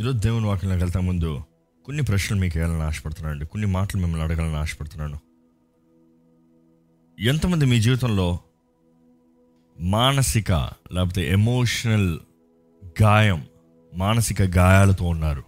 ఈరోజు 0.00 0.18
దేవుని 0.18 0.46
వాక్యంలోకి 0.46 0.82
వెళ్తా 0.82 1.00
ముందు 1.00 1.40
కొన్ని 1.84 2.02
ప్రశ్నలు 2.02 2.40
మీకు 2.40 2.58
వేయాలని 2.58 2.82
ఆశపడుతున్నాను 2.82 3.34
అండి 3.34 3.46
కొన్ని 3.46 3.68
మాటలు 3.68 4.00
మిమ్మల్ని 4.00 4.26
అడగాలని 4.26 4.56
ఆశపడుతున్నాను. 4.56 5.18
ఎంతమంది 7.20 7.64
మీ 7.64 7.80
జీవితంలో 7.80 8.38
మానసిక 9.80 10.52
లేకపోతే 10.92 11.32
ఎమోషనల్ 11.32 12.18
గాయం 13.02 13.44
మానసిక 13.94 14.42
గాయాలతో 14.42 15.04
ఉన్నారు? 15.04 15.42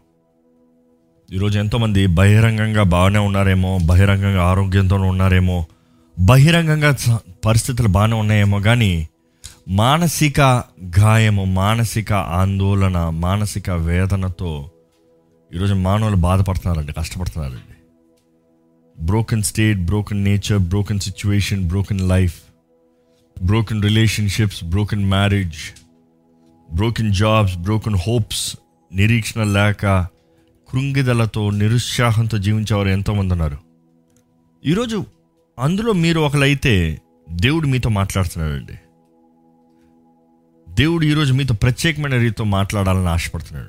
ఈరోజు 1.32 1.58
ఎంతోమంది 1.58 2.06
బహిరంగంగా 2.06 2.82
బాగానే 2.82 3.18
ఉన్నారేమో 3.18 3.78
బహిరంగంగా 3.86 4.42
ఆరోగ్యంతో 4.42 4.96
ఉన్నారేమో 4.96 5.66
బహిరంగంగా 6.18 7.20
పరిస్థితులు 7.46 7.88
బాగానే 7.88 8.16
ఉన్నాయేమో 8.16 8.60
కానీ 8.60 9.08
మానసిక 9.70 10.40
గాయము 11.00 11.44
మానసిక 11.44 12.12
ఆందోళన 12.12 13.08
మానసిక 13.08 13.70
వేదనతో 13.70 14.70
ఈరోజు 15.54 15.74
మానవులు 15.74 16.16
బాధపడుతున్నారండి 16.16 16.92
కష్టపడుతున్నారండి. 16.92 17.74
Broken 19.04 19.42
state 19.42 19.78
broken 19.78 20.24
nature 20.24 20.58
broken 20.58 21.00
situation 21.00 21.68
broken 21.68 22.08
life 22.08 22.40
broken 23.44 23.82
relationships 23.82 24.64
broken 24.64 25.04
marriage 25.04 25.82
broken 26.74 27.14
jobs 27.14 27.56
broken 27.56 27.96
hopes 27.96 28.56
నిరీక్షణ 28.94 29.42
లేక 29.42 30.06
కృంగిదలతో 30.68 31.50
నిరుత్సాహంతో 31.50 32.38
జీవించేవారు 32.38 32.88
ఎంతోమంది 32.88 33.32
ఉన్నారు. 33.32 33.58
ఈరోజు 34.66 35.04
అందులో 35.58 35.92
మీరు 35.92 36.20
ఒకలైతే 36.20 37.00
దేవుడు 37.30 37.66
మీతో 37.66 37.90
మాట్లాడుతున్నాడండి. 37.90 38.72
దేవుడు 40.80 41.04
ఈరోజు 41.04 41.32
మీతో 41.32 41.54
ప్రత్యేకమైన 41.54 42.12
రీతితో 42.12 42.44
మాట్లాడాలని 42.44 43.08
ఆశపడుతున్నాడు. 43.08 43.68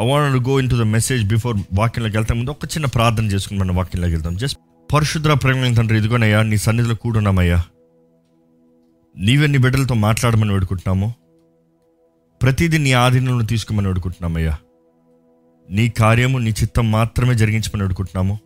I 0.00 0.08
want 0.08 0.48
go 0.48 0.60
into 0.70 0.74
the 0.74 0.82
message 0.82 1.28
before 1.28 1.56
వాక్యంలోకి 1.74 2.16
వెళ్తాం 2.16 2.38
ముందు 2.38 2.50
ఒక 2.50 2.64
చిన్న 2.64 2.86
ప్రార్థన 2.86 3.24
చేసుకుని 3.26 3.60
మనం 3.60 3.76
వాక్యంలోకి 3.76 4.14
వెళ్తాం 4.14 4.36
జస్ట్ 4.36 4.58
పరిశుద్ర 4.92 5.34
ప్రేమ 5.34 5.74
తండ్రి 5.74 5.98
ఇదిగోనయ్యా 5.98 6.42
నీ 6.42 6.56
సన్నిధిలో 6.56 6.94
కూడున్నామయ్యా. 6.94 7.64
నీవే 9.16 9.46
నీ 9.46 9.58
బిడ్డలతో 9.58 9.94
మాట్లాడమని 9.94 10.52
వేడుకుంటున్నాము. 10.52 11.14
ప్రతిదీ 12.42 12.78
నీ 12.78 12.92
ఆధీనంలో 12.92 13.44
తీసుకోమని 13.44 13.86
వేడుకుంటున్నామయ్యా. 13.86 14.58
నీ 15.70 15.88
కార్యము 15.88 16.38
నీ 16.38 16.50
చిత్తం 16.50 16.90
మాత్రమే 16.90 17.34
జరిగించమని 17.34 17.82
వేడుకుంటున్నాము. 17.82 18.38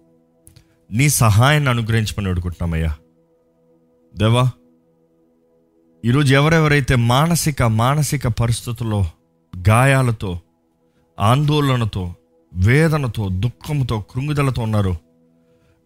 నీ 0.90 1.08
సహాయాన్ని 1.08 1.70
అనుగ్రహించమని 1.70 2.28
వేడుకుంటున్నామయ్యా. 2.28 2.96
దేవా 4.16 4.50
ఈరోజు 6.04 6.34
ఎవరెవరైతే 6.34 6.94
మానసిక 6.94 7.62
మానసిక 7.62 8.26
పరిస్థితుల్లో 8.26 9.06
గాయాలతో 9.68 10.40
ఆందోళనతో 11.20 12.14
వేదనతో 12.54 13.28
దుఃఖంతో 13.28 14.04
కృంగుదలతో 14.10 14.62
ఉన్నారో 14.62 14.96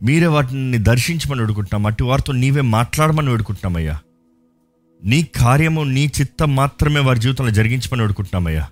మీరే 0.03 0.27
వాటిని 0.27 0.79
దర్శించమని 0.79 1.41
వేడుకుంటున్నాం. 1.41 1.87
అట్టి 1.87 2.05
వారితో 2.05 2.33
నీవే 2.33 2.61
మాట్లాడమని 2.61 3.31
వేడుకుంటున్నామయ్యా. 3.31 4.01
నీ 5.05 5.23
కార్యము 5.23 5.85
నీ 5.85 6.13
చిత్తం 6.21 6.57
మాత్రమే 6.57 7.01
వారి 7.01 7.21
జీవితంలో 7.21 7.51
జరిగించమని 7.51 8.03
వేడుకుంటున్నామయ్యా. 8.03 8.69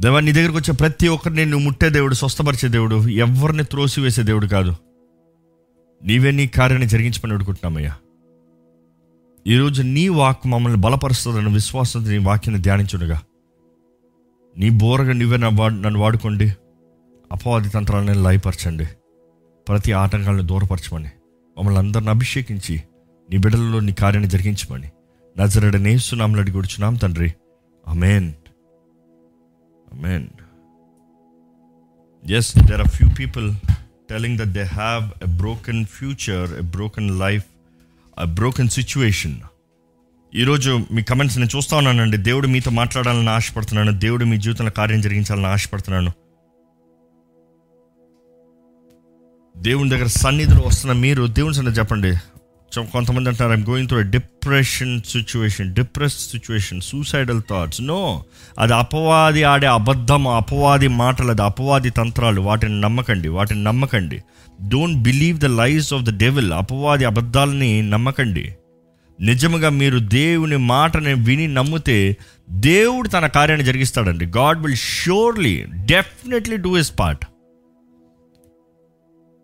దేవా 0.00 0.20
నీ 0.20 0.32
దగ్గరకు 0.32 0.56
వచ్చే 0.56 0.72
ప్రతి 0.72 1.08
ఒక్కరిని 1.08 1.46
నువ్వు 1.46 1.64
ముట్టే 1.64 1.90
దేవుడు 1.90 2.14
స్వస్థపరిచే 2.14 2.68
దేవుడు 2.68 3.08
ఎవరిని 3.08 3.64
త్రోసివేసే 3.64 4.22
దేవుడు 4.22 4.46
కాదు. 4.46 4.74
నీవే 6.04 6.30
నీ 6.30 6.46
కార్యాన్ని 6.46 6.88
జరిగించమని 6.88 7.32
వేడుకుంటున్నామయ్యా. 7.32 7.94
ఈరోజు 9.48 9.82
నీ 9.82 10.08
వాక్ 10.08 10.46
మమ్మల్ని 10.46 10.80
బలపరుస్తుందన్న 10.80 11.48
విశ్వాసంతో 11.48 12.10
నీ 12.10 12.18
వాక్యాన్ని 12.18 12.62
ధ్యానించుడుగా. 12.62 13.22
నీ 14.56 14.70
బోరగా 14.70 15.12
నువ్వే 15.12 15.36
నా 15.36 15.48
వాడు 15.48 15.74
నన్ను 15.74 16.00
వాడుకోండి. 16.00 16.52
అపవాది 17.32 17.68
తంత్రాలను 17.68 18.22
లయపరచండి. 18.22 18.86
ప్రతి 19.68 19.92
ఆటంకాలను 19.92 20.42
దూరపరచమని. 20.42 21.08
మమ్మల్ని 21.58 21.78
అందరిని 21.78 22.10
అభిషేకించి 22.10 22.82
నీ 23.30 23.36
బిడ్డలలో 23.36 23.80
నీ 23.80 23.92
కార్యాన్ని 23.92 24.30
జరిగించమని. 24.30 24.90
నజరడ 25.38 25.76
నేస్తున్నాం 25.76 26.34
అడిగి 26.34 26.54
కూర్చున్నాం 26.54 26.94
తండ్రి. 26.94 27.34
Amen 27.88 28.32
amen 29.92 30.28
yes 32.30 32.58
there 32.58 32.80
are 32.80 32.88
few 32.88 33.08
people 33.18 33.54
telling 34.10 34.38
that 34.38 34.48
they 34.48 34.62
have 34.62 35.30
a 35.30 35.36
broken 35.36 35.84
future 35.84 36.58
a 36.58 36.62
broken 36.62 37.18
life 37.18 37.44
broken 38.24 38.68
situation 38.68 39.36
ఈరోజు 40.34 40.80
మీ 40.92 41.02
కమెంట్స్ 41.02 41.38
నేను 41.38 41.56
చూస్తా 41.56 41.76
ఉన్నానండి. 41.76 42.16
దేవుడు 42.16 42.46
మీతో 42.46 42.70
మాట్లాడాలని 42.70 43.30
ఆశపడుతున్నాను. 43.30 43.92
దేవుడు 43.92 44.24
మీ 44.24 44.36
జీవితంలో 44.36 44.70
కార్యం 44.70 45.00
జరిగించాలని 45.00 45.46
ఆశపడుతున్నాను. 45.46 46.12
దేవుని 49.56 49.90
దగ్గర 49.90 50.06
సన్నిధిలో 50.06 50.62
వస్తున్న 50.66 50.92
మీరు 50.92 51.26
దేవుని 51.26 51.54
సన్నిధి 51.54 51.78
చెప్పండి. 51.78 52.16
కొంతమంది 52.92 53.30
అంటారు 53.30 53.52
I'm 53.52 53.66
going 53.70 53.88
through 53.88 54.02
depression 54.02 55.02
situation 55.02 55.74
depress 55.74 56.30
situation 56.30 56.80
suicidal 56.80 57.42
thoughts 57.50 57.82
no 57.82 58.24
అది 58.58 58.74
అపవాది 58.74 59.42
ఆడే 59.42 59.66
అబద్ధం 59.66 60.28
అపవాది 60.28 60.88
మాటలు 60.88 61.30
అది 61.30 61.42
అపవాది 61.42 61.90
తంత్రాలు. 61.90 62.40
వాటిని 62.40 62.80
నమ్మకండి 62.80 63.28
వాటిని 63.28 63.64
నమ్మకండి. 63.64 64.22
Don't 64.66 65.02
believe 65.02 65.38
the 65.38 65.44
lies 65.44 65.92
of 65.94 66.02
the 66.02 66.18
devil 66.18 66.52
అపవాది 66.52 67.04
అబద్ధాలని 67.04 67.82
నమ్మకండి. 67.90 68.54
నిజముగా 69.20 69.68
మీరు 69.68 69.98
దేవుని 69.98 70.56
మాటని 70.56 71.14
విని 71.14 71.48
నమ్మితే 71.48 72.16
దేవుడు 72.50 73.08
తన 73.08 73.26
కార్యాన్ని 73.26 73.66
జరిగిస్తాడండి. 73.66 74.26
God 74.26 74.62
will 74.62 74.76
surely 74.76 75.64
definitely 75.74 76.56
do 76.56 76.78
his 76.78 76.92
part 77.00 77.26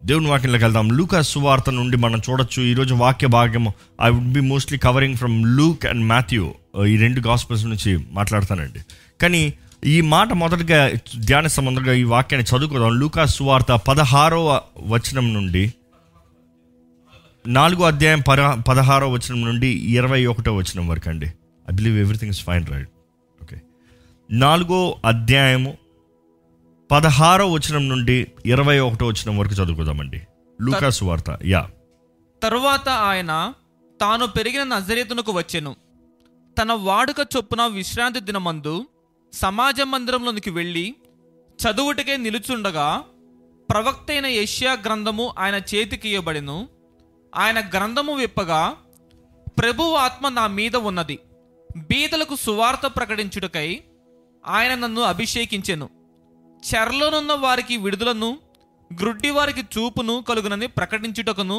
దేవుని 0.04 0.26
వాక్యంలోకి 0.26 0.64
వెళ్దాం. 0.64 0.90
లూకా 0.90 1.22
సువార్త 1.22 1.70
నుండి 1.70 1.96
మనం 1.96 2.20
చూడొచ్చు. 2.30 2.62
ఈరోజు 2.62 2.94
వాక్య 2.94 3.26
భాగ్యము 3.26 3.72
I 4.02 4.10
would 4.10 4.32
be 4.32 4.40
mostly 4.40 4.78
covering 4.78 5.14
from 5.14 5.56
Luke 5.56 5.86
and 5.86 6.04
Matthew 6.04 6.54
ఈ 6.86 6.96
రెండు 6.96 7.20
గాస్పల్స్ 7.20 7.66
నుంచి 7.66 7.98
మాట్లాడతానండి. 8.10 8.78
కానీ 9.22 9.54
ఈ 9.84 10.00
మాట 10.00 10.32
మొదటగా 10.32 10.90
ధ్యానిస్తాం 11.18 11.64
మొదటగా 11.64 11.92
ఈ 11.92 12.02
వాక్యాన్ని 12.02 12.56
చదువుకుందాం. 12.56 13.00
లూకా 13.00 13.24
సువార్త 13.24 13.72
పదహారో 13.72 14.60
వచనం 14.86 15.34
నుండి 15.34 15.74
నాలుగో 17.46 17.84
అధ్యాయం 17.84 18.20
పద 18.20 18.60
పదహారో 18.62 19.10
వచనం 19.10 19.42
నుండి 19.42 19.66
ఇరవై 19.66 20.26
ఒకటో 20.26 20.56
వచనం 20.56 20.88
వరకు 20.88 21.08
అండి. 21.08 21.26
I 21.70 21.72
believe 21.72 21.98
everything 21.98 22.30
is 22.30 22.44
fine 22.44 22.66
right 22.66 22.88
okay 23.42 23.56
నాలుగో 24.30 24.96
అధ్యాయము 25.04 25.76
పదహారో 26.90 27.52
వచనం 27.52 27.88
నుండి 27.88 28.26
ఇరవై 28.46 28.78
ఒకటో 28.78 29.06
వచనం 29.06 29.38
వరకు 29.38 29.52
చదువుకుందామండి. 29.52 30.20
లూకా 30.62 30.90
వార్త 31.02 31.38
యా. 31.46 31.70
తరువాత 32.42 32.88
ఆయన 32.88 33.52
తాను 34.00 34.26
పెరిగిన 34.26 34.62
నజరేతునకు 34.62 35.32
వచ్చెను. 35.32 35.76
తన 36.62 36.72
వాడుక 36.72 37.16
చొప్పున 37.36 37.66
విశ్రాంతి 37.66 38.20
దినమందు 38.20 38.86
సమాజ 39.40 39.80
మందిరంలోనికి 39.80 40.50
వెళ్ళి 40.50 40.94
చదువుటకే 41.58 42.16
నిలుచుండగా 42.16 42.86
ప్రవక్త 43.70 44.10
అయిన 44.10 44.26
యష్యా 44.26 44.72
గ్రంథము 44.72 45.34
ఆయన 45.38 45.56
చేతికి 45.74 46.08
ఇవ్వబడిను 46.08 46.56
ఆయన 47.34 47.58
గ్రంథము 47.60 48.12
విప్పగా 48.14 48.60
ప్రభు 49.58 49.82
ఆత్మ 50.04 50.28
నా 50.28 50.46
మీద 50.58 50.76
ఉన్నది. 50.76 51.18
బీదలకు 51.76 52.36
సువార్త 52.36 52.86
ప్రకటించుటకై 52.86 53.68
ఆయన 54.46 54.74
నన్ను 54.74 55.02
అభిషేకించెను. 55.02 55.86
చెరలోనున్న 56.62 57.32
వారికి 57.32 57.76
విడుదలను 57.76 58.30
గ్రుడ్డి 59.00 59.30
వారికి 59.30 59.62
చూపును 59.74 60.14
కలుగునని 60.28 60.66
ప్రకటించుటకును 60.66 61.58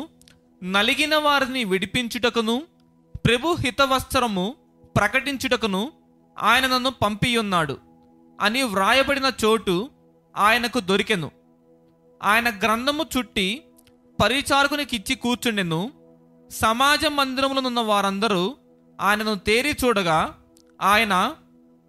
నలిగిన 0.63 1.15
వారిని 1.15 1.63
విడిపించుటకును 1.63 2.55
ప్రభు 3.25 3.55
హితవస్త్రము 3.59 4.45
ప్రకటించుటకును 4.97 5.81
ఆయన 6.39 6.67
నన్ను 6.67 6.89
పంపియున్నాడు. 6.89 7.77
అని 8.41 8.63
వ్రాయబడిన 8.63 9.31
చోటు 9.45 9.89
ఆయనకు 10.37 10.79
దొరికెను. 10.79 11.31
ఆయన 12.23 12.49
గ్రంథము 12.49 13.05
చుట్టి 13.17 13.61
పరిచారకునికిచ్చి 14.23 15.15
కూర్చుండెను. 15.15 15.91
సమాజ 16.51 17.05
మందిరములనున్న 17.05 17.79
వారందరూ 17.79 18.55
ఆయనను 19.01 19.35
తేరి 19.35 19.75
చూడగా 19.85 20.35
ఆయన 20.81 21.31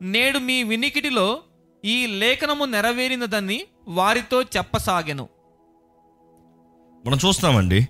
నేడు 0.03 0.39
మీ 0.39 0.63
వినికిడిలో 0.63 1.39
ఈ 1.85 2.07
లేఖనము 2.07 2.65
నెరవేరినదని 2.65 3.65
వారితో 3.89 4.43
చెప్పసాగెను. 4.43 5.29
మనం 7.07 7.19
చూస్తున్నామండి. 7.27 7.89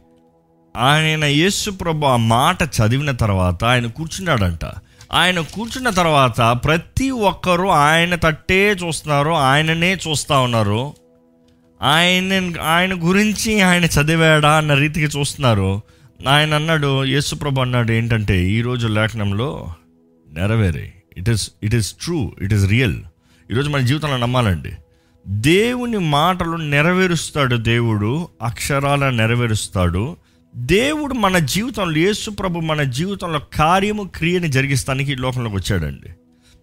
ఆయన 0.76 1.24
యేసు 1.24 1.70
ప్రభు 1.70 2.06
ఆ 2.06 2.16
మాట 2.16 2.62
చదివిన 2.62 3.10
తర్వాత 3.10 3.64
ఆయన 3.64 3.86
కూర్చున్నాడంట. 3.86 4.64
ఆయన 5.12 5.40
కూర్చున్న 5.40 5.90
తర్వాత 5.90 6.40
ప్రతి 6.64 7.10
ఒక్కరూ 7.10 7.68
ఆయన 7.68 8.14
తట్టే 8.14 8.72
చూస్తున్నారు 8.72 9.30
ఆయననే 9.30 9.94
చూస్తూ 9.94 10.40
ఉన్నారు. 10.40 10.94
ఆయన 11.82 12.52
ఆయన 12.60 12.94
గురించి 12.94 13.60
ఆయన 13.60 13.84
చదివాడా 13.84 14.56
అన్న 14.56 14.74
రీతికి 14.74 15.18
చూస్తున్నారు. 15.18 15.80
ఆయన 16.28 16.54
అన్నాడు 16.54 17.04
యేసుప్రభు 17.04 17.60
అన్నాడు 17.60 17.92
ఏంటంటే 17.92 18.44
ఈరోజు 18.50 18.86
లేఖనంలో 18.86 19.74
నెరవేరే. 20.32 20.92
It 21.16 21.30
is 21.30 21.50
it 21.62 21.74
is 21.74 21.92
true 21.92 22.32
it 22.42 22.54
is 22.54 22.66
real 22.66 22.96
ఈరోజు 23.50 23.70
మన 23.70 23.80
జీవితంలో 23.80 24.16
నమ్మాలండి. 24.16 24.72
దేవుని 25.28 25.98
మాటలు 25.98 26.56
నెరవేరుస్తాడు 26.56 27.56
దేవుడు 27.56 28.28
అక్షరాల 28.42 29.10
నెరవేరుస్తాడు. 29.10 30.16
దేవుడు 30.56 31.14
మన 31.14 31.38
జీవితంలో 31.52 31.98
యేసు 31.98 32.30
ప్రభు 32.30 32.58
మన 32.68 32.82
జీవితంలో 32.82 33.38
కార్యము 33.54 34.02
క్రియని 34.16 34.48
జరిగిస్తానికి 34.48 35.12
ఈ 35.12 35.14
లోకంలోకి 35.14 35.56
వచ్చాడండి. 35.56 36.10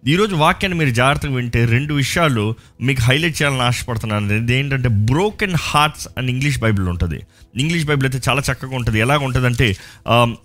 ఈరోజు 0.02 0.34
వాక్యాన్ని 0.34 0.78
మీరు 0.78 0.90
జాగ్రత్తగా 0.90 1.34
వింటే 1.34 1.64
రెండు 1.64 1.92
విషయాలు 1.94 2.54
మీకు 2.80 3.02
హైలైట్ 3.02 3.36
చేయాలని 3.42 3.60
ఆశపడుతున్నాను. 3.60 4.52
ఏంటంటే 4.52 4.88
బ్రోకెన్ 4.88 5.54
హార్ట్స్ 5.54 6.08
అని 6.18 6.32
ఇంగ్లీష్ 6.32 6.58
బైబిల్ 6.60 6.88
ఉంటుంది. 6.88 7.18
ఇంగ్లీష్ 7.56 7.86
బైబిల్ 7.86 8.06
అయితే 8.08 8.30
చాలా 8.30 8.42
చక్కగా 8.48 8.76
ఉంటుంది. 8.76 9.00
ఎలాగ 9.00 9.20
ఉంటుంది 9.24 9.46
అంటే 9.46 9.76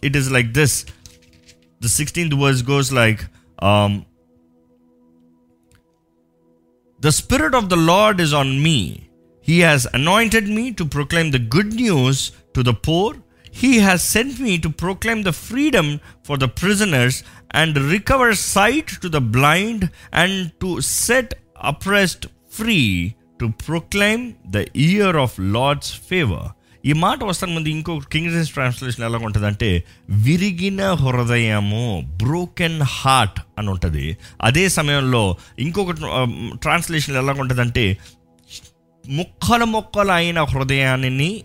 it 0.03 0.17
is 0.17 0.29
like 0.31 0.47
this 0.47 0.85
the 1.83 1.87
sixteenth 1.87 2.35
verse 2.35 2.63
goes 2.69 2.91
like 2.93 3.23
the 7.01 7.07
spirit 7.07 7.55
of 7.55 7.65
the 7.65 7.73
Lord 7.73 8.21
is 8.21 8.33
on 8.33 8.53
me 8.59 8.77
he 9.47 9.57
has 9.61 9.87
anointed 9.93 10.49
me 10.59 10.69
to 10.69 10.83
proclaim 10.83 11.31
the 11.31 11.41
good 11.55 11.75
news 11.75 12.31
to 12.55 12.61
the 12.61 12.73
poor 12.87 13.17
he 13.55 13.79
has 13.79 14.11
sent 14.11 14.39
me 14.39 14.57
to 14.57 14.67
proclaim 14.67 15.23
the 15.23 15.29
freedom 15.29 15.97
for 16.27 16.39
the 16.39 16.43
prisoners 16.43 17.23
and 17.51 17.91
recover 17.91 18.35
sight 18.35 19.01
to 19.01 19.07
the 19.07 19.15
blind 19.15 19.85
and 20.13 20.51
to 20.51 20.79
set 20.81 21.35
oppressed 21.63 22.25
free 22.51 23.13
to 23.39 23.45
proclaim 23.45 24.33
the 24.47 24.65
year 24.75 25.17
of 25.17 25.39
Lord's 25.39 25.93
favour 26.09 26.47
ఈ 26.85 26.93
మాట 26.93 27.23
వస్తాను 27.23 27.53
ముందు 27.53 27.69
ఇంకో 27.69 28.01
కింగ్జెస్ 28.11 28.49
translation 28.49 29.05
ఎలా 29.05 29.17
ఉంటుంది 29.17 29.47
అంటే 29.47 29.83
విరిగిన 30.09 30.91
హృదయము 30.91 32.01
బ్రోకెన్ 32.23 32.81
హార్ట్ 32.81 33.39
అని 33.57 33.69
ఉంటుంది. 33.69 34.17
అదే 34.41 34.69
సమయంలో 34.69 35.37
ఇంకొక 35.59 35.91
ట్రాన్స్లేషన్ 36.61 37.15
ఎలా 37.15 37.33
ఉంటుంది 37.33 37.61
అంటే 37.61 37.97
ముక్కలు 39.65 40.11
అయిన 40.11 40.41
హృదయాన్ని 40.41 41.43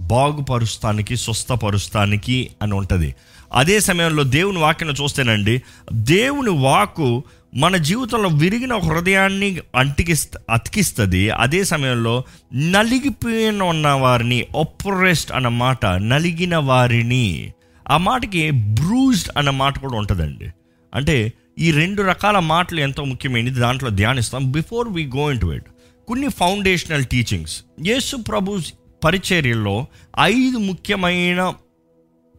బాగుపరుస్తానికి 0.00 1.16
స్వస్థపరుస్తానికి 1.16 2.50
అని 2.62 2.74
ఉంటుంది. 2.74 3.14
అదే 3.52 3.80
సమయంలో 3.80 4.22
దేవుని 4.22 4.58
వాక్యను 4.58 4.92
చూస్తేనండి 4.92 5.62
దేవుని 5.92 6.50
వాకు 6.50 7.22
మన 7.54 7.76
జీవితంలో 7.76 8.28
విరిగిన 8.28 8.76
హృదయాన్ని 8.76 9.60
అంటికి 9.74 10.14
అతికిస్తుంది. 10.50 11.30
అదే 11.30 11.64
సమయంలో 11.64 12.24
నలిగిపోయిన 12.54 13.62
ఉన్న 13.62 13.88
వారిని 13.88 14.46
ఒప్రెస్ట్ 14.54 15.32
అన్న 15.32 15.48
మాట 15.48 15.86
నలిగిన 15.86 16.56
వారిని 16.56 17.52
ఆ 17.88 17.96
మాటకి 17.96 18.50
బ్రూజ్డ్ 18.50 19.30
అన్న 19.36 19.50
మాట 19.50 19.78
కూడా 19.78 19.98
ఉంటుందండి. 19.98 20.50
అంటే 20.94 21.32
ఈ 21.58 21.70
రెండు 21.70 22.02
రకాల 22.02 22.38
మాటలు 22.38 22.80
ఎంతో 22.80 23.04
ముఖ్యమైనది 23.04 23.60
దాంట్లో 23.60 23.90
ధ్యానిస్తాం. 23.90 24.52
Before 24.52 24.88
we 24.88 25.06
go 25.06 25.30
into 25.40 25.46
it 25.46 25.64
కొన్ని 26.08 26.28
ఫౌండేషనల్ 26.28 27.04
టీచింగ్స్ 27.04 27.62
యేసు 27.86 28.16
ప్రభు 28.16 28.58
పరిచర్యల్లో 29.04 29.86
ఐదు 30.20 30.58
ముఖ్యమైన 30.58 31.52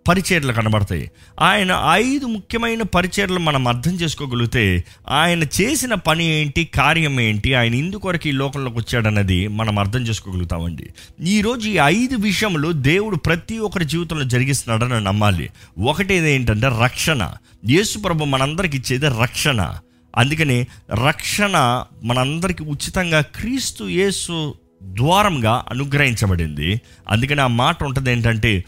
పరిచర్లు 0.07 0.53
కనబడతాయి. 0.53 1.11
ఆయన 1.39 1.81
ఐదు 1.91 2.25
ముఖ్యమైన 2.25 2.81
పరిచర్లు 2.81 3.39
మనం 3.39 3.67
అర్థం 3.67 3.91
చేసుకోగలిగితే 3.91 4.83
ఆయన 5.09 5.43
చేసిన 5.43 5.93
పని 5.93 6.25
ఏంటి 6.25 6.65
కార్యం 6.65 7.19
ఏంటి 7.19 7.53
ఆయన 7.53 7.73
ఇందుకొరకు 7.73 8.27
ఈ 8.27 8.31
లోకంలోకి 8.31 8.77
వచ్చాడన్నది 8.77 9.47
మనం 9.47 9.79
అర్థం 9.79 9.99
చేసుకోగలుగుతామండి. 9.99 10.89
ఈరోజు 11.23 11.69
ఈ 11.69 11.77
ఐదు 11.83 12.15
విషయములు 12.15 12.71
దేవుడు 12.71 13.15
ప్రతి 13.15 13.57
ఒక్కరి 13.57 13.85
జీవితంలో 13.85 14.23
జరిగిస్తున్నాడని 14.23 15.03
నమ్మాలి. 15.03 15.49
ఒకటి 15.79 16.13
ఏంటంటే 16.13 16.67
రక్షణ. 16.83 17.33
యేసు 17.69 17.99
ప్రభు 17.99 18.25
మనందరికి 18.25 18.77
ఇచ్చేది 18.77 19.05
రక్షణ. 19.21 19.75
అందుకని 20.15 20.67
రక్షణ 21.07 21.83
మనందరికి 22.03 22.63
ఉచితంగా 22.63 23.21
క్రీస్తు 23.21 23.83
యేసు 23.83 24.55
ద్వారంగా 24.83 25.65
అనుగ్రహించబడింది. 25.69 26.81
అందుకని 27.09 27.41
ఆ 27.41 27.47
మాట 27.47 27.83
ఉంటుంది 27.83 28.11
ఏంటంటే 28.11 28.63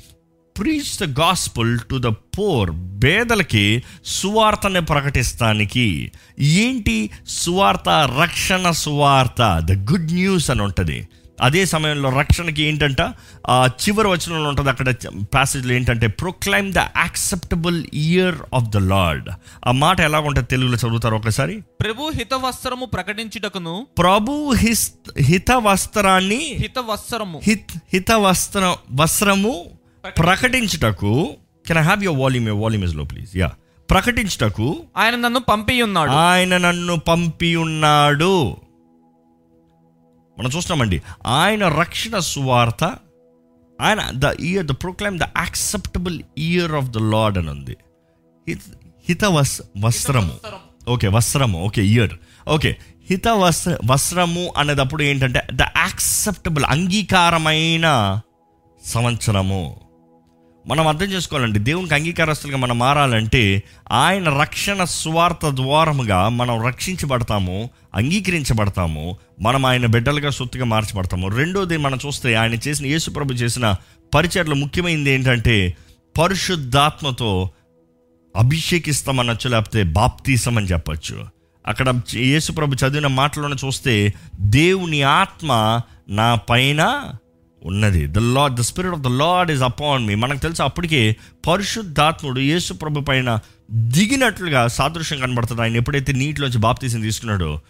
preach 0.58 1.08
the 1.08 1.20
gospel 1.20 1.80
to 1.90 1.98
the 1.98 2.14
poor 2.40 2.72
పేదలకి 3.04 3.84
సువార్తని 4.06 4.82
ప్రకటిస్తానికి. 4.82 6.12
ఏంటి? 6.40 7.10
సువార్త 7.28 8.10
రక్షణ 8.22 8.72
సువార్త 8.72 9.60
ద 9.60 9.92
గుడ్ 9.92 10.12
న్యూస్ 10.12 10.52
అని 10.52 10.62
ఉంటుంది. 10.62 11.08
అదే 11.42 11.62
సమయంలో 11.66 12.10
రక్షణకి 12.18 12.62
ఏంటంట 12.64 13.02
ఆ 13.50 13.58
చివరి 13.82 14.08
వచనంలో 14.10 14.50
ఉంటుంది 14.50 14.70
అక్కడ 14.70 14.90
ప్యాసేజ్లో 15.34 15.74
ఏంటంటే 15.74 16.08
proclaim 16.20 16.70
the 16.72 16.84
acceptable 16.98 17.78
year 18.04 18.40
of 18.54 18.70
the 18.70 18.82
Lord 18.88 19.30
ఆ 19.66 19.74
మాట 19.80 20.00
ఎలా 20.02 20.20
ఉంటుంది 20.20 20.48
తెలుగులో 20.48 20.78
చదువుతారు 20.78 21.16
ఒకసారి? 21.16 21.56
ప్రభు 21.82 22.12
హితవస్త్రము 22.18 22.86
ప్రకటించుటకును 22.96 23.76
ప్రభు 23.98 24.34
హిత 25.28 25.52
వస్త్రాన్ని 25.66 26.42
హితవస్త్రము 26.60 27.40
హిత్ 27.44 27.76
హిత 27.94 28.12
వస్త్ర 28.24 28.64
వస్త్రము 28.96 29.54
ప్రకటించుటకు 30.22 31.12
can 31.66 31.78
I 31.78 31.84
have 31.84 32.04
your 32.04 32.20
volume 32.22 32.48
your 32.48 32.62
volume 32.64 32.86
is low 32.86 33.04
please 33.06 33.32
yeah 33.38 33.50
ప్రకటించుటకు 33.90 34.66
ఆయన 34.98 35.16
నన్ను 35.18 35.40
పంపి 35.48 35.76
ఉన్నాడు 35.82 36.12
ఆయన 36.26 36.58
నన్ను 36.58 36.96
పంపి 37.08 37.50
ఉన్నాడు 37.56 38.34
మనం 40.40 40.50
చూస్తున్నామండి. 40.56 41.02
ఆయన 41.28 41.68
రక్షణ 41.68 42.20
సువార్త 42.20 42.96
ఆయన 43.82 44.12
the 44.12 44.24
year 44.40 44.66
the 44.66 44.72
proclaim 44.72 45.20
the 45.20 45.24
acceptable 45.24 46.22
year 46.38 46.72
of 46.72 46.86
the 46.86 46.98
Lord 46.98 47.38
అని 47.38 47.50
ఉంది. 47.50 47.78
హిత- 48.48 48.78
హిత 49.08 49.26
వస్ 49.26 49.62
వస్త్రము 49.78 50.32
ఓకే 50.90 51.08
వస్త్రము. 51.08 51.60
ఓకే 51.60 51.86
ఇయర్ 51.86 52.14
ఓకే 52.50 52.78
హిత 53.10 53.28
వస్త్ర 53.28 53.78
వస్త్రము 53.86 54.54
అనేటప్పుడు 54.58 55.04
ఏంటంటే 55.04 55.48
ద 55.54 55.62
యాక్సెప్టబుల్ 55.62 56.66
అంగీకారమైన 56.66 58.20
సంవత్సరము. 58.86 59.82
మనం 60.68 60.88
అర్థం 60.88 61.06
చేసుకోవాలండి 61.06 61.60
దేవునికి 61.60 61.94
అంగీకారస్తులుగా 61.94 62.58
మనం 62.58 62.80
మారాలంటే 62.80 63.64
ఆయన 63.92 64.30
రక్షణ 64.30 64.84
స్వార్థ 64.84 65.46
ద్వారముగా 65.46 66.30
మనం 66.30 66.66
రక్షించబడతాము 66.66 67.70
అంగీకరించబడతాము 67.96 69.18
మనం 69.42 69.66
ఆయన 69.66 69.86
బిడ్డలుగా 69.86 70.30
సొత్తుగా 70.30 70.66
మార్చబడతాము. 70.66 71.28
రెండోది 71.28 71.78
మనం 71.78 72.00
చూస్తే 72.06 72.34
ఆయన 72.34 72.54
చేసిన 72.54 72.86
యేసుప్రభు 72.86 73.34
చేసిన 73.34 73.76
పరిచయలో 74.16 74.56
ముఖ్యమైనది 74.56 75.10
ఏంటంటే 75.10 75.78
పరిశుద్ధాత్మతో 76.18 77.50
అభిషేకిస్తామనొచ్చు 78.38 79.50
లేకపోతే 79.50 79.84
బాప్తీసం 79.84 80.58
అని 80.58 80.68
చెప్పచ్చు. 80.68 81.26
అక్కడ 81.68 82.00
యేసుప్రభు 82.14 82.76
చదివిన 82.76 83.08
మాటలను 83.08 83.56
చూస్తే 83.66 84.14
దేవుని 84.40 85.02
ఆత్మ 85.02 85.82
నా 86.10 86.36
పైన 86.36 87.04
ఉన్నది. 87.66 88.08
The 88.08 88.18
Lord 88.18 88.56
the 88.56 88.62
spirit 88.62 88.94
of 88.94 89.02
the 89.02 89.08
Lord 89.08 89.52
is 89.52 89.64
upon 89.64 90.06
me 90.06 90.16
మనకు 90.16 90.40
తెలుసు 90.40 90.64
అప్పటికే 90.64 91.16
పరిశుద్ధాత్ముడు 91.48 92.40
యేసు 92.40 92.74
ప్రభు 92.74 93.00
పైన 93.00 93.40
దిగినట్లుగా 93.72 94.68
సాదృశ్యం 94.68 95.20
కనబడుతుంది. 95.20 95.62
ఆయన 95.62 95.76
ఎప్పుడైతే 95.76 96.14
నీటిలోంచి 96.14 96.58
బాప్తీసం 96.58 97.02
తీసుకున్నాడో 97.02 97.62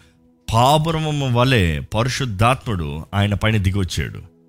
పాపురమము 0.54 1.34
వలె 1.34 1.80
పరిశుద్ధాత్ముడు 1.80 3.06
ఆయన 3.14 3.34
పైన 3.34 3.58
దిగొచ్చాడు 3.58 4.40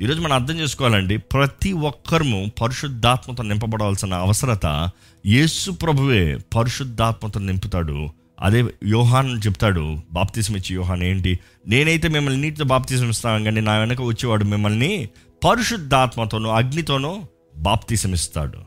ఈరోజు 0.00 0.20
మనం 0.20 0.32
అర్థం 0.32 0.54
చేసుకోవాలండి 0.60 1.16
ప్రతి 1.16 1.72
ఒక్కరము 1.72 2.52
పరిశుద్ధాత్మతో 2.62 3.42
నింపబడవలసిన 3.42 4.14
అవసరత 4.14 4.90
యేసు 5.26 5.70
ప్రభువే 5.70 6.38
పరిశుద్ధాత్మతో 6.56 7.40
నింపుతాడు. 7.40 8.08
అదే 8.40 8.60
యోహాన్ 8.86 9.40
చెప్తాడు 9.46 9.84
బాప్తీసం 10.12 10.56
ఇచ్చి 10.56 10.74
యోహాన్ 10.74 11.02
ఏంటి? 11.02 11.32
నేనైతే 11.66 12.08
మిమ్మల్ని 12.08 12.40
నీటితో 12.40 12.64
బాప్తిజం 12.64 13.08
ఇస్తాను 13.08 13.44
కానీ 13.44 13.60
నా 13.60 13.78
వెనక 13.78 14.02
వచ్చేవాడు 14.02 14.44
మిమ్మల్ని 14.44 15.08
పరిశుద్ధాత్మతోనూ 15.44 16.50
అగ్నితోనూ 16.50 17.12
బాప్తీసం 17.56 18.12
ఇస్తాడు 18.12 18.60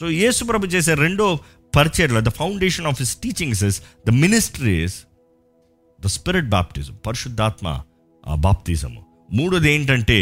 సో 0.00 0.08
యేసు 0.10 0.44
ప్రభు 0.44 0.66
చేసే 0.66 0.94
రెండో 0.94 1.38
పరిచయలో 1.76 2.20
the 2.20 2.28
foundation 2.28 2.86
of 2.86 2.96
his 2.98 3.16
teachings 3.16 3.64
is 3.64 3.78
the 4.06 4.10
ministries 4.10 4.96
the 6.00 6.06
spirit 6.06 6.46
baptism 6.46 6.94
పరిశుద్ధాత్మ 7.06 7.68
బాప్తిజము 8.36 9.00
మూడోది 9.32 9.74
ఏంటంటే 9.74 10.18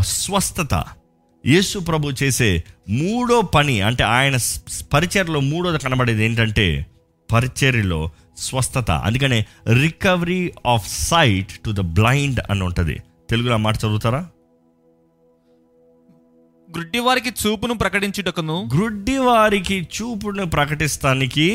స్వస్థత. 0.00 0.74
యేసు 1.44 1.78
ప్రభు 1.78 2.10
చేసే 2.22 2.64
మూడో 2.88 3.40
పని 3.42 3.80
అంటే 3.80 4.04
ఆయన 4.04 4.36
పరిచర్లో 4.92 5.40
మూడోది 5.40 5.78
కనబడేది 5.78 6.24
ఏంటంటే 6.24 6.86
పరిచర్యలో 7.32 8.10
స్వస్థత. 8.36 8.90
అందుకనే 8.90 9.46
recovery 9.82 10.52
of 10.66 10.88
sight 11.04 11.52
to 11.64 11.70
the 11.70 11.80
blind 11.80 12.40
అని 12.50 12.62
ఉంటుంది. 12.64 12.96
తెలుగులో 13.30 13.56
మాట 13.56 13.76
చదువుతారా? 13.76 14.28
గ్రుడ్డి 16.68 16.98
వారికి 16.98 17.30
చూపును 17.30 17.74
ప్రకటించుటకును 17.74 18.68
గ్రుడ్డి 18.74 19.18
వారికి 19.18 19.88
చూపును 19.96 20.46
ప్రకటిస్తానికి 20.46 21.48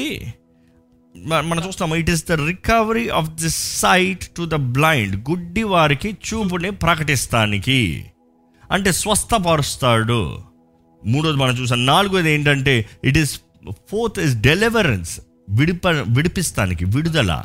మనం 1.16 1.68
చూస్తాము 1.68 1.96
it 1.96 2.10
is 2.10 2.26
the 2.28 2.32
recovery 2.32 3.10
of 3.10 3.30
the 3.30 3.50
sight 3.50 4.26
to 4.38 4.46
the 4.46 4.54
blind 4.54 5.30
గుడ్డి 5.30 5.64
వారికి 5.64 6.18
చూపుని 6.28 6.72
ప్రకటిస్తానికి. 6.72 8.06
అంటే 8.72 8.92
స్వస్థపరుస్తాడు. 8.92 10.40
మూడోది 11.06 11.38
మనం 11.38 11.54
చూసాం 11.54 11.86
నాలుగోది 11.86 12.32
ఏంటంటే 12.32 12.86
it 13.04 13.18
is 13.18 13.42
fourth 13.72 14.20
is 14.20 14.36
deliverance 14.36 15.20
విడిప 15.50 15.88
విడిపిస్తానికి 15.88 16.86
విడుదల. 16.86 17.44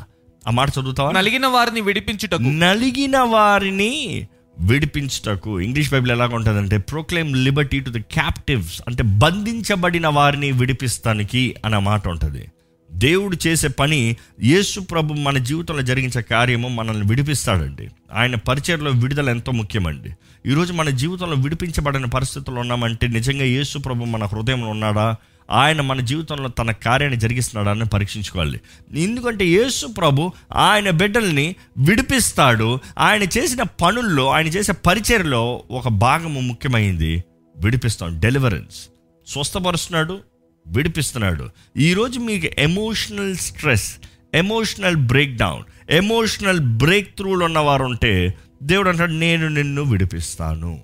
ఆ 0.49 0.51
మాట 0.51 0.69
చదువుతావా? 0.69 1.11
నలిగిన 1.11 1.47
వారిని 1.47 1.81
విడిపించుటకు. 1.81 2.43
నలిగిన 2.43 3.19
వారిని 3.19 4.27
విడిపించుటకు. 4.59 5.61
ఇంగ్లీష్ 5.61 5.93
బైబిల్ 5.93 6.13
ఎలాగ 6.13 6.35
ఉంటుందంటే 6.35 6.79
proclaim 6.79 7.37
liberty 7.37 7.81
to 7.81 7.91
the 7.91 7.99
captives 7.99 8.83
అంటే 8.89 9.03
బంధించబడిన 9.03 10.07
వారిని 10.07 10.53
విడిపిస్తానికి 10.53 11.57
అన్న 11.65 11.79
మాట 11.79 12.09
ఉంటుంది. 12.09 12.47
దేవుడు 12.93 13.37
చేసే 13.47 13.69
పని 13.69 14.17
యేసు 14.43 14.81
ప్రభు 14.81 15.15
మన 15.15 15.39
జీవితంలో 15.39 15.83
జరిగించే 15.83 16.23
కార్యము 16.23 16.69
మనల్ని 16.69 17.09
విడిపిస్తాడండి. 17.09 17.89
ఆయన 18.13 18.35
పరిచయలో 18.35 18.91
విడుదల 18.91 19.29
ఎంతో 19.29 19.53
ముఖ్యమండి. 19.53 20.11
ఈరోజు 20.51 20.73
మన 20.73 20.91
జీవితంలో 20.91 21.37
విడిపించబడిన 21.39 22.05
పరిస్థితుల్లో 22.05 22.61
ఉన్నామంటే 22.61 23.07
నిజంగా 23.07 23.45
యేసు 23.45 23.79
ప్రభు 23.79 24.05
మన 24.05 24.25
హృదయంలో 24.25 24.69
ఉన్నాడా? 24.69 25.17
ఆయన 25.53 25.81
మన 25.81 26.01
జీవితంలో 26.01 26.49
తన 26.49 26.71
కార్యాన్ని 26.71 27.21
జరిగిస్తున్నాడని 27.21 27.85
పరీక్షించుకోవాలి. 27.85 28.61
ఎందుకంటే 28.95 29.47
యేసు 29.47 29.87
ప్రభు 29.87 30.33
ఆయన 30.53 30.91
బిడ్డల్ని 30.91 31.55
విడిపిస్తాడు. 31.79 32.79
ఆయన 32.99 33.23
చేసిన 33.23 33.63
పనుల్లో 33.63 34.31
ఆయన 34.31 34.47
చేసే 34.47 34.73
పరిచయలో 34.73 35.63
ఒక 35.71 35.89
భాగము 35.89 36.41
ముఖ్యమైంది. 36.41 37.25
విడిపిస్తాం 37.57 38.21
డెలివరెన్స్ 38.21 38.89
స్వస్థపరుస్తున్నాడు 39.27 40.19
విడిపిస్తున్నాడు. 40.67 41.51
ఈరోజు 41.77 42.19
మీకు 42.19 42.61
emotional 42.61 43.37
stress 43.37 43.97
emotional 44.35 44.97
breakdown 45.37 45.63
emotional 45.91 46.61
break 46.61 47.17
త్రూలు 47.17 47.45
ఉన్నవారు 47.45 47.85
ఉంటే 47.85 48.35
దేవుడు 48.63 48.89
అంటాడు 48.89 49.13
నేను 49.13 49.49
నిన్ను 49.49 49.83
విడిపిస్తాను. 49.83 50.81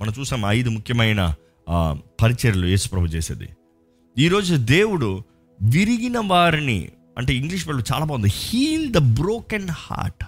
మనం 0.00 0.12
చూసాం 0.20 0.42
ఐదు 0.46 0.70
ముఖ్యమైన 0.70 1.34
ఆ, 1.70 1.96
పరిచర్లు 2.22 2.66
యేసుప్రభు 2.66 3.04
చేసేది. 3.04 3.48
ఈరోజు 4.18 4.54
దేవుడు 4.54 5.22
విరిగిన 5.62 6.18
వారిని 6.18 6.88
అంటే 7.18 7.34
ఇంగ్లీష్ 7.34 7.68
వాళ్ళు 7.68 7.84
చాలా 7.92 8.04
బాగుంది 8.04 8.28
హీల్ 8.30 8.92
ద 8.92 8.98
బ్రోకెన్ 8.98 9.68
హార్ట్ 9.70 10.24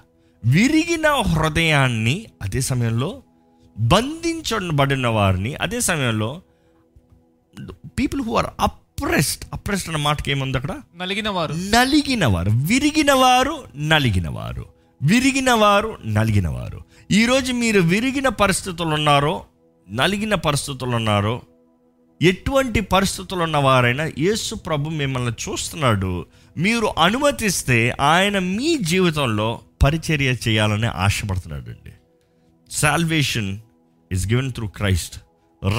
విరిగిన 0.47 1.09
హృదయాన్ని 1.09 2.27
అదే 2.43 2.61
సమయంలో 2.61 3.23
బంధించబడిన 3.79 5.07
వారిని 5.07 5.55
అదే 5.55 5.81
సమయంలో 5.81 6.43
people 7.99 8.23
who 8.23 8.37
are 8.37 8.47
oppressed 8.61 9.45
oppressed 9.53 9.89
అన్న 9.89 10.05
మాటకి 10.05 10.31
ఏముంది 10.31 10.59
అక్కడ? 10.59 10.81
నలిగిన 10.97 11.29
వారు. 11.29 11.53
నలిగిన 11.53 12.27
వారు. 12.27 12.51
విరిగిన 12.51 13.13
వారు 13.13 13.65
నలిగిన 13.77 14.29
వారు. 14.29 14.67
విరిగిన 15.03 15.53
వారు 15.53 15.99
నలిగిన 16.07 16.49
వారు. 16.49 16.81
ఈరోజు 17.11 17.53
మీరు 17.53 17.81
విరిగిన 17.81 18.29
పరిస్థితులు 18.29 18.89
ఉన్నారో 18.89 19.45
నలిగిన 19.91 20.35
పరిస్థితులు 20.35 20.91
ఉన్నారో 20.91 21.43
ఎటువంటి 22.23 22.81
పరిస్థితులు 22.81 23.43
ఉన్నవారైనా 23.43 24.11
యేసు 24.19 24.55
ప్రభు 24.55 24.89
మిమ్మల్ని 24.91 25.33
చూస్తున్నాడు. 25.33 26.27
మీరు 26.57 26.95
అనుమతిస్తే 26.99 27.97
ఆయన 28.01 28.39
మీ 28.39 28.77
జీవితంలో 28.77 29.61
పరిచర్య 29.83 30.33
చేయాలని 30.49 30.87
ఆశపడుతున్నాడు 30.87 31.63
అండి 31.63 31.93
salvation 32.71 33.59
is 34.13 34.29
given 34.29 34.53
through 34.53 34.67
Christ 34.67 35.17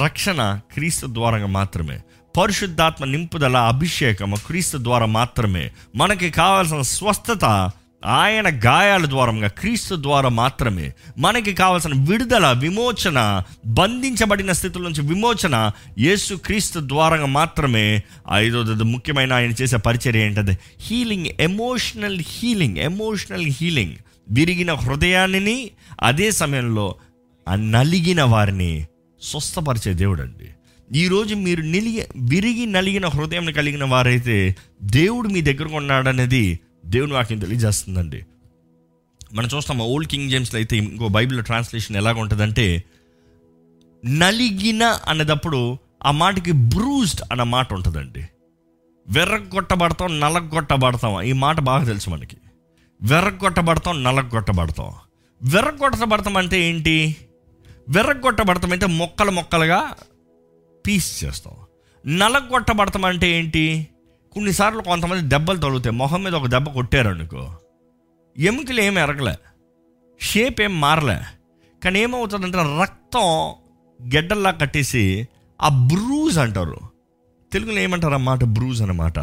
రక్షణ 0.02 0.60
క్రీస్తు 0.72 1.06
ద్వారా 1.06 1.46
మాత్రమే. 1.46 2.00
పరిశుద్ధాత్మ 2.40 3.04
నింపుదల 3.04 3.56
అభిషేకము 3.56 4.36
క్రీస్తు 4.36 4.78
ద్వారా 4.78 5.06
మాత్రమే. 5.06 5.70
మనకి 5.96 6.30
కావాల్సిన 6.30 6.82
స్వస్థత 6.82 7.70
ఆయన 8.04 8.60
గాయాల 8.64 9.06
ద్వారంగా 9.06 9.48
క్రీస్తు 9.48 9.94
ద్వారా 9.94 10.28
మాత్రమే 10.28 10.92
మనకి 11.18 11.54
కావాల్సిన 11.54 11.92
విడుదల 12.10 12.52
విమోచన 12.52 13.42
బంధించబడిన 13.66 14.52
స్థితుల 14.52 14.82
నుంచి 14.82 15.00
విమోచన 15.00 15.70
యేసు 15.98 16.34
క్రీస్తు 16.34 16.80
ద్వారా 16.82 17.26
మాత్రమే 17.26 18.02
ఐదోది 18.32 18.84
ముఖ్యమైన 18.84 19.32
ఆయన 19.32 19.50
చేసే 19.62 19.76
పరిచర్య 19.76 20.20
ఏంటంటే 20.20 20.58
healing 20.80 21.26
emotional 21.40 22.20
healing 22.20 22.78
emotional 22.78 23.46
healing. 23.46 23.92
విరిగిన 24.30 24.74
హృదయాన్ని 24.74 25.70
అదే 26.02 26.30
సమయంలో 26.30 26.94
నలిగిన 27.54 28.22
వారిని 28.22 28.86
స్వస్థపరిచే 29.22 29.94
దేవుడు 29.94 30.22
అండి 30.22 30.48
ఈరోజు 30.98 31.34
మీరు 31.34 31.60
నిలిగి 31.62 32.06
విరిగి 32.16 32.66
నలిగిన 32.66 33.06
హృదయం 33.06 33.52
కలిగిన 33.52 33.84
వారైతే 33.84 34.56
దేవుడు 34.82 35.28
మీ 35.28 35.40
దగ్గర 35.40 35.68
ఉన్నాడనేది 35.74 36.60
దేవుని 36.86 37.12
వాక్యం 37.12 37.38
తెలియజేస్తుందండి. 37.38 38.26
మనం 39.32 39.48
చూస్తాం 39.56 39.78
ఓల్డ్ 39.78 40.08
కింగ్ 40.08 40.30
జేమ్స్లో 40.30 40.58
అయితే 40.58 40.76
ఇంకో 40.76 41.08
బైబిల్లో 41.08 41.42
ట్రాన్స్లేషన్ 41.42 41.96
ఎలాగ 41.96 42.18
ఉంటుందంటే 42.18 42.84
నలిగిన 44.04 44.84
అనేటప్పుడు 44.84 45.78
ఆ 46.04 46.10
మాటకి 46.10 46.52
బ్రూజ్డ్ 46.52 47.22
అన్న 47.30 47.42
మాట 47.42 47.72
ఉంటుందండి. 47.72 48.28
వెర్రగొట్టబడతాం 49.08 50.20
నలగొట్టబడతాం 50.20 51.22
ఈ 51.22 51.32
మాట 51.32 51.60
బాగా 51.60 51.84
తెలుసు 51.84 52.10
మనకి. 52.10 52.36
వెర్రగొట్టబడతాం 53.02 54.02
నలగొట్టబడతాం 54.04 54.92
వెర్రగొట్టబడతాం 55.42 56.36
అంటే 56.36 56.68
ఏంటి? 56.68 57.16
వెర్రగొట్టబడతాం 57.88 58.72
అంటే 58.72 58.86
మొక్కలు 58.86 59.30
మొక్కలుగా 59.30 59.94
పీస్ 60.86 61.24
చేస్తాం. 61.24 61.54
నలగొట్టబడతాం 62.18 63.04
అంటే 63.04 63.38
ఏంటి? 63.38 63.88
కొన్నిసార్లు 64.32 64.82
కొంతమంది 64.82 65.28
దెబ్బలు 65.28 65.58
తగులుతాయి. 65.58 65.96
మొహం 65.96 66.22
మీద 66.22 66.34
ఒక 66.34 66.46
దెబ్బ 66.46 66.68
కొట్టారు 66.68 67.08
అనుకో 67.08 67.58
ఎముకలు 68.38 68.80
ఏమి 68.80 69.00
ఎరగలే. 69.00 69.34
షేప్ 70.20 70.60
ఏం 70.60 70.80
మారలే. 70.80 71.20
కానీ 71.84 72.00
ఏమవుతుందంటే 72.00 72.58
రక్తం 72.82 73.50
గెడ్డల్లా 74.14 74.50
కట్టేసి 74.50 75.28
ఆ 75.62 75.68
బ్రూజ్ 75.68 76.38
అంటారు. 76.38 76.80
తెలుగులో 77.52 77.78
ఏమంటారు 77.78 78.14
అన్నమాట 78.14 78.44
బ్రూజ్ 78.44 78.82
అన్నమాట. 78.82 79.18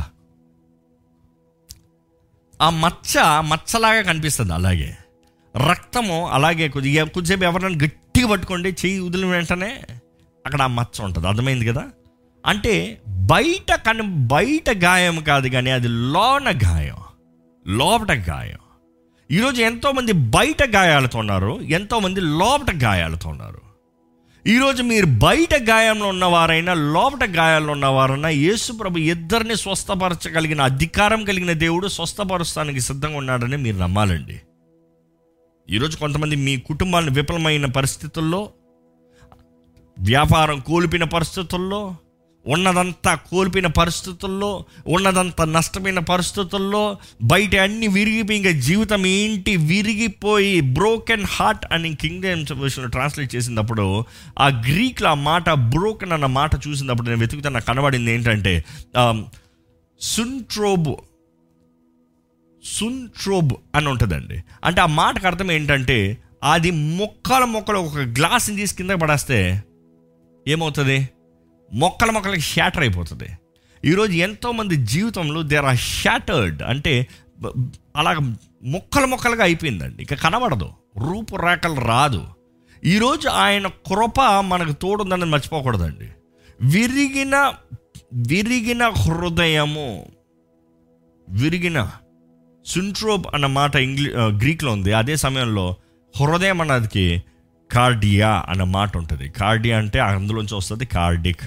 ఆ 2.62 2.70
మచ్చ 2.70 3.42
మచ్చలాగా 3.42 4.02
కనిపిస్తుంది 4.02 4.54
అలాగే. 4.54 4.98
రక్తము 5.70 6.30
అలాగే 6.30 6.68
కొద్దిగా 6.68 7.06
కొద్దిసేపు 7.06 7.44
ఎవరైనా 7.44 7.76
గట్టిగా 7.84 8.28
పట్టుకోండి 8.28 8.70
చెయ్యి 8.70 9.00
వదిలిన 9.00 9.26
వెంటనే 9.26 9.82
అక్కడ 10.46 10.62
ఆ 10.62 10.68
మచ్చ 10.68 11.04
ఉంటుంది. 11.04 11.28
అర్థమైంది 11.28 11.66
కదా? 11.66 11.90
అంటే 12.46 13.02
బయట 13.08 13.72
కను 13.72 14.28
బయట 14.28 14.70
గాయం 14.70 15.24
కాదు 15.24 15.48
కానీ 15.48 15.72
అది 15.72 15.88
లోన 15.88 16.60
గాయం 16.66 16.96
లోపట 17.68 18.12
గాయం. 18.12 18.58
ఈరోజు 19.32 19.62
ఎంతోమంది 19.62 20.12
బయట 20.12 20.64
గాయాలతో 20.64 21.20
ఉన్నారు 21.20 21.62
ఎంతోమంది 21.62 22.22
లోపట 22.22 22.76
గాయాలతో 22.76 23.30
ఉన్నారు. 23.30 23.62
ఈరోజు 24.48 24.84
మీరు 24.84 25.06
బయట 25.06 25.56
గాయంలో 25.56 26.08
ఉన్నవారైనా 26.08 26.74
లోపట 26.74 27.24
గాయాల్లో 27.30 27.72
ఉన్నవారైనా 27.72 28.30
యేసు 28.30 28.74
ప్రభు 28.74 28.98
ఇద్దరిని 28.98 29.56
స్వస్థపరచగలిగిన 29.56 30.62
అధికారం 30.62 31.24
కలిగిన 31.24 31.52
దేవుడు 31.52 31.88
స్వస్థపరుస్తానికి 31.88 32.80
సిద్ధంగా 32.80 33.18
ఉన్నాడని 33.18 33.58
మీరు 33.58 33.78
నమ్మాలండి. 33.78 34.42
ఈరోజు 35.70 35.98
కొంతమంది 35.98 36.36
మీ 36.36 36.58
కుటుంబాన్ని 36.58 37.12
విఫలమైన 37.12 37.66
పరిస్థితుల్లో 37.66 38.50
వ్యాపారం 40.00 40.60
కోల్పోయిన 40.60 41.04
పరిస్థితుల్లో 41.04 41.96
ఉన్నదంతా 42.50 43.12
కోల్పోయిన 43.30 43.70
పరిస్థితుల్లో 43.80 44.50
ఉన్నదంతా 44.88 45.44
నష్టమైన 45.56 46.00
పరిస్థితుల్లో 46.12 46.84
బయట 47.32 47.56
అన్ని 47.56 47.88
విరిగిపోయి 47.88 48.38
ఇంకా 48.38 48.54
జీవితం 48.68 49.02
ఏంటి? 49.06 49.54
విరిగిపోయి 49.72 50.62
బ్రోకెన్ 50.78 51.26
హార్ట్ 51.26 51.66
అని 51.74 51.92
కింగ్ 51.96 52.26
వర్షన్ 52.62 52.92
ట్రాన్స్లేట్ 52.92 53.36
చేసినప్పుడు 53.36 53.86
ఆ 54.40 54.48
గ్రీక్లో 54.68 55.10
ఆ 55.10 55.20
మాట 55.30 55.50
బ్రోకెన్ 55.76 56.12
అన్న 56.12 56.30
మాట 56.40 56.52
చూసినప్పుడు 56.68 57.08
నేను 57.10 57.20
వెతుకుతా 57.20 57.50
నాకు 57.50 57.66
కనబడింది 57.66 58.12
ఏంటంటే 58.12 58.56
um, 59.02 59.20
సున్ట్రోబ్ 60.02 60.90
సున్ట్రోబ్ 62.64 63.54
అని 63.76 63.88
ఉంటుందండి. 63.88 64.38
అంటే 64.64 64.80
ఆ 64.82 64.90
మాటకు 65.02 65.26
అర్థం 65.28 65.52
ఏంటంటే 65.52 65.98
అది 66.44 66.70
మొక్కల 66.72 67.44
మొక్కలు 67.46 67.80
ఒక 67.80 68.04
గ్లాస్ని 68.18 68.56
తీసి 68.56 68.76
కింద 68.76 68.92
పడేస్తే 69.02 69.40
ఏమవుతుంది? 70.46 70.98
మొక్కల 71.74 72.10
మొక్కలకి 72.10 72.42
షాటర్ 72.42 72.82
అయిపోతుంది. 72.82 73.26
ఈరోజు 73.86 74.12
ఎంతోమంది 74.12 74.76
జీవితంలో 74.76 75.44
దేర్ 75.44 75.66
ఆర్ 75.66 75.78
షాటర్డ్ 75.78 76.64
అంటే 76.64 77.08
బ- 77.40 77.72
అలా 77.96 78.36
మొక్కలు 78.64 79.06
మొక్కలుగా 79.06 79.44
అయిపోయిందండి. 79.44 80.04
ఇక 80.04 80.14
కనబడదు. 80.14 80.70
రూపురేఖలు 80.98 81.82
రాదు. 81.82 82.28
ఈరోజు 82.86 83.28
ఆయన 83.28 83.68
కృప 83.68 84.22
మనకు 84.22 84.72
తోడుందని 84.72 85.26
మర్చిపోకూడదండి. 85.26 86.10
విరిగిన 86.62 87.54
విరిగిన 88.14 88.90
హృదయము 88.90 90.06
విరిగిన 91.30 91.92
సుంట్రోబ్ 92.66 93.24
అన్న 93.34 93.46
మాట 93.46 93.76
ఇంగ్లీ 93.76 94.14
గ్రీక్లో 94.16 94.72
ఉంది. 94.72 94.94
అదే 94.94 95.16
సమయంలో 95.16 95.76
హృదయం 96.22 96.62
అన్నదికి 96.62 97.24
కార్డియా 97.72 98.46
అన్న 98.50 98.64
మాట 98.64 98.98
ఉంటుంది. 98.98 99.30
కార్డియా 99.30 99.78
అంటే 99.78 100.00
అందులోంచి 100.00 100.56
వస్తుంది 100.56 100.86
కార్డిక్. 100.86 101.42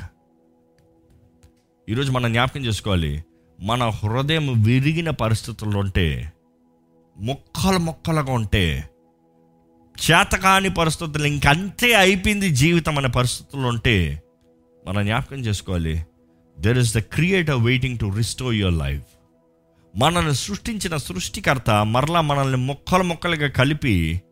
ఈరోజు 1.88 2.12
మనం 2.12 2.32
జ్ఞాపకం 2.32 2.60
చేసుకోవాలి. 2.60 3.24
మన 3.60 3.82
హృదయం 3.88 4.62
విరిగిన 4.62 5.10
పరిస్థితుల్లో 5.10 5.80
ఉంటే 5.80 6.32
మొక్కలు 7.16 7.78
మొక్కలుగా 7.78 8.32
ఉంటే 8.32 8.90
చేతకాని 9.96 10.70
పరిస్థితులు 10.74 11.26
ఇంకంతే 11.26 11.94
అయిపోయింది 11.94 12.50
జీవితం 12.50 12.98
అనే 12.98 13.08
పరిస్థితుల్లో 13.08 13.68
ఉంటే 13.68 14.22
మనం 14.86 15.04
జ్ఞాపకం 15.04 15.36
చేసుకోవాలి. 15.36 16.06
There 16.58 16.78
is 16.78 16.96
the 16.96 16.98
creator 16.98 17.60
waiting 17.60 17.98
to 17.98 18.06
restore 18.16 18.54
your 18.54 18.74
life 18.74 19.04
మనల్ని 19.96 20.34
సృష్టించిన 20.34 20.96
సృష్టికర్త 20.96 21.70
మరలా 21.70 22.20
మనల్ని 22.20 22.56
మొక్కలు 22.56 23.02
మొక్కలుగా 23.02 23.48
కలిపి 23.48 24.22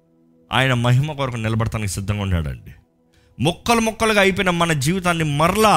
ఆయన 0.52 0.74
మహిమ 0.74 1.12
కొరకు 1.12 1.36
నిలబడటానికి 1.36 1.92
సిద్ధంగా 1.92 2.22
ఉన్నాడండి. 2.22 2.72
మొక్కలు 3.42 3.80
మొక్కలుగా 3.80 4.20
అయిపోయిన 4.20 4.50
మన 4.50 4.72
జీవితాన్ని 4.72 5.24
మరలా 5.24 5.76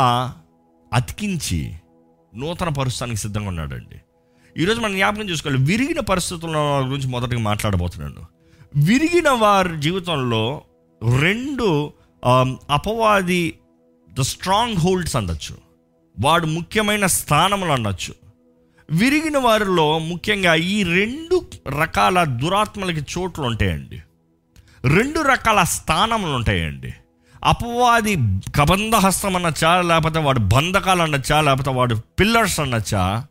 అతికించి 0.93 1.73
నూతన 2.35 2.69
పరుస్తానికి 2.69 3.17
సిద్ధంగా 3.17 3.47
ఉన్నాడండి. 3.47 3.97
ఈరోజు 4.61 4.79
మనం 4.79 4.95
జ్ఞాపకం 4.95 5.29
చేసుకోవాలి. 5.29 5.63
విరిగిన 5.63 5.99
పరిస్థితుల 5.99 6.57
గురించి 6.57 7.07
మొదటగా 7.07 7.39
మాట్లాడబోతున్నాను. 7.39 8.25
విరిగిన 8.75 9.29
వారి 9.29 9.81
జీవితంలో 9.81 10.61
రెండు 11.19 11.93
అపవాది 12.69 13.53
ద 14.19 14.21
స్ట్రాంగ్ 14.21 14.77
హోల్డ్స్ 14.77 15.15
అనొచ్చు. 15.15 15.57
వాడు 16.19 16.45
ముఖ్యమైన 16.45 17.05
స్థానములు 17.05 17.71
అనొచ్చు. 17.71 18.13
విరిగిన 18.91 19.37
వారిలో 19.37 19.99
ముఖ్యంగా 19.99 20.53
ఈ 20.55 20.83
రెండు 20.83 21.41
రకాల 21.81 22.23
దురాత్మలకి 22.23 23.01
చోట్లు 23.13 23.43
ఉంటాయండి 23.43 24.01
రెండు 24.95 25.19
రకాల 25.19 25.63
స్థానములు 25.63 26.31
ఉంటాయండి. 26.31 26.93
అపవాది 27.43 28.15
కబంధ 28.55 28.95
హస్తం 28.95 29.35
అనొచ్చా 29.35 29.81
లేకపోతే 29.81 30.19
వాడు 30.19 30.39
బంధకాలు 30.39 31.01
అనొచ్చా 31.01 31.41
లేకపోతే 31.41 31.69
వాడు 31.69 31.95
పిల్లర్స్ 32.19 32.59
అనొచ్చా 32.59 33.25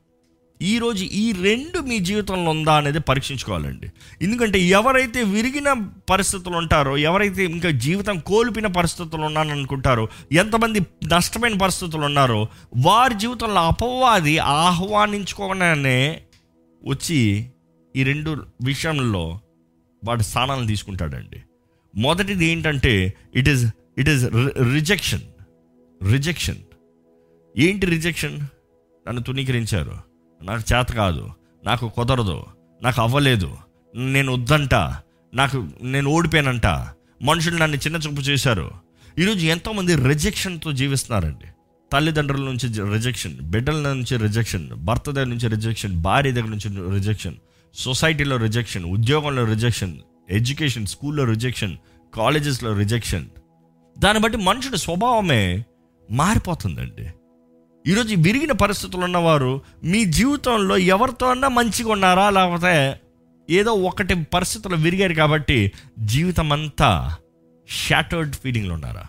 ఈరోజు 0.63 1.05
ఈ 1.05 1.33
రెండు 1.33 1.79
మీ 1.79 1.99
జీవితంలో 1.99 2.51
ఉందా 2.51 2.75
అనేది 2.75 3.01
పరీక్షించుకోవాలండి. 3.01 3.93
ఎందుకంటే 4.23 4.59
ఎవరైతే 4.61 5.23
విరిగిన 5.23 5.73
పరిస్థితులు 6.11 6.57
ఉంటారో 6.57 6.97
ఎవరైతే 6.97 7.45
ఇంకా 7.45 7.71
జీవితం 7.71 8.19
కోల్పోయిన 8.19 8.67
పరిస్థితులు 8.67 9.23
ఉన్నాను 9.23 9.51
అనుకుంటారో 9.51 10.09
ఎంతమంది 10.33 10.81
నష్టమైన 11.07 11.57
పరిస్థితులు 11.57 12.05
ఉన్నారో 12.05 12.49
వారి 12.77 13.15
జీవితంలో 13.15 13.67
అపవాది 13.67 14.39
ఆహ్వానించుకోగానే 14.39 16.23
వచ్చి 16.85 17.49
ఈ 17.97 18.03
రెండు 18.03 18.45
విషయంలో 18.65 19.41
వాడి 20.05 20.23
స్థానాలను 20.23 20.67
తీసుకుంటాడండి. 20.67 21.43
మొదటిది 21.97 22.47
ఏంటంటే 22.47 23.15
it 23.35 23.49
is 23.49 23.67
it 23.99 24.09
is 24.09 24.25
rejection 24.73 25.21
rejection 26.11 26.57
ఏంటి 27.59 27.87
రిజెక్షన్ 27.87 28.41
నన్ను 29.09 29.23
తునీకరించారు 29.23 29.97
నాకు 30.43 30.75
చేత 30.75 30.87
కాదు. 30.87 31.31
నాకు 31.65 31.89
కుదరదు. 31.89 32.43
నాకు 32.83 33.03
అవ్వలేదు. 33.03 33.57
నేను 33.97 34.33
వద్దంట. 34.33 34.75
నాకు 35.35 35.69
నేను 35.83 36.11
ఓడిపోయానంట. 36.11 36.67
మనుషులు 37.23 37.57
నన్ను 37.57 37.77
చిన్న 37.77 37.97
చూపు 37.97 38.21
చేశారు. 38.21 38.71
ఈరోజు 39.19 39.47
ఎంతోమంది 39.47 39.95
రిజెక్షన్తో 39.95 40.73
జీవిస్తున్నారండి. 40.73 41.47
తల్లిదండ్రుల 41.93 42.45
నుంచి 42.45 42.93
రిజెక్షన్ 42.93 43.37
బిడ్డల 43.37 43.93
నుంచి 43.93 44.17
రిజెక్షన్ 44.17 44.69
భర్త 44.69 45.11
దగ్గర 45.11 45.27
నుంచి 45.27 45.49
రిజెక్షన్ 45.49 45.97
భార్య 46.01 46.33
దగ్గర 46.33 46.49
నుంచి 46.49 46.95
రిజెక్షన్ 46.95 47.35
సొసైటీలో 47.75 48.37
రిజెక్షన్ 48.37 48.85
ఉద్యోగంలో 48.85 49.45
రిజెక్షన్ 49.45 49.99
ఎడ్యుకేషన్ 50.31 50.87
స్కూల్లో 50.87 51.25
రిజెక్షన్ 51.25 51.77
కాలేజెస్లో 52.15 52.79
రిజెక్షన్ 52.79 53.27
దాన్ని 53.99 54.23
బట్టి 54.23 54.39
మనుషుడి 54.39 54.79
స్వభావమే 54.79 55.65
మారిపోతుందండి. 56.11 57.07
ఈరోజు 57.87 58.15
విరిగిన 58.19 58.53
పరిస్థితులు 58.53 59.05
ఉన్నవారు 59.05 59.61
మీ 59.85 60.05
జీవితంలో 60.05 60.77
ఎవరితో 60.77 61.27
అన్నా 61.27 61.49
మంచిగా 61.49 61.93
ఉన్నారా? 61.93 62.31
లేకపోతే 62.31 63.01
ఏదో 63.51 63.73
ఒకటి 63.73 64.15
పరిస్థితులు 64.15 64.77
విరిగారు 64.77 65.15
కాబట్టి 65.15 65.73
జీవితం 65.99 66.53
అంతా 66.53 67.17
షాటర్డ్ 67.69 68.37
ఫీలింగ్లో 68.37 68.75
ఉన్నారా? 68.75 69.07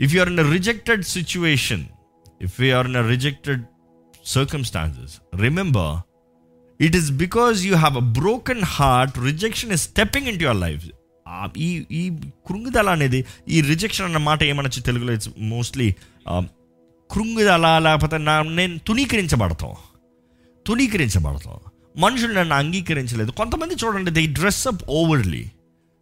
If 0.00 0.14
you 0.14 0.20
are 0.20 0.28
in 0.28 0.38
a 0.38 0.50
rejected 0.52 1.02
situation 1.02 1.84
if 2.42 2.60
you 2.60 2.76
are 2.76 2.86
in 2.86 2.96
a 2.96 3.08
rejected 3.08 3.62
circumstances 4.24 5.40
remember 5.40 5.94
it 6.80 6.96
is 6.96 7.10
because 7.12 7.62
you 7.62 7.76
have 7.76 7.96
a 7.96 8.12
broken 8.12 8.62
heart 8.62 9.18
rejection 9.18 9.72
is 9.72 9.82
stepping 9.82 10.26
in 10.26 10.42
your 10.42 10.56
life 10.56 10.84
ఈ 11.66 11.68
ఈ 12.00 12.02
కృంగుదల 12.48 12.88
అనేది 12.96 13.20
ఈ 13.48 13.60
రిజెక్షన్ 13.72 14.06
అన్న 14.08 14.20
మాట 14.28 14.42
ఏమనొచ్చు 14.42 14.82
తెలుగులో 14.88 15.12
it's 15.18 15.32
mostly 15.54 15.88
um, 16.32 16.44
కృంగుదల 17.10 17.66
లేకపోతే 17.86 18.18
నా 18.28 18.34
నేను 18.58 18.76
తునీకరించబడతాం 18.88 19.72
తునీకరించబడతాం 20.66 21.58
మనుషులు 22.04 22.32
నన్ను 22.32 22.54
అంగీకరించలేదు. 22.54 23.30
కొంతమంది 23.40 23.74
చూడండి 23.82 24.10
they 24.10 24.22
dress 24.38 24.62
up 24.70 24.82
overly 25.00 25.44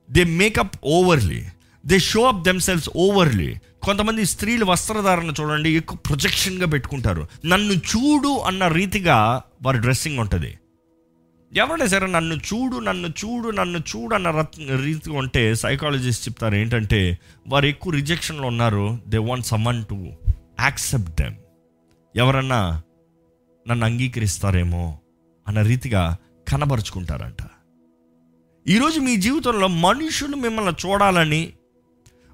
they 0.08 0.22
makeup 0.40 0.76
overly 0.96 1.42
they 1.84 1.96
show 2.10 2.22
up 2.30 2.40
themselves 2.48 2.88
overly 3.04 3.50
కొంతమంది 3.86 4.22
స్త్రీలు 4.32 4.64
వస్త్రధారణ 4.64 5.30
చూడండి 5.38 5.70
ఎక్కువ 5.80 5.96
ప్రొజెక్షన్గా 6.08 6.66
పెట్టుకుంటారు. 6.74 7.22
నన్ను 7.52 7.74
చూడు 7.90 8.32
అన్న 8.48 8.68
రీతిగా 8.78 9.16
వారి 9.66 9.78
డ్రెస్సింగ్ 9.78 10.20
ఉంటుంది. 10.24 10.52
ఎవరైనా 11.54 11.86
సరే 11.86 12.06
నన్ను 12.06 12.34
చూడు 12.34 12.76
నన్ను 12.76 13.08
చూడు 13.08 13.48
నన్ను 13.50 13.78
చూడు 13.78 14.14
అన్న 14.14 14.30
రీతి 14.84 15.10
ఉంటే 15.10 15.54
సైకాలజిస్ట్ 15.54 16.28
చెప్తారు 16.28 16.54
ఏంటంటే 16.54 17.18
వారు 17.48 17.66
ఎక్కువ 17.66 17.92
రిజెక్షన్లో 17.92 18.46
ఉన్నారు 18.46 18.98
they 19.08 19.18
want 19.18 19.46
someone 19.46 19.84
to 19.86 19.94
accept 20.60 21.10
them 21.10 21.34
ఎవరన్నా 22.16 22.82
నన్ను 23.68 23.86
అంగీకరిస్తారేమో 23.86 24.98
అన్న 25.48 25.62
రీతిగా 25.62 26.16
కనబరుచుకుంటారంట. 26.48 27.36
ఈరోజు 28.68 29.00
మీ 29.00 29.16
జీవితంలో 29.16 29.68
మనుషులు 29.68 30.36
మిమ్మల్ని 30.36 30.72
చూడాలని 30.86 31.52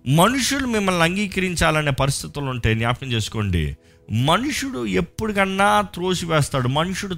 మనుషులు 0.06 0.66
మిమ్మల్ని 0.66 1.02
అంగీకరించాలనే 1.02 1.90
పరిస్థితులు 1.90 2.44
ఉంటే 2.44 2.74
జ్ఞాపకం 2.74 3.12
చేసుకోండి. 3.12 3.76
మనుషుడు 4.12 4.86
ఎప్పటికన్నా 4.86 5.80
త్రోసివేస్తాడు. 5.80 6.68
మనుషుడు 6.68 7.14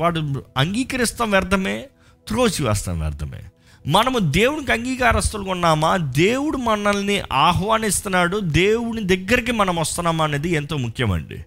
వాడు 0.00 0.44
అంగీకరిస్తాం 0.56 1.30
వ్యర్థమే 1.30 1.88
త్రోసివేస్తాం 2.28 3.00
వ్యర్థమే. 3.00 3.42
మనము 3.86 4.18
దేవునికి 4.18 4.72
అంగీకారస్తులుగా 4.72 5.50
ఉన్నామా? 5.50 5.96
దేవుడు 5.96 6.56
మనల్ని 6.56 7.22
ఆహ్వానిస్తున్నాడు 7.32 8.36
దేవుని 8.36 9.16
దగ్గరికి 9.16 9.52
మనం 9.52 9.76
వస్తున్నామా 9.76 10.24
అనేది 10.24 10.48
ఎంతో 10.48 10.76
ముఖ్యమండి. 10.76 11.44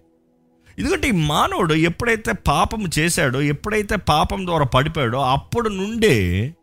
ఎందుకంటే 0.78 1.08
ఈ 1.08 1.10
మానవుడు 1.10 1.74
ఎప్పుడైతే 1.74 2.32
పాపం 2.32 2.84
చేశాడో 2.98 3.42
ఎప్పుడైతే 3.42 3.96
పాపం 3.96 4.46
ద్వారా 4.46 4.64
పడిపోయాడో 4.64 5.22
అప్పుడు 5.22 5.68
నుండే 5.68 6.54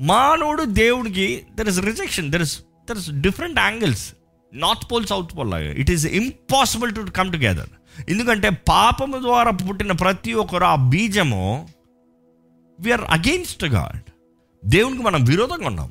మానవుడు 0.00 0.62
దేవుడికి 0.62 1.42
there 1.54 1.68
is 1.68 1.80
rejection 1.80 2.30
there 2.30 2.42
is 2.42 2.58
there 2.58 2.98
is 2.98 3.10
different 3.10 3.58
angles 3.58 4.14
North 4.54 4.92
Pole 4.92 5.06
South 5.06 5.38
Pole 5.38 5.50
లాగా. 5.50 5.72
It 5.72 5.90
is 5.90 6.06
impossible 6.06 6.94
to 6.94 7.00
come 7.00 7.32
together 7.32 7.68
ఎందుకంటే 8.08 8.50
పాపము 8.68 9.20
ద్వారా 9.20 9.50
పుట్టిన 9.50 9.92
ప్రతి 9.92 10.32
ఒక్కరు 10.32 10.64
ఆ 10.64 10.74
బీజము 10.74 11.68
వీఆర్ 12.80 13.00
అగెయిన్స్ట్ 13.00 13.64
గాడ్ 13.64 14.10
దేవునికి 14.64 15.02
మనం 15.02 15.24
విరోధంగా 15.24 15.66
ఉన్నాము. 15.66 15.90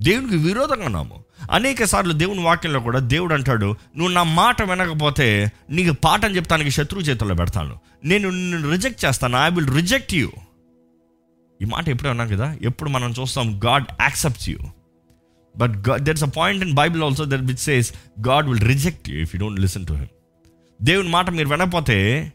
దేవునికి 0.00 0.36
విరోధంగా 0.36 0.84
ఉన్నాము. 0.84 1.24
అనేక 1.50 1.84
సార్లు 1.84 2.12
దేవుని 2.12 2.42
వాక్యంలో 2.42 2.80
కూడా 2.80 2.98
దేవుడు 2.98 3.34
అంటాడు 3.34 3.76
నువ్వు 3.96 4.12
నా 4.12 4.22
మాట 4.22 4.62
వినకపోతే 4.62 5.52
నీకు 5.70 5.92
పాఠం 6.04 6.36
చెప్తానికి 6.36 6.70
శత్రువు 6.70 7.04
చేతుల్లో 7.04 7.34
పెడతాను. 7.34 7.78
నేను 8.04 8.30
నిన్ను 8.30 8.70
రిజెక్ట్ 8.70 9.04
చేస్తాను. 9.04 9.36
ఐ 9.36 9.50
విల్ 9.50 9.74
రిజెక్ట్ 9.74 10.14
యూ 10.14 10.30
ఈ 11.62 11.64
మాట 11.64 11.88
ఎప్పుడే 11.88 12.10
ఉన్నాం 12.10 12.28
కదా? 12.28 12.56
ఎప్పుడు 12.62 12.90
మనం 12.90 13.14
చూస్తాం 13.20 13.60
God 13.64 13.84
accepts 14.00 14.48
you 14.48 14.58
but 15.56 15.82
there 15.96 16.16
is 16.16 16.24
a 16.24 16.26
point 16.26 16.64
in 16.64 16.74
Bible 16.74 17.02
also 17.02 17.24
that 17.24 17.40
which 17.40 17.56
says 17.56 17.92
God 18.28 18.48
will 18.48 18.64
reject 18.66 19.10
you 19.10 19.20
if 19.20 19.34
you 19.34 19.40
don't 19.40 19.60
listen 19.60 19.86
to 19.86 19.92
him 19.92 20.06
దేవుని 20.82 21.08
మాట 21.08 21.30
మీరు 21.30 21.48
వినకపోతే 21.48 22.32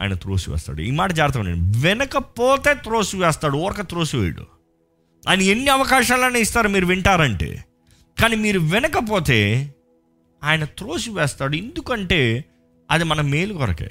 ఆయన 0.00 0.14
త్రోసి 0.14 0.50
వేస్తాడు 0.50 0.80
ఈ 0.80 0.90
మాట 0.90 1.12
జాగ్రత్త 1.12 1.38
నేను 1.38 1.72
వినకపోతే 1.80 2.74
త్రోసి 2.74 3.16
వేస్తాడు 3.16 3.56
ఊరక 3.56 3.80
త్రోసి 3.80 4.16
వేయడు 4.16 4.46
ఆయన 5.28 5.40
ఎన్ని 5.40 5.68
అవకాశాలైనా 5.68 6.38
ఇస్తారు 6.38 6.68
మీరు 6.68 6.86
వింటారంటే. 6.86 7.64
కానీ 8.20 8.36
మీరు 8.36 8.60
వినకపోతే 8.60 9.70
ఆయన 10.44 10.64
త్రోసి 10.64 11.10
వేస్తాడు 11.10 11.56
ఎందుకంటే 11.56 12.44
అది 12.90 13.04
మన 13.04 13.20
మేలు 13.20 13.54
కొరకే. 13.54 13.90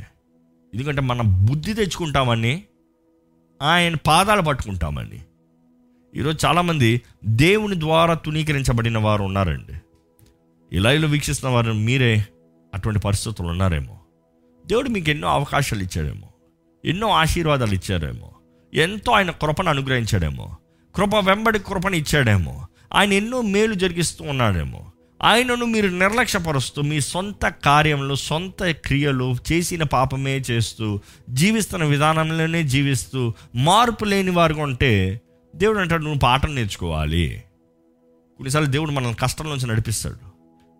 ఎందుకంటే 0.74 1.02
మన 1.02 1.21
బుద్ధి 1.21 1.74
తెచ్చుకుంటామని 1.74 2.63
ఆయన 3.62 3.95
పాదాలు 3.95 4.41
పట్టుకుంటామని. 4.41 5.21
ఈరోజు 6.15 6.45
చాలామంది 6.45 7.02
దేవుని 7.26 7.80
ద్వారా 7.80 8.13
తునీకరించబడిన 8.13 8.98
వారు 8.98 9.24
ఉన్నారండి. 9.24 9.74
ఇలా 10.76 10.91
ఇలా 10.91 11.08
వీక్షిస్తున్న 11.08 11.54
వారు 11.54 11.74
మీరే 11.74 12.26
అటువంటి 12.75 12.99
పరిస్థితులు 12.99 13.47
ఉన్నారేమో. 13.47 13.99
దేవుడు 14.67 14.89
మీకు 14.89 15.09
ఎన్నో 15.09 15.27
అవకాశాలు 15.27 15.83
ఇచ్చాడేమో. 15.83 16.27
ఎన్నో 16.85 17.09
ఆశీర్వాదాలు 17.09 17.73
ఇచ్చారేమో 17.73 18.31
ఎంతో 18.73 19.11
ఆయన 19.11 19.31
కృపను 19.31 19.69
అనుగ్రహించాడేమో. 19.69 20.57
కృప 20.95 21.15
వెంబడి 21.15 21.59
కృపను 21.59 21.95
ఇచ్చాడేమో. 21.95 22.67
ఆయన 22.93 23.13
ఎన్నో 23.13 23.41
మేలు 23.41 23.73
జరిగిస్తూ 23.73 24.25
ఉన్నాడేమో. 24.25 24.91
ఆయనను 25.23 25.65
మీరు 25.65 25.88
నిర్లక్ష్యపరుస్తూ 25.88 26.81
మీ 26.81 27.01
సొంత 27.01 27.47
కార్యంలో 27.47 28.15
సొంత 28.15 28.71
క్రియలు 28.71 29.35
చేసిన 29.51 29.83
పాపమే 29.83 30.38
చేస్తూ 30.38 30.99
జీవిస్తున్న 31.29 31.83
విధానంలోనే 31.83 32.63
జీవిస్తూ 32.63 33.33
మార్పు 33.55 34.05
లేని 34.05 34.31
వారుగా 34.31 34.63
ఉంటే 34.63 35.21
దేవుడు 35.55 35.79
అంటాడు 35.79 36.03
నువ్వు 36.03 36.19
పాఠం 36.19 36.55
నేర్చుకోవాలి. 36.55 37.43
కొన్నిసార్లు 38.38 38.69
దేవుడు 38.69 38.91
మనల్ని 38.91 39.15
కష్టం 39.15 39.49
నుంచి 39.49 39.67
నడిపిస్తాడు. 39.67 40.24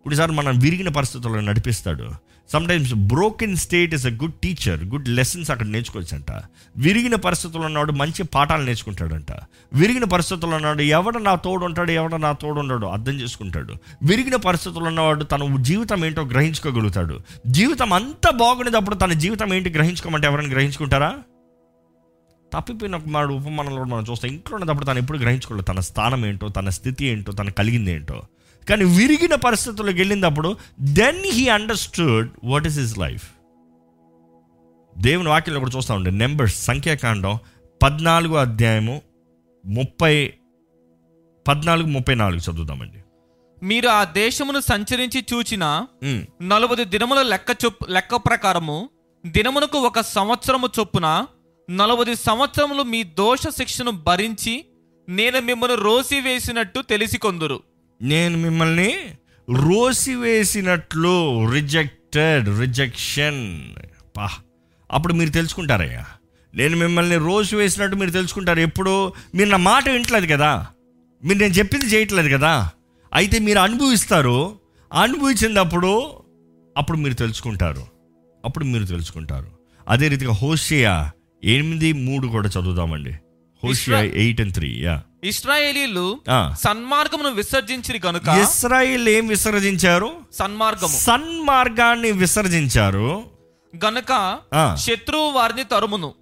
కొన్నిసార్లు 0.06 0.36
మనం 0.36 0.60
విరిగిన 0.60 0.90
పరిస్థితుల్లో 0.90 1.40
నడిపిస్తాడు. 1.40 2.10
Sometimes 2.50 2.94
broken 2.94 3.58
state 3.58 3.94
is 3.94 4.06
a 4.06 4.10
good 4.10 4.34
teacher 4.34 4.84
good 4.84 5.10
lessons 5.10 5.52
అక్కడ 5.52 5.66
నేర్చుకోవచ్చంట. 5.66 6.32
విరిగిన 6.78 7.16
పరిస్థితుల్లో 7.16 7.66
ఉన్నాడు 7.66 7.92
మంచి 7.92 8.24
పాఠాలు 8.24 8.64
నేర్చుకుంటాడంట. 8.64 9.32
విరిగిన 9.74 10.04
పరిస్థితుల్లో 10.04 10.56
ఉన్నాడు 10.56 10.82
ఎవడ 10.82 11.18
నా 11.18 11.36
తోడు 11.36 11.66
ఉంటాడు 11.66 11.92
ఎవడ 11.92 12.16
నా 12.16 12.32
తోడు 12.32 12.60
ఉన్నాడు 12.60 12.86
అర్థం 12.86 13.14
చేసుకుంటాడు. 13.14 13.74
విరిగిన 14.04 14.36
పరిస్థితుల్లో 14.36 14.88
ఉన్నవాడు 14.88 15.24
తన 15.24 15.56
జీవితం 15.62 16.06
ఏంటో 16.06 16.22
గ్రహించుకోగలుగుతాడు. 16.22 17.20
జీవితం 17.48 17.94
అంతా 17.94 18.32
బాగుండేటప్పుడు 18.32 18.96
తన 18.96 19.14
జీవితం 19.14 19.54
ఏంటి 19.54 19.70
గ్రహించుకోమంటే 19.70 20.28
ఎవరైనా 20.28 20.52
గ్రహించుకుంటారా? 20.52 21.18
తప్పిపోయిన 22.54 22.98
కుమారుడు 22.98 23.34
ఉపమానంలో 23.34 23.84
మనం 23.84 24.06
చూస్తాం 24.12 24.32
ఇంట్లో 24.32 24.56
ఉన్నప్పుడు 24.56 24.86
తను 24.86 25.00
ఎప్పుడు 25.00 25.18
గ్రహించుకోలేదు. 25.18 25.66
తన 25.66 25.80
స్థానం 25.80 26.26
ఏంటో 26.26 26.48
తన 26.48 26.70
స్థితి 26.70 27.06
ఏంటో 27.06 27.32
తన 27.32 27.50
కలిగింది 27.50 27.92
ఏంటో. 27.92 28.22
కానీ 28.70 28.84
విరిగిన 28.84 29.36
పరిస్థితుల్లోకి 29.36 29.98
వెళ్ళినప్పుడు 29.98 30.58
then 30.80 31.24
he 31.26 31.48
understood 31.48 32.30
what 32.44 32.68
is 32.68 32.80
his 32.80 32.98
life 32.98 33.26
దేవుని 34.98 35.30
వాక్యంలో 35.30 35.60
కూడా 35.60 35.78
చూస్తూ 35.78 35.94
ఉండే 35.94 36.12
నెంబర్స్ 36.12 36.66
సంఖ్యాకాండం 36.66 37.38
పద్నాలుగో 37.84 38.36
అధ్యాయము 38.36 39.02
ముప్పై 39.66 40.34
పద్నాలుగు 41.48 41.88
ముప్పై 41.88 42.16
నాలుగు 42.16 42.52
చదువుదామండి. 42.52 43.00
మీరు 43.64 43.88
ఆ 43.88 44.04
దేశమును 44.04 44.60
సంచరించి 44.60 45.26
చూచిన 45.34 45.86
నలుబది 46.42 46.86
దినముల 46.86 47.22
లెక్క 47.22 47.58
చొప్పు 47.66 47.92
లెక్క 47.92 48.16
ప్రకారము 48.16 48.90
దినమునకు 49.26 49.78
ఒక 49.78 50.02
సంవత్సరము 50.02 50.70
చొప్పున 50.80 51.28
నలభై 51.70 52.14
సంవత్సరములు 52.16 52.84
మీ 52.84 53.04
దోష 53.04 53.42
శిక్షను 53.48 53.92
భరించి 53.92 54.66
నేను 55.10 55.40
మిమ్మల్ని 55.40 55.78
రోసి 55.78 56.20
వేసినట్టు 56.20 56.80
తెలిసి 56.82 57.18
కొందురు. 57.18 57.64
నేను 58.02 58.38
మిమ్మల్ని 58.38 58.94
రోసివేసినట్లు 59.56 61.46
రిజెక్టెడ్ 61.52 62.60
రిజెక్షన్. 62.60 63.62
పా. 64.18 64.30
అప్పుడు 64.92 65.14
మీరు 65.14 65.30
తెలుసుకుంటారయ్యా. 65.30 66.06
నేను 66.56 66.78
మిమ్మల్ని 66.78 67.16
రోసి 67.16 67.56
వేసినట్టు 67.56 67.96
మీరు 67.96 68.10
తెలుసుకుంటారు. 68.10 68.60
ఎప్పుడు 68.60 69.14
మీరు 69.36 69.50
నా 69.50 69.58
మాట 69.58 69.90
వింటలేదు 69.90 70.34
కదా. 70.34 70.68
మీరు 71.24 71.40
నేను 71.40 71.54
చెప్పింది 71.54 71.86
చేయట్లేదు 71.86 72.38
కదా. 72.38 72.70
అయితే 73.14 73.40
మీరు 73.40 73.60
అనుభవిస్తారు. 73.60 74.60
అనుభవించినప్పుడు 74.94 76.12
అప్పుడు 76.78 76.98
మీరు 76.98 77.14
తెలుసుకుంటారు. 77.14 77.88
అప్పుడు 78.46 78.66
మీరు 78.66 78.86
తెలుసుకుంటారు. 78.86 79.48
అదే 79.88 80.08
రీతిగా 80.08 80.34
హోషియా 80.34 81.12
ఎనిమిది 81.44 81.94
మూడు 81.94 82.28
కూడా 82.28 82.48
చదువుదామండి. 82.48 83.12
Hosea 83.64 83.98
eight 84.16 84.42
and 84.42 84.54
three. 84.54 84.82
Yeah. 84.82 85.04
ఇస్రాయేలీలు. 85.26 86.20
సన్మార్గమును 86.60 87.30
విసర్జించిరి 87.30 88.00
కనుక 88.00 88.28
ఇస్రాయిల్ 88.28 89.10
ఏం 89.10 89.28
విసర్జించారు? 89.28 90.12
సన్మార్గము. 90.34 90.88
సన్మార్గాన్ని 90.88 92.12
విసర్జించారు. 92.12 93.24
గనుక. 93.86 94.40
శత్రువు 94.76 95.32
వారిని 95.32 95.64
తరుమును. 95.64 96.14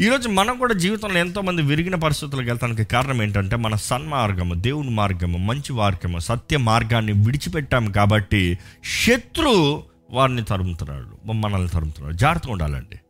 ఈరోజు 0.00 0.28
మనం 0.28 0.58
కూడా 0.58 0.74
జీవితంలో 0.74 1.18
ఎంతో 1.18 1.40
మంది 1.40 1.62
విరిగిన 1.62 1.94
పరిస్థితులకు 1.94 2.46
వెళ్తానికి 2.46 2.84
కారణం 2.84 3.22
ఏంటంటే 3.22 3.56
మన 3.56 3.74
సన్మార్గము 3.74 4.54
దేవుని 4.54 4.90
మార్గము 4.90 5.38
మంచి 5.38 5.72
మార్గము 5.72 6.18
సత్య 6.18 6.56
మార్గాన్ని 6.56 7.12
విడిచిపెట్టాము 7.12 7.92
కాబట్టి 7.92 8.58
శత్రు 9.06 9.82
వారిని 10.10 10.44
తరుముతున్నాడు 10.44 11.32
మనల్ని 11.32 11.68
తరుముతున్నాడు. 11.68 12.16
జాగ్రత్తగా 12.16 12.52
ఉండాలండి. 12.52 13.00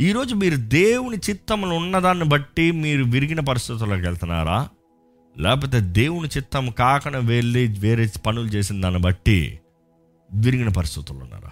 ఈరోజు 0.00 0.34
మీరు 0.34 0.56
దేవుని 0.56 1.16
చిత్తములు 1.16 1.74
ఉన్నదాన్ని 1.74 2.24
బట్టి 2.24 2.70
మీరు 2.70 3.04
విరిగిన 3.04 3.40
పరిస్థితుల్లోకి 3.40 4.02
వెళ్తున్నారా? 4.02 4.68
లేకపోతే 5.38 5.80
దేవుని 5.80 6.28
చిత్తం 6.36 6.70
కాకుండా 6.70 7.18
వెళ్ళి 7.18 7.66
వేరే 7.66 8.10
పనులు 8.26 8.46
చేసిన 8.46 8.80
దాన్ని 8.80 9.00
బట్టి 9.00 9.60
విరిగిన 10.34 10.68
పరిస్థితుల్లో 10.68 11.24
ఉన్నారా? 11.24 11.50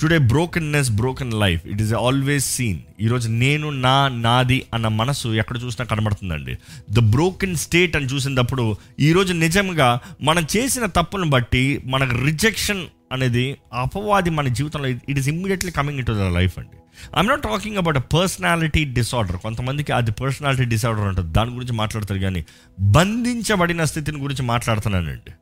Today 0.00 0.18
brokenness 0.18 0.90
broken 0.90 1.34
life 1.34 1.66
it 1.66 1.82
is 1.82 1.92
always 1.92 2.56
seen 2.56 2.78
ఈరోజు 3.00 3.28
నేను 3.28 3.70
నా 3.70 4.08
నాది 4.08 4.66
అన్న 4.74 4.88
మనసు 4.88 5.28
ఎక్కడ 5.28 5.62
చూసినా 5.62 5.86
కనబడుతుందండి. 5.86 6.54
ద 6.90 6.98
బ్రోకెన్ 6.98 7.56
స్టేట్ 7.56 7.96
అని 7.96 8.06
చూసినప్పుడు 8.06 8.76
ఈరోజు 9.00 9.32
నిజంగా 9.32 10.00
మనం 10.22 10.46
చేసిన 10.56 10.86
తప్పును 10.86 11.30
బట్టి 11.30 11.80
మనకు 11.84 12.24
రిజెక్షన్ 12.24 12.86
అనేది 13.12 13.56
అపవాది 13.72 14.30
మన 14.30 14.48
జీవితంలో 14.48 14.88
it 14.88 15.18
is 15.18 15.28
immediately 15.28 15.72
coming 15.72 15.98
in 15.98 16.06
to 16.06 16.12
the 16.12 16.20
life 16.20 16.58
అండి. 16.58 16.79
I'm 17.16 17.28
not 17.28 17.42
talking 17.42 17.76
about 17.76 17.96
a 17.96 18.00
personality 18.00 18.84
disorder 18.84 19.36
కొంతమందికి 19.36 19.92
అది 19.92 20.10
పర్సనాలిటీ 20.10 20.64
డిసార్డర్ 20.64 21.04
ఉంటుంది. 21.04 21.32
దాని 21.32 21.50
గురించి 21.54 21.72
మాట్లాడతారు 21.72 22.20
కానీ 22.20 22.44
బంధించబడిన 22.80 23.84
స్థితిని 23.84 24.18
గురించి 24.18 24.42
మాట్లాడుతున్నానండి. 24.42 25.32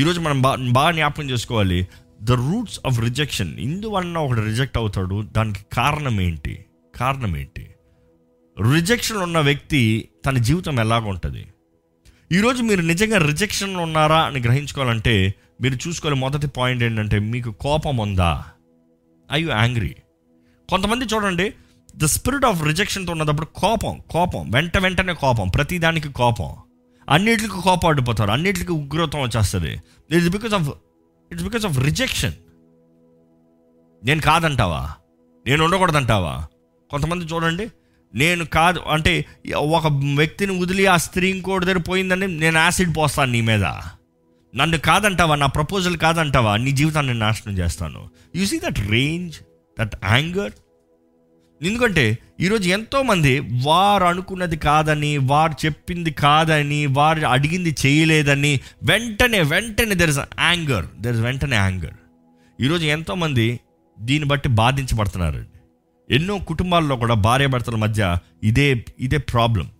ఈరోజు 0.00 0.20
మనం 0.20 0.42
బా 0.42 0.56
బాగా 0.72 0.90
జ్ఞాపకం 0.90 1.30
చేసుకోవాలి. 1.30 1.88
ద 2.22 2.32
రూట్స్ 2.32 2.80
ఆఫ్ 2.86 3.00
రిజెక్షన్ 3.00 3.58
ఇందువలన 3.58 4.18
ఒకటి 4.18 4.40
రిజెక్ట్ 4.40 4.78
అవుతాడు. 4.78 5.22
దానికి 5.22 5.64
కారణం 5.72 6.20
ఏంటి? 6.20 6.64
కారణం 6.94 7.36
ఏంటి? 7.36 7.64
రిజెక్షన్ 8.72 9.16
ఉన్న 9.16 9.38
వ్యక్తి 9.38 10.08
తన 10.26 10.38
జీవితం 10.38 10.80
ఎలాగుంటుంది 10.80 11.46
ఈరోజు 12.32 12.62
మీరు 12.62 12.80
నిజంగా 12.80 13.18
రిజెక్షన్లో 13.18 13.82
ఉన్నారా 13.82 14.20
అని 14.22 14.40
గ్రహించుకోవాలంటే 14.40 15.34
మీరు 15.60 15.74
చూసుకోవాలి. 15.74 16.20
మొదటి 16.20 16.46
పాయింట్ 16.46 16.82
ఏంటంటే 16.84 17.18
మీకు 17.18 17.50
కోపం 17.50 17.96
ఉందా? 17.96 18.44
ఐ 19.32 19.42
యు 19.42 19.48
యాంగ్రీ 19.48 19.94
కొంతమంది 20.70 21.04
చూడండి 21.04 21.52
ద 21.96 22.04
స్పిరిట్ 22.04 22.44
ఆఫ్ 22.44 22.64
రిజెక్షన్తో 22.64 23.12
ఉన్నప్పుడు 23.12 23.46
కోపం 23.46 24.00
కోపం 24.10 24.50
వెంట 24.50 24.78
వెంటనే 24.78 25.12
కోపం 25.12 25.48
ప్రతిదానికి 25.48 26.08
కోపం. 26.08 26.56
అన్నిటికి 27.08 27.48
కోపాడిపోతారు 27.48 28.30
అన్నిటికి 28.30 28.72
ఉగ్రతం 28.72 29.20
వచ్చేస్తుంది. 29.20 29.72
It's 30.10 30.28
because 30.28 30.54
of 30.54 30.70
it's 31.32 31.44
because 31.44 31.66
of 31.66 31.78
rejection 31.78 32.32
నేను 34.04 34.20
కాదంటావా? 34.20 34.92
నేను 35.46 35.64
ఉండకూడదంటావా? 35.64 36.46
కొంతమంది 36.90 37.24
చూడండి 37.24 37.70
నేను 38.14 38.44
కాదు 38.44 38.80
అంటే 38.80 39.24
ఒక 39.54 39.86
వ్యక్తిని 40.16 40.60
వదిలి 40.60 40.86
ఆ 40.86 40.96
స్త్రీ 40.96 41.30
ఇంకోటి 41.30 41.64
దగ్గర 41.64 41.78
పోయిందని 41.78 42.26
నేను 42.26 42.58
యాసిడ్ 42.58 42.96
పోస్తాను 42.96 43.32
నీ 43.32 43.40
మీద. 43.40 43.64
నన్ను 44.56 44.78
కాదంటావా? 44.78 45.34
నా 45.36 45.46
ప్రపోజల్ 45.46 45.96
కాదంటావా? 45.96 46.56
నీ 46.56 46.70
జీవితాన్ని 46.70 47.12
నేను 47.12 47.26
నాశనం 47.26 47.58
చేస్తాను. 47.58 48.10
You 48.36 48.46
see 48.46 48.58
that 48.58 48.78
range 48.78 49.36
that 49.80 49.94
anger 50.04 50.52
ఎందుకంటే 51.62 52.18
ఈరోజు 52.40 52.68
ఎంతోమంది 52.68 53.40
వారు 53.40 54.04
అనుకున్నది 54.04 54.56
కాదని 54.56 55.16
వారు 55.16 55.66
చెప్పింది 55.66 56.10
కాదని 56.10 56.86
వారు 56.86 57.26
అడిగింది 57.26 57.76
చేయలేదని 57.86 58.60
వెంటనే 58.82 59.40
వెంటనే 59.42 59.94
there 59.94 60.10
is 60.10 60.18
anger 60.18 60.86
there 61.00 61.16
is 61.16 61.24
వెంటనే 61.24 61.56
యాంగర్ 61.56 61.94
ఈరోజు 62.60 62.84
ఎంతోమంది 62.86 63.60
దీన్ని 64.00 64.28
బట్టి 64.28 64.48
బాధించబడుతున్నారండి. 64.48 65.48
ఎన్నో 66.14 66.38
కుటుంబాల్లో 66.38 66.96
కూడా 66.96 67.14
భార్యాభర్తల 67.14 67.76
మధ్య 67.76 68.16
ఇదే 68.42 68.84
ఇదే 69.00 69.18
ప్రాబ్లం 69.18 69.70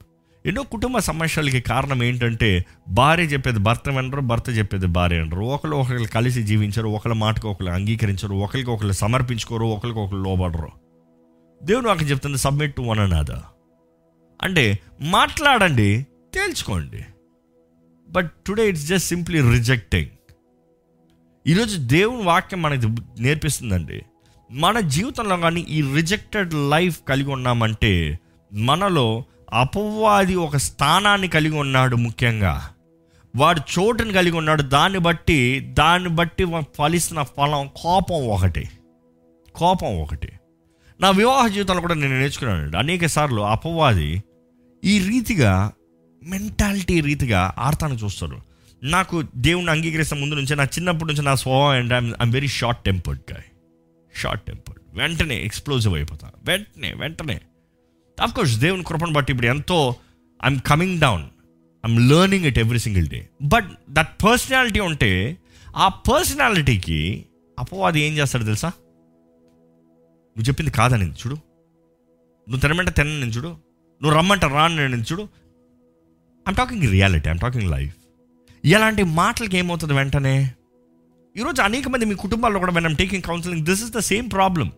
ఎన్నో 0.47 0.63
కుటుంబ 0.63 0.99
సమస్యలకి 0.99 1.61
కారణం 1.61 2.03
ఏంటంటే 2.03 2.65
భార్య 2.89 3.23
చెప్పేది 3.23 3.59
భర్త 3.59 3.89
వినరు 3.89 4.21
భర్త 4.21 4.51
చెప్పేది 4.51 4.87
భార్య 4.87 5.21
అంటారు 5.21 5.41
ఒకరు 5.41 5.71
ఒకరు 5.71 6.05
కలిసి 6.05 6.43
జీవించరు 6.43 6.89
ఒకరి 6.89 7.15
మాటకు 7.15 7.49
ఒకరు 7.49 7.67
అంగీకరించరు 7.67 8.35
ఒకరికి 8.35 8.71
ఒకరు 8.71 8.93
సమర్పించుకోరు 8.93 9.65
ఒకరికి 9.65 9.99
ఒకరు 9.99 10.17
లోబడరు. 10.17 10.69
దేవుడు 11.63 11.89
నాకు 11.89 12.05
చెప్తుంది 12.05 12.39
సబ్మిట్ 12.39 12.77
టు 12.77 12.83
వన్ 12.83 12.99
అనాథర్ 12.99 13.39
అంటే 14.43 14.79
మాట్లాడండి 15.01 16.07
తేల్చుకోండి. 16.35 17.05
But 18.09 18.33
today 18.47 18.69
it's 18.69 18.87
just 18.87 19.09
simply 19.09 19.41
rejecting 19.51 20.07
ఈరోజు 21.47 21.77
దేవుని 21.77 22.23
వాక్యం 22.23 22.63
మనకి 22.63 22.87
నేర్పిస్తుందండి. 23.23 24.03
మన 24.51 24.81
జీవితంలో 24.81 25.37
కానీ 25.37 25.61
ఈ 25.61 25.83
రిజెక్టెడ్ 25.95 26.55
లైఫ్ 26.55 27.01
కలిగి 27.09 27.31
ఉన్నామంటే 27.31 28.19
మనలో 28.53 29.25
అపవాది 29.53 30.35
ఒక 30.35 30.57
స్థానాన్ని 30.57 31.29
కలిగి 31.29 31.59
ఉన్నాడు 31.59 31.97
ముఖ్యంగా. 31.97 32.71
వాడు 33.37 33.61
చోటుని 33.79 34.13
కలిగి 34.13 34.37
ఉన్నాడు. 34.37 34.63
దాన్ని 34.63 34.99
బట్టి 34.99 35.61
దాన్ని 35.61 36.09
బట్టి 36.09 36.47
ఫలిస్తున్న 36.79 37.23
ఫలం 37.23 37.71
కోపం 37.83 38.29
ఒకటి. 38.29 38.71
కోపం 39.55 40.01
ఒకటి. 40.01 40.29
నా 41.01 41.11
వివాహ 41.11 41.47
జీవితంలో 41.47 41.81
కూడా 41.81 41.95
నేను 41.95 42.21
నేర్చుకున్నానండి. 42.21 42.77
అనేక 42.77 43.07
సార్లు 43.07 43.41
అపవాది 43.41 44.23
ఈ 44.85 44.99
రీతిగా 44.99 45.73
మెంటాలిటీ 46.25 47.01
రీతిగా 47.01 47.55
ఆడతాను 47.59 47.95
చూస్తారు 47.95 48.41
నాకు 48.83 49.23
దేవుణ్ణి 49.37 49.71
అంగీకరిస్తున్న 49.71 50.23
ముందు 50.23 50.35
నుంచి 50.35 50.57
నా 50.57 50.65
చిన్నప్పటి 50.65 51.13
నుంచి 51.13 51.25
నా 51.25 51.35
స్వభావం 51.35 51.77
and 51.77 51.93
I'm 51.93 52.33
very 52.33 52.49
short 52.49 52.85
tempered 52.85 53.33
guy 53.33 53.45
short 54.17 54.47
tempered 54.47 54.99
వెంటనే 54.99 55.43
ఎక్స్ప్లోజివ్ 55.43 55.95
అయిపోతా 55.95 56.31
వెంటనే 56.45 56.93
వెంటనే. 56.93 57.41
కోర్స్ 58.21 58.59
దేవుని 58.59 58.85
కృపను 58.85 59.13
బట్టి 59.13 59.33
ఇప్పుడు 59.33 59.47
ఎంతో 59.47 59.97
I'm 60.45 60.61
coming 60.61 61.01
down 61.01 61.25
I'm 61.87 62.09
learning 62.09 62.45
it 62.45 62.59
every 62.59 62.79
single 62.79 63.09
day 63.09 63.29
but 63.43 63.71
that 63.91 64.25
personality 64.25 64.81
ఉంటే 64.81 65.37
ఆ 65.77 65.89
పర్సనాలిటీకి 65.89 67.27
అపవాది 67.59 68.01
ఏం 68.01 68.13
చేస్తాడు 68.13 68.45
తెలుసా? 68.45 68.69
నువ్వు 70.37 70.49
చెప్పింది 70.49 70.71
కాదని 70.71 71.05
చూడు. 71.05 71.35
నువ్వు 72.49 72.61
తినమంటే 72.61 72.91
తిన 72.91 73.05
నేను 73.05 73.31
చూడు. 73.31 73.49
నువ్వు 74.03 74.19
రమ్మంటే 74.19 74.47
రాను 74.47 74.89
నేను 74.89 75.05
చూడు. 75.13 75.23
I'm 76.49 76.57
talking 76.57 76.91
reality 76.91 77.29
I'm 77.29 77.39
talking 77.39 77.71
life 77.71 77.95
ఇలాంటి 78.65 79.03
మాటలకి 79.03 79.59
ఏమవుతుంది 79.59 79.95
వెంటనే? 79.95 80.55
ఈరోజు 81.37 81.63
అనేక 81.63 81.89
మంది 81.89 82.05
మీ 82.05 82.15
కుటుంబాల్లో 82.15 82.59
కూడా 82.61 82.73
మనం 82.73 82.95
taking 82.95 83.23
counselling 83.23 83.67
this 83.67 83.83
is 83.85 83.91
the 83.91 83.99
same 83.99 84.31
problem 84.31 84.73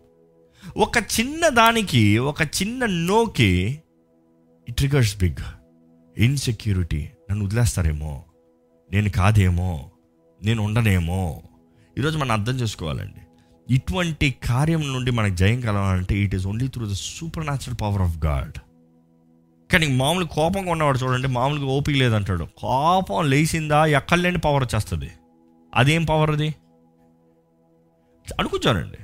ఒక 0.77 0.97
చిన్న 0.97 1.49
దానికి 1.49 2.17
ఒక 2.17 2.41
చిన్న 2.41 2.85
నోకి 2.85 3.81
ఇట్ 4.69 4.77
ట్రిగర్స్ 4.77 5.17
బిగ్ 5.17 5.43
ఇన్సెక్యూరిటీ 6.17 7.09
నన్ను 7.31 7.45
వదిలేస్తారేమో? 7.45 8.23
నేను 8.91 9.09
కాదేమో? 9.09 9.91
నేను 10.43 10.63
ఉండనేమో? 10.63 11.41
ఈరోజు 11.97 12.17
మనం 12.17 12.31
అర్థం 12.31 12.53
చేసుకోవాలండి. 12.53 13.19
ఇటువంటి 13.73 14.35
కార్యం 14.43 14.93
నుండి 14.93 15.11
మనకు 15.11 15.35
జయం 15.35 15.61
కలవాలంటే 15.61 16.15
it 16.15 16.35
is 16.35 16.47
only 16.47 16.67
through 16.67 16.89
the 16.89 16.91
supernatural 17.43 17.81
power 17.81 18.01
of 18.01 18.25
God 18.25 18.51
కానీ 19.71 19.87
మామూలు 19.87 20.25
కోపంగా 20.25 20.71
ఉన్నవాడు 20.71 20.97
చూడండి 20.97 21.27
మామూలుగా 21.27 21.65
ఓపిక 21.65 21.95
లేదంటాడు. 21.95 22.47
కోపం 22.57 23.29
లేచిందా? 23.29 23.85
ఎక్కడ 23.85 24.17
లేని 24.17 24.37
పవర్ 24.37 24.63
వచ్చేస్తుంది. 24.63 25.09
అదేం 25.75 26.05
పవర్ 26.05 26.31
అది? 26.31 26.55
అనుకుంటానండి. 28.39 28.97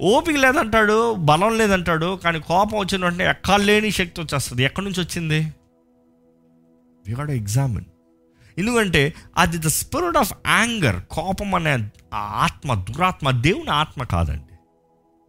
ఓపిక 0.00 0.36
లేదంటాడు 0.36 1.14
బలం 1.14 1.58
లేదంటాడు 1.58 2.16
కానీ 2.16 2.40
కోపం 2.40 2.78
వచ్చిన 2.78 3.04
వెంటనే 3.04 3.30
ఎక్కలేని 3.30 3.90
శక్తి 3.90 4.20
వచ్చేస్తుంది. 4.20 4.62
ఎక్కడి 4.62 4.86
నుంచి 4.86 5.00
వచ్చింది? 5.00 5.54
వి 7.06 7.14
గాట్ 7.14 7.30
ఎగ్జామిన్ 7.30 7.84
ఎందుకంటే 8.58 9.14
అది 9.38 9.58
ద 9.58 9.66
స్పిరిట్ 9.66 10.16
ఆఫ్ 10.16 10.32
యాంగర్ 10.46 11.02
కోపం 11.10 11.54
అనే 11.54 11.90
ఆత్మ 12.14 12.74
దురాత్మ 12.74 13.30
దేవుని 13.30 13.70
ఆత్మ 13.70 14.02
కాదండి. 14.02 14.54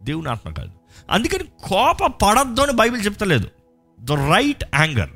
దేవుని 0.02 0.28
ఆత్మ 0.28 0.50
కాదు. 0.50 0.70
అందుకని 1.10 1.44
కోప 1.44 2.06
పడద్దు 2.06 2.60
అని 2.60 2.72
బైబిల్ 2.72 3.04
చెప్తలేదు. 3.04 3.50
ద 4.00 4.12
రైట్ 4.12 4.64
యాంగర్ 4.74 5.10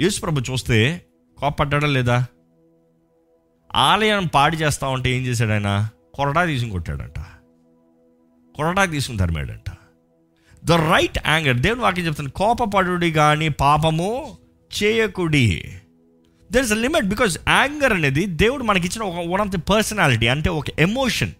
యేసుప్రభు 0.00 0.40
చూస్తే 0.40 1.04
కోపడ్డా 1.38 1.78
లేదా? 1.78 2.26
ఆలయం 3.74 4.26
పాడి 4.26 4.56
చేస్తా 4.56 4.88
ఉంటే 4.88 5.10
ఏం 5.10 5.22
చేశాడు 5.22 5.50
ఆయన? 5.50 5.88
కొరడా 6.14 6.44
తీసుకుని 6.44 6.72
కొట్టాడంట. 6.72 7.18
కొరడా 8.54 8.84
తీసుకుని 8.84 9.18
తరిమాడంట 9.18 9.70
ద 10.64 10.72
రైట్ 10.72 11.18
యాంగర్ 11.26 11.56
దేవుని 11.56 11.80
వాక్యం 11.80 12.06
చెప్తాను 12.06 12.30
కోపపడుడి 12.30 13.12
కానీ 13.12 13.48
పాపము 13.48 14.36
చేయకుడి. 14.70 15.64
There 16.52 16.62
is 16.62 16.72
a 16.72 16.74
limit 16.74 17.06
because 17.06 17.38
anger 17.48 17.92
అనేది 17.92 18.26
దేవుడు 18.26 18.62
మనకిచ్చిన 18.62 19.02
ఒక 19.02 19.28
వన్ 19.28 19.40
ఆఫ్ 19.40 19.48
ది 19.48 19.58
పర్సనాలిటీ 19.58 20.26
అంటే 20.26 20.50
ఒక 20.50 20.80
ఎమోషన్ 20.80 21.32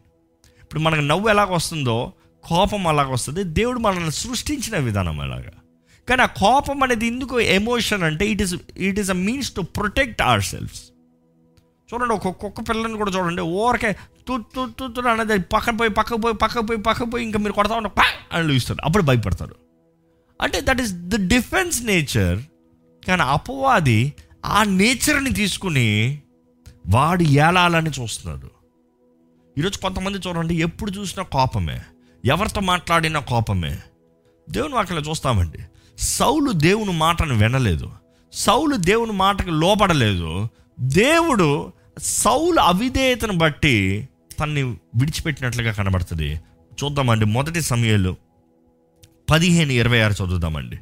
ఇప్పుడు 0.63 0.81
మనకు 0.81 1.01
నవ్వు 1.01 1.29
ఎలాగ 1.29 1.53
వస్తుందో 1.53 2.13
కోపం 2.49 2.87
అలాగ 2.87 3.09
వస్తుంది 3.09 3.45
దేవుడు 3.45 3.79
మనల్ని 3.79 4.13
సృష్టించిన 4.13 4.77
విధానం 4.77 5.21
అలాగా. 5.21 5.51
కానీ 6.09 6.23
ఆ 6.23 6.27
కోపం 6.27 6.83
అనేది 6.83 7.07
ఎందుకు 7.07 7.41
ఎమోషన్ 7.41 8.03
అంటే 8.03 8.27
it 8.27 8.43
is 8.43 8.55
it 8.77 9.01
is 9.01 9.11
a 9.11 9.13
means 9.13 9.53
to 9.53 9.61
protect 9.61 10.23
our 10.23 10.43
selfs 10.43 10.83
చూడండి 11.95 12.15
ఒక 12.15 12.29
కుక్క 12.29 12.61
పిల్లని 12.69 12.97
కూడా 12.97 13.11
చూడండి. 13.11 13.43
ఊరకే 13.43 13.93
తు 14.29 14.45
తు 14.65 15.01
అనేది 15.01 15.39
పక్కన 15.39 15.77
పోయి 15.77 15.91
పక్కకు 15.91 16.21
పోయి 16.21 16.35
పక్కకు 16.35 16.67
పోయి 16.67 16.81
పక్కకు 16.81 17.11
పోయి 17.11 17.25
ఇంకా 17.25 17.39
మీరు 17.39 17.53
కొడతా 17.53 17.75
ఉంటే 17.75 17.89
పా 17.89 18.05
అని 18.33 18.49
లూస్తారు 18.49 18.79
అప్పుడు 18.85 19.03
భయపడతారు 19.03 19.55
అంటే 20.43 20.61
that 20.61 20.81
is 20.81 20.93
the 20.93 21.29
defence 21.29 21.83
nature 21.83 22.43
కానీ 23.07 23.23
అపవాది 23.23 24.13
ఆ 24.47 24.65
నేచర్ని 24.65 25.33
తీసుకుని 25.33 26.23
వాడు 26.89 27.23
ఏలాలని 27.23 27.91
చూస్తున్నాడు. 27.91 28.51
ఈరోజు 29.59 29.79
కొంతమంది 29.79 30.19
చూడండి 30.19 30.55
ఎప్పుడు 30.55 30.91
చూసినా 30.91 31.25
కోపమే. 31.25 31.81
ఎవరితో 32.25 32.61
మాట్లాడినా 32.61 33.21
కోపమే. 33.21 33.79
దేవుని 34.51 34.75
వాక్యలో 34.75 35.01
చూస్తామండి. 35.01 35.59
సౌలు 35.99 36.53
దేవుని 36.53 36.93
మాటను 36.93 37.35
వినలేదు. 37.35 37.91
సౌలు 38.33 38.77
దేవుని 38.77 39.13
మాటకు 39.13 39.51
లోపడలేదు 39.51 40.49
దేవుడు 40.81 41.73
సౌలు 42.03 42.61
అవిధేయతను 42.61 43.33
బట్టి 43.33 44.09
తన్ని 44.41 44.63
విడిచిపెట్టినట్లుగా 44.95 45.73
కనబడుతుంది. 45.73 46.41
చూద్దామండి 46.85 47.25
మొదటి 47.25 47.61
సమయాలు 47.63 48.17
పదిహేను 49.31 49.73
ఇరవై 49.73 50.01
ఆరు 50.01 50.13
చదువుదామండి. 50.13 50.79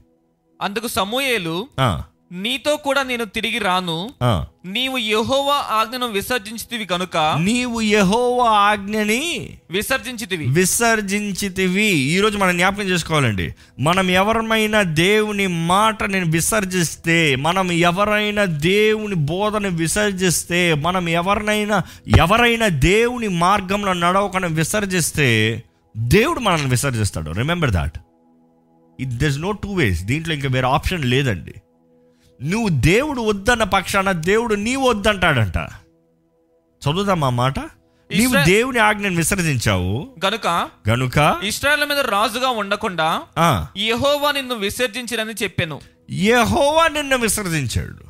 అందుకు 0.63 0.87
సమూయేలు 0.89 1.69
ఆ, 1.81 2.03
నీతో 2.33 2.77
కూడా 2.77 3.03
నేను 3.03 3.25
తిరిగి 3.25 3.59
రాను. 3.59 4.11
నీవు 4.65 4.99
యెహోవా 4.99 5.55
ఆజ్ఞను 5.55 6.07
విసర్జించితివి 6.07 6.85
కనుక. 6.85 7.17
నీవు 7.39 7.81
యెహోవా 7.81 8.51
ఆజ్ఞని 8.51 9.59
విసర్జించితివి. 9.71 10.47
విసర్జించితివి. 10.47 11.87
ఈరోజు 11.87 12.39
మనం 12.39 12.57
జ్ఞాపకం 12.57 12.83
చేసుకోవాలండి. 12.83 13.55
మనం 13.81 14.11
ఎవరమైనా 14.11 14.83
దేవుని 14.83 15.47
మాట 15.47 16.03
నేను 16.03 16.31
విసర్జిస్తే 16.31 17.37
మనం 17.37 17.73
ఎవరైనా 17.73 18.45
దేవుని 18.45 19.15
బోధన 19.15 19.69
విసర్జిస్తే 19.69 20.75
మనం 20.75 21.09
ఎవరినైనా 21.09 21.83
ఎవరైనా 22.19 22.69
దేవుని 22.69 23.29
మార్గంలో 23.29 23.93
నడవకుండా 23.93 24.49
విసర్జిస్తే 24.49 25.63
దేవుడు 25.97 26.41
మనల్ని 26.41 26.71
విసర్జిస్తాడు. 26.71 27.31
Remember 27.31 27.71
that 27.71 27.99
it 29.01 29.11
there's 29.11 29.39
no 29.39 29.51
two 29.51 29.75
ways 29.75 30.05
దీంట్లో 30.05 30.35
ఇంకా 30.35 30.49
వేరే 30.49 30.67
ఆప్షన్ 30.67 31.05
లేదండి. 31.05 31.55
నువ్వు 32.43 32.69
దేవుడు 32.69 33.21
వద్దన్న 33.21 33.63
పక్షాన 33.63 34.13
దేవుడు 34.13 34.55
నీవు 34.55 34.89
వద్దంటాడంట. 34.89 35.57
చదువుదాం 36.83 37.25
ఆ 37.25 37.31
మాట? 37.31 37.59
నీవు 38.17 38.45
దేవుని 38.45 38.79
ఆజ్ఞను 38.79 39.17
విసర్జించావు. 39.17 40.17
గనుక 40.27 40.47
గనుక? 40.89 41.37
ఇస్రాయల్ 41.43 41.89
మీద 41.89 41.99
రాజుగా 41.99 42.49
ఉండకుండా 42.49 43.23
యెహోవా 43.77 44.33
నిన్ను 44.33 44.55
విసర్జించిరని 44.55 45.33
చెప్పాను. 45.43 45.81
యెహోవా 46.11 46.89
నిన్ను 46.89 47.17
విసర్జించాడు. 47.17 48.09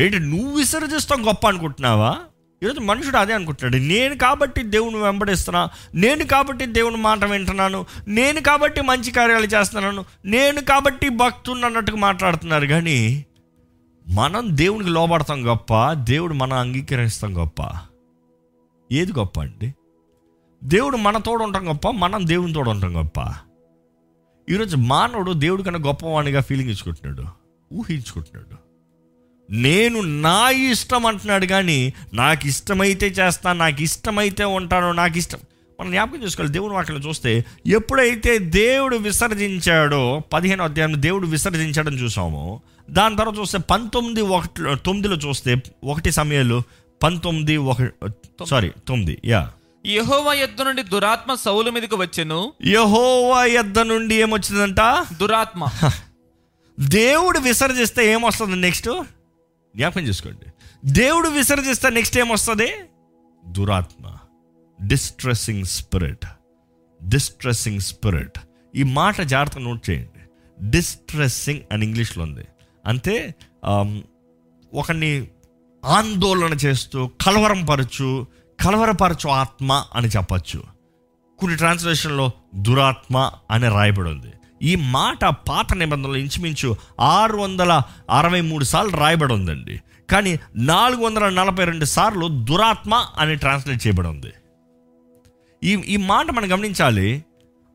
ఏంటి 0.00 0.18
నువ్వు 0.18 0.56
విసర్జిస్తాం 0.56 1.26
గొప్ప 1.26 1.48
అనుకుంటున్నావా? 1.48 2.18
ఈరోజు 2.62 2.80
మనుషుడు 2.80 3.16
అదే 3.16 3.32
అనుకుంటున్నాడు 3.32 3.82
నేను 3.82 4.18
కాబట్టి 4.18 4.62
దేవుని 4.62 4.96
వెంబడిస్తున్నా 4.96 5.68
నేను 5.94 6.24
కాబట్టి 6.24 6.66
దేవుని 6.66 6.96
మాట 6.96 7.24
వింటున్నాను 7.24 7.86
నేను 8.08 8.40
కాబట్టి 8.40 8.80
మంచి 8.80 9.10
కార్యాలు 9.10 9.46
చేస్తున్నాను 9.46 10.04
నేను 10.24 10.60
కాబట్టి 10.60 11.08
భక్తుని 11.08 11.66
అన్నట్టుగా 11.66 11.96
మాట్లాడుతున్నారు. 11.96 12.66
కానీ 12.66 13.26
మనం 14.08 14.56
దేవునికి 14.56 14.90
లోబడతాం 14.90 15.46
గొప్ప 15.46 15.92
దేవుడు 15.92 16.34
మనం 16.34 16.52
అంగీకరిస్తాం 16.52 17.38
గొప్ప. 17.38 17.78
ఏది 18.92 19.12
గొప్ప 19.12 19.40
అండి? 19.40 19.74
దేవుడు 20.64 20.96
మన 20.96 21.18
తోడు 21.18 21.44
ఉంటాం 21.44 21.68
గొప్ప 21.68 21.90
మనం 21.90 22.28
దేవుని 22.28 22.52
తోడు 22.52 22.70
ఉంటాం 22.70 22.96
గొప్ప. 22.96 23.34
ఈరోజు 24.50 24.76
మానవుడు 24.76 25.32
దేవుడి 25.32 25.62
కన్నా 25.62 25.80
గొప్పవాణిగా 25.86 26.40
ఫీలింగ్ 26.40 26.70
ఇచ్చుకుంటున్నాడు 26.70 27.24
ఊహించుకుంటున్నాడు. 27.74 28.65
నేను 29.50 30.00
నా 30.00 30.50
ఇష్టం 30.50 31.06
అంటున్నాడు 31.06 31.46
కానీ 31.46 31.92
నాకు 32.14 32.46
ఇష్టమైతే 32.46 33.06
చేస్తాను 33.06 33.58
నాకు 33.58 33.82
ఇష్టమైతే 33.82 34.44
ఉంటాను 34.44 34.92
నాకు 34.92 35.18
ఇష్టం 35.18 35.38
మనం 35.80 35.90
జ్ఞాపకం 35.90 36.22
చేసుకోవాలి 36.22 36.52
దేవుని 36.52 36.74
వాక్యం 36.74 36.96
చూస్తే 36.96 37.44
ఎప్పుడైతే 37.66 38.38
దేవుడు 38.38 38.96
విసర్జించాడో 38.96 40.22
పదిహేను 40.32 40.64
అధ్యాయంలో 40.64 40.96
దేవుడు 40.96 41.26
విసర్జించాడని 41.26 41.96
చూసామో. 41.96 42.60
దాని 42.90 43.16
తర్వాత 43.16 43.38
చూస్తే 43.38 43.58
పంతొమ్మిది 43.58 44.20
ఒకటి 44.20 44.62
తొమ్మిదిలో 44.84 45.16
చూస్తే 45.16 45.56
ఒకటి 45.84 46.10
సమయంలో 46.10 46.62
పంతొమ్మిది 47.02 47.56
ఒక 47.56 47.76
సారీ 48.46 48.70
తొమ్మిది 48.88 49.18
యా 49.24 49.50
యెహోవా 49.86 50.34
యొద్ద 50.34 50.62
నుండి 50.62 50.82
దురాత్మ 50.82 51.34
సౌలు 51.34 51.70
మీదకి 51.70 51.94
వచ్చెను. 51.94 52.52
యహోవా 52.66 53.44
యొద్ద 53.44 53.78
నుండి 53.78 54.14
ఏమొచ్చిందంట? 54.14 54.80
దురాత్మ. 55.20 55.68
దేవుడు 56.80 57.38
విసర్జిస్తే 57.38 58.12
ఏమొస్తుంది 58.12 58.56
నెక్స్ట్? 58.56 58.88
జ్ఞాపకం 59.76 60.02
చేసుకోండి. 60.02 60.46
దేవుడు 60.92 61.28
విసర్జిస్తే 61.28 61.90
నెక్స్ట్ 61.90 62.18
ఏమొస్తుంది 62.18 62.72
దురాత్మ. 63.46 64.16
డిస్ట్రెస్సింగ్ 64.86 65.64
స్పిరిట్ 65.64 66.26
డిస్ట్రెస్సింగ్ 67.02 67.80
స్పిరిట్ 67.80 68.38
ఈ 68.74 68.82
మాట 68.82 69.20
జాగ్రత్త 69.20 69.58
నోట్ 69.58 69.90
చేయండి. 69.90 70.22
డిస్ట్రెస్సింగ్ 70.70 71.60
అని 71.72 71.86
ఇంగ్లీష్లో 71.86 72.22
ఉంది. 72.22 72.44
అంటే 72.86 73.34
ఒకరిని 74.74 75.28
ఆందోళన 75.84 76.52
చేస్తూ 76.54 77.06
కలవరంపరచు 77.06 78.26
కలవరపరచు 78.60 79.28
ఆత్మ 79.28 79.84
అని 79.94 80.08
చెప్పచ్చు. 80.08 80.64
కొన్ని 81.38 81.56
ట్రాన్స్లేషన్లో 81.56 82.30
దురాత్మ 82.54 83.30
అని 83.50 83.68
రాయబడి 83.68 84.10
ఉంది. 84.10 84.32
ఈ 84.62 84.74
మాట 84.74 85.24
పాత 85.24 85.74
నిబంధనలు 85.74 86.16
ఇంచుమించు 86.16 86.76
ఆరు 87.00 87.36
వందల 87.36 87.82
అరవై 88.10 88.40
మూడు 88.40 88.64
సార్లు 88.64 88.96
రాయబడి 88.96 89.32
ఉందండి. 89.32 89.80
కానీ 90.10 90.38
నాలుగు 90.56 91.04
వందల 91.04 91.28
నలభై 91.28 91.64
రెండు 91.64 91.84
సార్లు 91.84 92.44
దురాత్మ 92.44 93.06
అని 93.18 93.36
ట్రాన్స్లేట్ 93.36 93.86
చేయబడి 93.86 94.08
ఉంది. 94.08 94.32
ఈ 95.64 95.72
ఈ 95.72 95.96
మాట 95.96 96.30
మనం 96.30 96.52
గమనించాలి. 96.52 97.24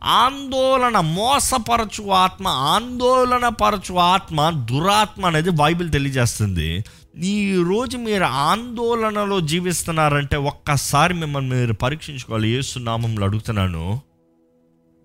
ఆందోళన 0.03 0.99
మోసపరచు 0.99 2.09
ఆత్మ 2.09 2.47
ఆందోళన 2.47 3.47
పరచు 3.47 3.95
ఆత్మ 3.95 4.49
దురాత్మ 4.49 5.25
అనేది 5.25 5.49
బైబిల్ 5.49 5.91
తెలియజేస్తుంది. 5.91 6.83
ఈ 7.17 7.63
రోజు 7.67 7.97
మీరు 7.97 8.23
ఆందోళనలో 8.23 9.39
జీవిస్తున్నారంటే 9.39 10.37
ఒక్కసారి 10.37 11.13
మిమ్మల్ని 11.13 11.49
మీరు 11.49 11.73
పరీక్షించుకోవాలి. 11.73 12.49
ఏసునామంలో 12.49 13.25
అడుగుతున్నాను. 13.25 14.01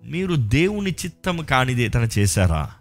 మీరు 0.07 0.35
దేవుని 0.35 0.91
చిత్తం 0.91 1.45
కానిది 1.45 1.83
ఏదైనా 1.83 2.09
చేశారా? 2.17 2.71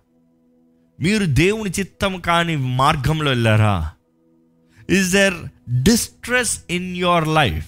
మీరు 1.00 1.24
దేవుని 1.24 1.70
చిత్తం 1.70 2.20
కాని 2.20 2.56
మార్గంలో 2.56 3.30
వెళ్ళారా? 3.30 3.90
Is 4.90 5.12
there 5.12 5.34
distress 5.82 6.62
in 6.70 6.96
your 6.96 7.28
life 7.28 7.66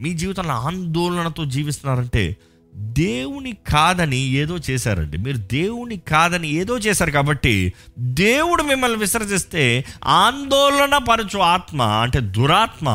మీ 0.00 0.14
జీవితంలో 0.14 0.50
ఆందోళనతో 0.50 1.44
జీవిస్తున్నారంటే 1.44 2.36
దేవుని 2.74 3.56
కాదని 3.68 4.16
ఏదో 4.16 4.58
చేశారండి. 4.70 5.18
మీరు 5.18 5.36
దేవుని 5.36 5.98
కాదని 5.98 6.48
ఏదో 6.48 6.78
చేశారు 6.78 7.10
కాబట్టి 7.10 7.72
దేవుడు 7.98 8.62
మిమ్మల్ని 8.62 8.98
విసర్జిస్తే 8.98 9.84
ఆందోళన 10.04 10.98
పరచు 10.98 11.38
ఆత్మ 11.38 11.82
అంటే 11.82 12.20
దురాత్మ 12.20 12.88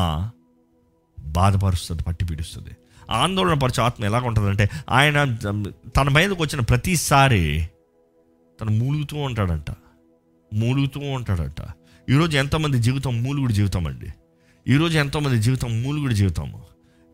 బాధపరుస్తుంది 1.19 2.03
పట్టి 2.03 2.25
పీడిస్తుంది 2.25 2.69
ఆందోళన 3.11 3.53
పరచు 3.53 3.81
ఆత్మ 3.81 4.05
ఎలా 4.05 4.19
ఉంటుందంటే 4.19 4.69
ఆయన 4.89 5.37
తన 5.97 6.09
మీదకి 6.09 6.41
వచ్చిన 6.41 6.59
ప్రతిసారి 6.59 7.69
తను 8.61 8.71
మూలుగుతూ 8.71 9.17
ఉంటాడంట. 9.17 9.71
మూలుగుతూ 10.53 10.99
ఉంటాడంట. 10.99 11.67
ఈరోజు 12.09 12.37
ఎంతోమంది 12.37 12.79
జీవితం 12.79 13.23
మూలుగుడి 13.23 13.53
జీవితం 13.53 13.87
అండి. 13.87 14.07
ఈరోజు 14.67 14.97
ఎంతోమంది 14.97 15.39
జీవితం 15.39 15.83
మూలుగుడి 15.83 16.15
జీవితము 16.15 16.65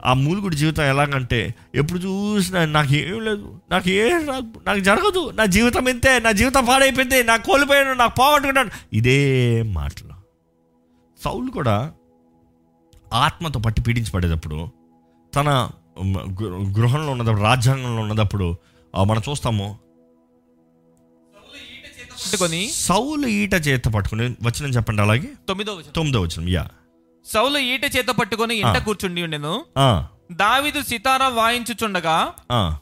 ఆ 0.05 0.13
మూలుగుడి 0.13 0.55
జీవితం 0.55 0.83
ఎలాగంటే 0.83 1.55
ఎప్పుడు 1.75 1.99
చూసినా 1.99 2.65
నాకు 2.65 2.93
ఏం 2.93 3.25
లేదు 3.25 3.61
నాకు 3.71 3.89
ఏం 3.89 4.27
రాదు 4.27 4.61
నాకు 4.67 4.79
జరగదు 4.79 5.31
నా 5.31 5.45
జీవితం 5.45 5.89
ఇంతే 5.89 6.19
నా 6.19 6.31
జీవితం 6.31 6.65
పాడైపోయింది 6.65 7.23
నాకు 7.23 7.45
కోల్పోయాను 7.45 7.93
నాకు 7.93 8.15
పోగొట్టుకున్నాను. 8.15 8.69
ఇదే 8.93 9.61
మాటలు. 9.61 10.13
సౌలు 11.23 11.51
కూడా 11.51 11.93
ఆత్మతో 13.13 13.59
పట్టి 13.59 13.81
పీడించబడేటప్పుడు 13.81 14.67
తన 15.35 15.69
గృహంలో 16.77 17.11
ఉన్నప్పుడు 17.11 17.41
రాజ్యాంగంలో 17.41 18.01
ఉన్నప్పుడు 18.01 18.55
మనం 19.03 19.21
చూస్తాము. 19.29 19.79
పట్టుకొని 22.25 22.69
సౌలు 22.69 23.27
ఈట 23.27 23.53
చేత 23.53 23.83
పట్టుకుని 23.83 24.23
వచ్చిన 24.43 24.69
చెప్పండి 24.69 25.01
అలాగే? 25.01 25.29
తొమ్మిదో. 25.47 25.81
తొమ్మిదో 25.95 26.21
వచ్చిన 26.21 26.49
యా. 26.49 26.67
సౌలు 27.25 27.57
ఈట 27.57 27.83
చేత 27.97 28.07
పట్టుకొని 28.07 28.55
ఇంట. 28.55 28.77
కూర్చుండి 28.77 29.23
ఉండెను. 29.23 29.65
దావీదు 30.31 30.81
సితారా 30.81 31.27
వాయించుచుండగా 31.27 32.33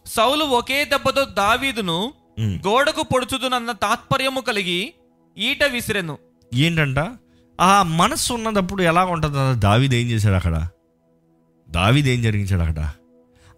సౌలు 0.06 0.44
ఒకే 0.44 0.86
దెబ్బతో 0.86 1.26
దావీదును. 1.26 2.14
గోడకు 2.42 3.04
పొడుచుదునన్న 3.04 3.72
తాత్పర్యము 3.72 4.40
కలిగి 4.40 4.94
ఈట 5.38 5.64
విసిరెను. 5.64 6.18
ఏంటంట? 6.54 6.98
ఆ 7.62 7.84
మనస్సు 7.84 8.34
ఉన్నదప్పుడు 8.34 8.84
ఎలా 8.84 9.06
ఉంటుంది 9.06 9.60
దావీది 9.60 9.98
ఏం 9.98 10.10
చేశాడు 10.10 10.36
అక్కడ? 10.36 10.68
దావీది 11.70 12.10
ఏం 12.12 12.22
జరిగించాడు 12.22 12.62
అక్కడ? 12.62 12.92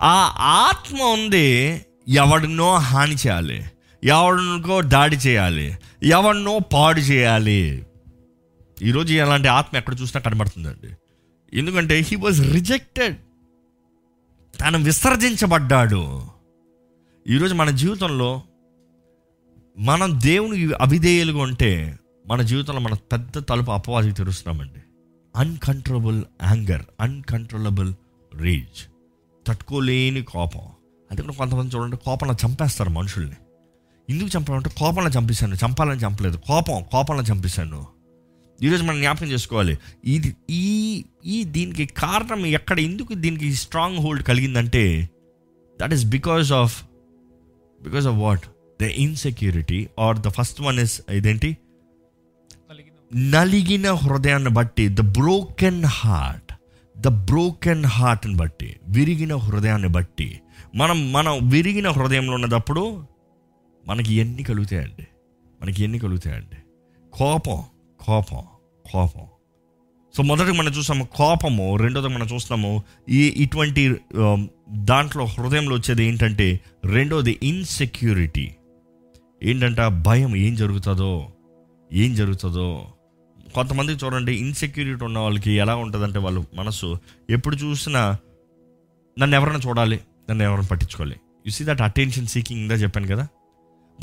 ఆ 0.03 0.35
ఆత్మ 0.39 1.01
ఉంది 1.01 1.85
ఎవడినో 2.07 2.75
హాని 2.75 3.15
చేయాలి 3.15 3.65
ఎవడినో 4.03 4.81
దాడి 4.81 5.15
చేయాలి 5.15 5.77
ఎవడినో 6.03 6.59
పాడు 6.59 6.99
చేయాలి. 6.99 7.85
ఈరోజు 8.81 9.13
అలాంటి 9.13 9.47
ఆత్మ 9.47 9.77
ఎక్కడ 9.77 9.95
చూసినా 10.01 10.21
కనబడుతుందండి. 10.21 10.95
ఎందుకంటే 11.59 11.99
హీ 11.99 12.15
వాజ్ 12.15 12.53
రిజెక్టెడ్ 12.53 13.17
తను 14.61 14.79
విసర్జించబడ్డాడు. 14.79 16.27
ఈరోజు 17.29 17.53
మన 17.53 17.69
జీవితంలో 17.69 18.43
మనం 19.79 20.19
దేవుని 20.21 20.73
అవిధేయులుగా 20.73 21.41
ఉంటే 21.41 21.99
మన 22.27 22.41
జీవితంలో 22.41 22.79
మన 22.79 22.93
పెద్ద 22.93 23.47
తలుపు 23.49 23.71
అపవాదికి 23.71 24.15
తెరుస్తున్నామండి. 24.15 24.79
అన్కంట్రోలబుల్ 25.35 26.23
యాంగర్ 26.43 26.83
అన్కంట్రోలబుల్ 26.99 27.93
రీజ్ 28.35 28.92
తట్టుకోలేని 29.47 30.21
కోపం. 30.21 30.61
అది 31.11 31.21
కూడా 31.21 31.33
కొంతమంది 31.33 31.75
చూడండి 31.75 31.97
కోపంలో 31.97 32.35
చంపేస్తారు 32.45 32.89
మనుషుల్ని. 32.89 33.35
ఎందుకు 34.09 34.37
చంపాలంటే 34.37 34.69
కోపంలో 34.69 35.09
చంపేశాను 35.09 35.55
చంపాలని 35.55 35.99
చంపలేదు. 35.99 36.37
కోపం 36.37 36.83
కోపంలో 36.91 37.23
చంపేశాను. 37.23 37.87
ఈరోజు 38.61 38.83
మనం 38.83 38.97
జ్ఞాపకం 38.97 39.27
చేసుకోవాలి. 39.27 39.77
ఇది 40.05 40.35
ఈ 40.49 41.05
ఈ 41.25 41.43
దీనికి 41.43 41.85
కారణం 41.85 42.45
ఎక్కడ 42.45 42.79
ఎందుకు 42.79 43.13
దీనికి 43.13 43.53
strong 43.53 43.99
hold 43.99 44.23
కలిగిందంటే 44.23 45.09
that 45.81 45.93
is 45.93 46.05
because 46.05 46.51
of 46.51 46.83
because 47.83 48.07
of 48.07 48.15
what 48.15 48.41
the 48.81 48.83
insecurity 48.83 49.87
are 49.99 50.17
the 50.17 50.27
first 50.27 50.61
one 50.61 50.79
is 50.79 51.01
ఇదేంటి? 51.11 51.57
నలిగిన 53.15 53.91
హృదయాన్ని 53.91 54.49
బట్టి 54.49 54.89
the 54.89 55.01
broken 55.01 55.83
heart 55.85 56.42
the 57.05 57.07
broken 57.07 57.85
హార్ట్ని 57.85 58.35
బట్టి 58.35 58.75
విరిగిన 58.87 59.35
హృదయాన్ని 59.35 59.87
బట్టి 59.87 60.39
మనం 60.75 61.13
మనం 61.13 61.49
విరిగిన 61.49 61.89
హృదయంలో 61.89 62.33
ఉన్నదప్పుడు 62.33 63.05
మనకి 63.87 64.13
ఎన్ని 64.13 64.43
కలుగుతాయండి? 64.43 65.07
మనకి 65.61 65.83
ఎన్ని 65.83 65.99
కలుగుతాయండి? 65.99 66.57
కోపం 67.13 67.63
కోపం 67.99 68.43
కోపం. 68.91 69.25
సో 70.17 70.23
మొదటి 70.23 70.51
మనం 70.51 70.71
చూసాము 70.71 71.07
కోపము 71.15 71.75
రెండోది 71.75 72.07
మనం 72.07 72.27
చూస్తాము 72.33 72.83
ఈ 73.09 73.21
ఇటువంటి 73.27 73.95
దాంట్లో 74.71 75.25
హృదయంలో 75.25 75.75
వచ్చేది 75.75 76.03
ఏంటంటే 76.05 76.59
రెండోది 76.85 77.39
ఇన్సెక్యూరిటీ 77.43 78.55
ఏంటంటే? 79.43 79.87
భయం 79.87 80.35
ఏం 80.35 80.55
జరుగుతుందో? 80.55 81.29
ఏం 81.93 82.15
జరుగుతుందో? 82.15 82.87
కొంతమంది 83.53 83.91
చూడండి 83.91 84.33
ఇన్సెక్యూరిటీ 84.33 85.05
ఉన్న 85.05 85.19
వాళ్ళకి 85.19 85.51
ఎలా 85.51 85.75
ఉంటుందంటే 85.75 86.19
వాళ్ళు 86.19 86.45
మనసు 86.55 86.97
ఎప్పుడు 87.29 87.55
చూసినా 87.55 88.17
నన్ను 89.19 89.35
ఎవరైనా 89.35 89.59
చూడాలి 89.67 89.99
నన్ను 90.29 90.43
ఎవరైనా 90.43 90.67
పట్టించుకోవాలి. 90.71 91.15
You 91.47 91.51
see 91.51 91.65
that 91.65 91.81
attention 91.81 92.27
seeking 92.27 92.61
ఇందా 92.61 92.73
చెప్పాను 92.73 93.07
కదా? 93.07 93.27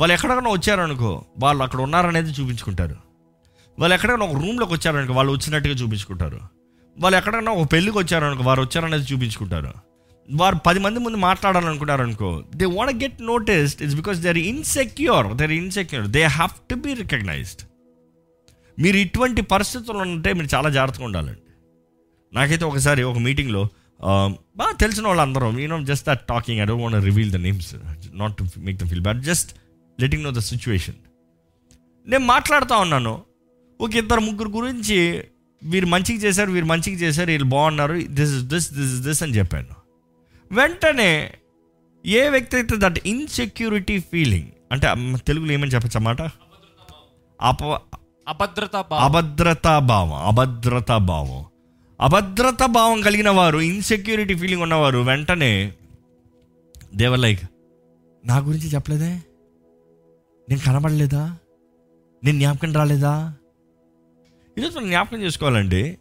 వాళ్ళు 0.01 0.15
ఎక్కడైనా 0.15 0.51
వచ్చారనుకో 0.51 1.25
వాళ్ళు 1.39 1.63
అక్కడ 1.65 1.81
ఉన్నారనేది 1.81 2.31
చూపించుకుంటారు. 2.31 2.97
వాళ్ళు 3.79 3.95
ఎక్కడైనా 3.95 4.27
ఒక 4.27 4.33
రూమ్లోకి 4.33 4.73
వచ్చారనుకో 4.73 5.13
వాళ్ళు 5.13 5.33
వచ్చినట్టుగా 5.33 5.75
చూపించుకుంటారు. 5.75 6.41
వాళ్ళు 6.99 7.17
ఎక్కడైనా 7.17 7.53
ఒక 7.53 7.73
పెళ్ళికి 7.73 7.99
వచ్చారనుకో 7.99 8.43
వారు 8.43 8.61
వచ్చారనేది 8.63 9.13
చూపించుకుంటారు. 9.13 9.73
వారు 10.33 10.57
పది 10.67 10.79
మంది 10.79 10.99
ముందు 10.99 11.17
మాట్లాడాలనుకున్నారు 11.17 12.03
అనుకో 12.03 12.45
they 12.57 12.65
want 12.65 13.03
get 13.03 13.23
noticed 13.23 13.83
it's 13.83 13.97
because 13.97 14.19
they 14.19 14.29
are 14.29 14.39
insecure 14.39 15.37
they 15.37 15.45
are 15.45 15.53
insecure 15.53 16.07
they 16.07 16.23
have 16.23 16.51
to 16.71 16.75
be 16.75 16.95
recognised 16.95 17.63
మీరు 18.83 18.97
ఇటువంటి 19.05 19.43
పరిస్థితుల్లో 19.53 20.03
ఉంటే 20.09 20.31
మీరు 20.39 20.49
చాలా 20.55 20.69
జాగ్రత్తగా 20.77 21.05
ఉండాలండి. 21.09 21.43
నాకైతే 22.33 22.65
ఒకసారి 22.71 23.03
ఒక 23.11 23.19
మీటింగ్లో 23.29 23.63
బాగా 24.61 24.75
తెలిసిన 24.83 25.05
వాళ్ళందరూ 25.11 25.47
you know 25.63 25.79
just 25.91 26.07
that 26.09 26.23
talking 26.29 26.61
I 26.63 26.67
don't 26.71 26.85
want 26.85 26.99
reveal 27.09 27.33
the 27.37 27.41
names 27.47 27.71
not 28.21 28.35
to 28.39 28.45
make 28.69 28.79
the 28.83 28.87
feel 28.91 29.05
bad 29.07 29.21
just 29.31 29.51
letting 29.99 30.25
know 30.27 30.33
the 30.39 30.43
situation 30.51 30.99
నేను 32.07 32.25
మాట్లాడుతూ 32.35 32.77
ఉన్నాను. 32.85 33.15
ఒక 33.81 33.93
ఇద్దరు 34.03 34.23
ముగ్గురు 34.29 34.51
గురించి 34.59 34.99
వీరు 35.63 35.89
మంచిగా 35.95 36.21
చేశారు 36.25 36.51
వీరు 36.57 36.69
మంచిగా 36.73 36.99
చేశారు 37.05 37.31
వీళ్ళు 37.31 37.49
బాగున్నారు 37.57 37.95
this 38.19 38.33
is 38.37 38.45
this 38.53 38.69
this 38.79 38.93
is 38.97 39.03
this 39.07 39.23
అని 39.23 39.35
చెప్పాను. 39.39 39.75
వెంటనే 40.51 41.11
ఏ 42.05 42.23
వ్యక్తి 42.35 42.55
అయితే 42.57 42.77
దట్ 42.85 42.99
ఇన్సెక్యూరిటీ 43.07 43.97
ఫీలింగ్ 44.13 44.51
అంటే 44.73 44.87
తెలుగులో 45.27 45.53
ఏమని 45.53 45.73
చెప్పచ్చు 45.75 45.99
అన్నమాట? 46.01 46.23
అప 47.41 47.63
అభద్రత 48.31 48.77
అభద్రతా 48.77 49.79
భావం 49.79 50.27
అభద్రతా 50.27 50.99
భావం 50.99 51.45
అభద్రతా 52.01 52.67
భావం 52.67 53.01
కలిగిన 53.01 53.31
వారు 53.31 53.59
ఇన్సెక్యూరిటీ 53.59 54.35
ఫీలింగ్ 54.35 54.63
ఉన్నవారు 54.63 54.99
వెంటనే 54.99 55.73
దేవర్ 56.95 57.21
లైక్ 57.21 57.41
నా 58.25 58.39
గురించి 58.39 58.69
చెప్పలేదే? 58.69 59.21
నేను 60.49 60.61
కనబడలేదా? 60.67 61.37
నేను 62.25 62.39
జ్ఞాపకం 62.39 62.73
రాలేదా? 62.73 63.35
ఈరోజు 64.59 64.79
మనం 64.79 64.89
జ్ఞాపకం 64.89 65.23
చేసుకోవాలండి 65.23 65.99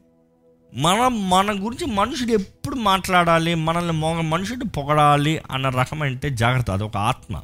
మనం 0.75 1.29
మన 1.29 1.51
గురించి 1.65 1.85
మనుషుడు 1.85 2.31
ఎప్పుడు 2.31 2.75
మాట్లాడాలి 2.75 3.55
మనల్ని 3.55 3.93
మొగ 3.93 4.21
మనుషుడు 4.21 4.65
పొగడాలి 4.65 5.41
అన్న 5.51 5.69
రకం 5.69 6.01
అంటే 6.01 6.29
జాగ్రత్త 6.29 6.71
అది 6.71 6.83
ఒక 6.83 6.97
ఆత్మ. 6.97 7.41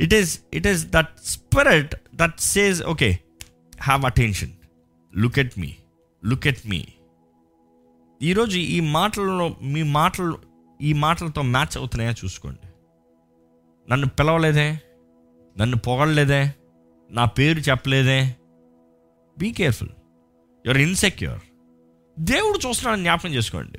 It 0.00 0.14
is 0.14 0.40
it 0.54 0.66
is 0.66 0.86
that 0.86 1.08
spirit 1.24 1.94
that 2.14 2.40
says 2.40 2.82
okay 2.82 3.18
have 3.82 4.04
attention 4.04 4.50
look 5.16 5.38
at 5.38 5.58
me 5.58 5.74
look 6.24 6.46
at 6.46 6.66
me 6.66 6.84
ఈరోజు 8.22 8.58
ఈ 8.58 8.80
మాటలలో 8.80 9.56
మీ 9.62 9.82
మాటలు 9.82 10.38
ఈ 10.82 10.92
మాటలతో 10.92 11.42
మ్యాచ్ 11.42 11.78
అవుతున్నాయా 11.78 12.10
చూసుకోండి. 12.10 12.66
నన్ను 13.90 14.06
పిలవలేదే? 14.06 14.80
నన్ను 15.58 15.76
పొగడలేదే? 15.76 16.54
నా 17.10 17.24
పేరు 17.24 17.58
చెప్పలేదే? 17.58 18.36
బీ 19.38 19.52
కేర్ఫుల్ 19.52 19.88
యువర్ 20.66 20.78
ఇన్సెక్యూర్ 20.78 21.40
దేవుడు 22.18 22.68
చూస్తున్నాడని 22.68 23.02
జ్ఞాపకం 23.02 23.28
చేసుకోండి. 23.28 23.78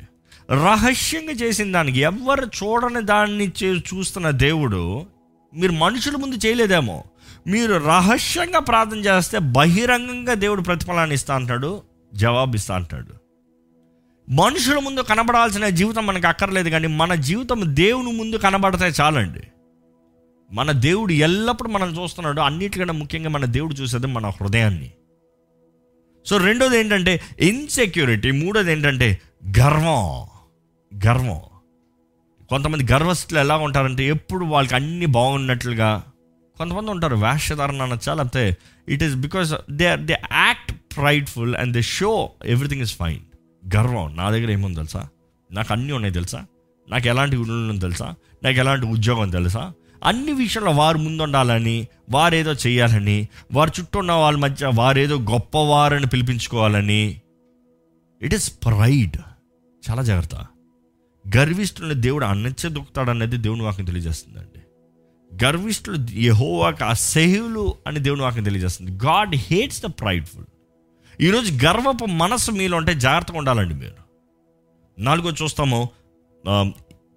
రహస్యంగా 0.52 1.32
చేసిన 1.32 1.72
దానికి 1.72 2.00
ఎవ్వరు 2.00 2.46
చూడని 2.46 3.02
దాన్ని 3.02 3.52
చే- 3.64 3.96
చూస్తున్న 3.96 4.30
దేవుడు 4.30 5.06
మీరు 5.54 5.72
మనుషుల 5.72 6.16
ముందు 6.16 6.36
చేయలేదేమో. 6.36 7.04
మీరు 7.50 7.76
రహస్యంగా 7.76 8.60
ప్రార్థన 8.60 8.98
చేస్తే 8.98 9.40
బహిరంగంగా 9.40 10.34
దేవుడు 10.34 10.62
ప్రతిఫలాన్ని 10.62 11.14
ఇస్తా 11.16 11.36
అంటాడు 11.36 11.82
జవాబు 12.14 12.56
ఇస్తా 12.56 12.76
అంటాడు. 12.76 13.20
మనుషుల 14.32 14.80
ముందు 14.80 15.02
కనబడాల్సిన 15.02 15.70
జీవితం 15.70 16.06
మనకు 16.06 16.28
అక్కర్లేదు 16.28 16.70
కానీ 16.70 16.88
మన 16.88 17.16
జీవితం 17.16 17.62
దేవుని 17.66 18.12
ముందు 18.12 18.36
కనబడితే 18.36 18.86
చాలండి. 18.86 19.40
మన 20.52 20.72
దేవుడు 20.72 21.12
ఎల్లప్పుడూ 21.12 21.70
మనం 21.70 22.04
చూస్తున్నాడు 22.04 22.42
అన్నిటికన్నా 22.42 22.94
ముఖ్యంగా 22.94 23.30
మన 23.30 23.46
దేవుడు 23.46 23.74
చూసేది 23.74 24.08
మన 24.08 24.28
హృదయాన్ని. 24.28 24.92
సో 26.26 26.38
రెండోది 26.38 26.80
ఏంటంటే 26.80 27.22
ఇన్సెక్యూరిటీ 27.40 28.32
మూడోది 28.32 28.72
ఏంటంటే 28.72 29.22
గర్వం. 29.60 30.28
గర్వం. 31.08 31.42
కొంతమంది 32.50 32.94
గర్వస్థులు 32.94 33.40
ఎలా 33.40 33.58
ఉంటారంటే 33.58 34.08
ఎప్పుడు 34.08 34.46
వాళ్ళకి 34.46 34.76
అన్ని 34.76 35.06
బాగున్నట్లుగా 35.06 36.04
కొంతమంది 36.60 36.92
ఉంటారు 36.92 37.16
వేషధారణ 37.16 37.82
అనొచ్చా? 37.82 38.14
లేకపోతే 38.14 38.58
it 38.90 39.04
is 39.04 39.16
because 39.16 39.54
they 39.72 39.96
they 39.96 40.22
act 40.32 40.74
prideful 40.98 41.56
and 41.56 41.74
they 41.74 41.82
show 41.82 42.30
everything 42.46 42.82
is 42.82 42.96
fine 42.96 43.20
గర్వం 43.76 44.16
నా 44.16 44.30
దగ్గర 44.30 44.52
ఏముంది 44.52 44.76
తెలుసా? 44.76 45.08
నాకు 45.52 45.74
అన్నీ 45.74 45.94
ఉన్నాయి 45.94 46.14
తెలుసా? 46.14 46.46
నాకు 46.90 47.08
ఎలాంటి 47.08 47.36
ఇల్లు 47.36 47.80
తెలుసా? 47.80 48.16
నాకు 48.44 48.58
ఎలాంటి 48.58 48.86
ఉద్యోగం 48.86 49.30
తెలుసా? 49.30 49.72
అన్ని 50.04 50.32
విషయంలో 50.32 50.72
వారు 50.72 50.98
ముందుండాలని 50.98 51.88
వారేదో 52.12 52.54
చేయాలని 52.54 53.28
వారి 53.54 53.72
చుట్టూ 53.80 54.00
ఉన్న 54.00 54.12
వాళ్ళ 54.12 54.38
మధ్య 54.38 54.72
వారేదో 54.76 55.20
గొప్పవారని 55.20 56.08
పిలిపించుకోవాలని. 56.08 57.22
ఇట్ 58.22 58.34
ఈస్ 58.34 58.54
ప్రైడ్ 58.66 59.18
చాలా 59.90 60.04
జాగ్రత్త. 60.04 60.36
గర్విస్తున్న 61.38 61.94
దేవుడు 61.94 62.26
అన్నెచ్చదొక్కుతాడు 62.26 63.10
అనేది 63.10 63.38
దేవుని 63.38 63.62
వాక్యం 63.62 63.86
తెలియజేస్తుందండి. 63.86 64.62
గర్విష్ఠులు 65.44 66.12
యహోవాకి 66.12 66.84
అసహ్యులు 66.84 67.74
అని 67.88 68.00
దేవుని 68.00 68.22
వాక్యం 68.22 68.44
తెలియజేస్తుంది. 68.44 68.92
God 68.92 69.36
hates 69.36 69.82
the 69.82 69.86
prideful. 69.86 70.46
ఈరోజు 71.22 71.66
గర్వపు 71.66 72.06
మనసు 72.06 72.52
మీలో 72.52 72.78
ఉంటే 72.78 72.94
జాగ్రత్తగా 72.96 73.38
ఉండాలండి 73.38 73.74
మీరు. 73.74 74.00
నాలుగో 75.00 75.32
చూస్తాము 75.44 75.90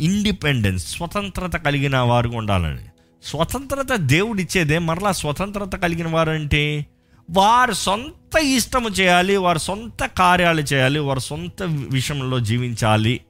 ఇండిపెండెన్స్ 0.01 0.97
స్వతంత్రత 0.97 1.57
కలిగిన 1.57 1.97
వారు 1.97 2.29
ఉండాలని. 2.29 2.85
స్వతంత్రత 3.25 3.93
దేవుడు 3.93 4.41
ఇచ్చేదే 4.41 4.79
మరలా 4.79 5.13
స్వతంత్రత 5.13 5.75
కలిగిన 5.77 6.09
వారంటే 6.09 6.87
వారు 7.31 7.73
సొంత 7.73 8.39
ఇష్టము 8.39 8.89
చేయాలి 8.89 9.37
వారి 9.37 9.59
సొంత 9.59 10.07
కార్యాలు 10.07 10.61
చేయాలి 10.61 10.99
వారి 10.99 11.21
సొంత 11.21 11.63
విషయంలో 11.63 12.41
జీవించాలి 12.41 13.21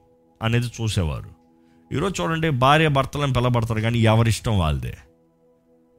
అనేది 0.43 0.67
చూసేవారు. 0.67 1.32
ఈరోజు 1.93 2.13
చూడండి 2.19 2.49
భార్య 2.63 2.87
భర్తలను 2.97 3.33
పిలబడతారు 3.37 3.81
కానీ 3.85 3.99
ఎవరిష్టం 4.11 4.53
వాళ్ళదే. 4.59 4.93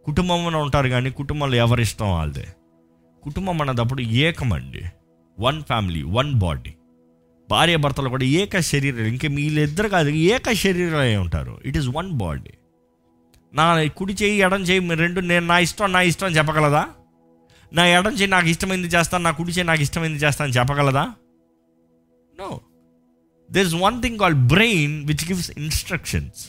కుటుంబంలో 0.07 0.59
ఉంటారు 0.65 0.89
కానీ 0.95 1.11
కుటుంబంలో 1.21 1.57
ఎవరిష్టం 1.65 2.09
వాళ్ళదే. 2.15 2.47
కుటుంబం 3.23 3.61
అన్నదప్పుడు 3.63 4.03
ఏకమండి 4.25 4.83
వన్ 5.39 5.61
ఫ్యామిలీ 5.63 6.03
వన్ 6.17 6.33
బాడీ 6.43 6.73
భార్య 7.49 7.77
భర్తలు 7.85 8.09
కూడా 8.15 8.27
ఏక 8.41 8.61
శరీరాలు. 8.71 9.09
ఇంకా 9.15 9.29
వీళ్ళిద్దరు 9.39 9.89
కాదు 9.95 10.11
ఏక 10.33 10.53
శరీరమే 10.65 11.17
ఉంటారు. 11.25 11.55
ఇట్ 11.69 11.77
ఈస్ 11.81 11.89
వన్ 11.97 12.11
బాడీ 12.23 12.53
నా 13.53 13.65
కుడి 13.99 14.15
చేయి 14.21 14.37
ఎడం 14.47 14.63
చేయి 14.69 14.81
రెండు 15.05 15.21
నేను 15.31 15.47
నా 15.47 15.57
ఇష్టం 15.67 15.93
నా 15.97 16.01
ఇష్టం 16.11 16.37
చెప్పగలదా? 16.39 16.85
నా 17.73 17.83
ఎడం 17.97 18.15
చేయి 18.19 18.31
నాకు 18.37 18.49
ఇష్టమైంది 18.53 18.89
చేస్తాను 18.89 19.25
నా 19.25 19.31
కుడి 19.31 19.53
చేయి 19.53 19.67
నాకు 19.71 19.83
ఇష్టమైంది 19.87 20.21
చేస్తాను 20.25 20.47
అని 20.49 20.57
చెప్పగలదా? 20.59 21.05
No 22.39 22.49
this 23.51 23.67
is 23.67 23.75
one 23.75 24.03
thing 24.03 24.19
call 24.19 24.35
brain 24.35 25.07
which 25.07 25.29
gives 25.29 25.51
instructions 25.51 26.49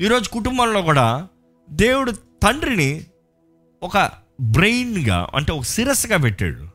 ఈరోజు 0.00 0.28
కుటుంబంలో 0.28 0.82
కూడా 0.82 1.28
దేవుడు 1.70 2.10
తండ్రిని 2.10 3.04
ఒక 3.82 4.10
బ్రెయిన్గా 4.40 5.28
అంటే 5.34 5.52
ఒక 5.52 5.62
శిరస్సుగా 5.62 6.16
పెట్టాడు. 6.16 6.68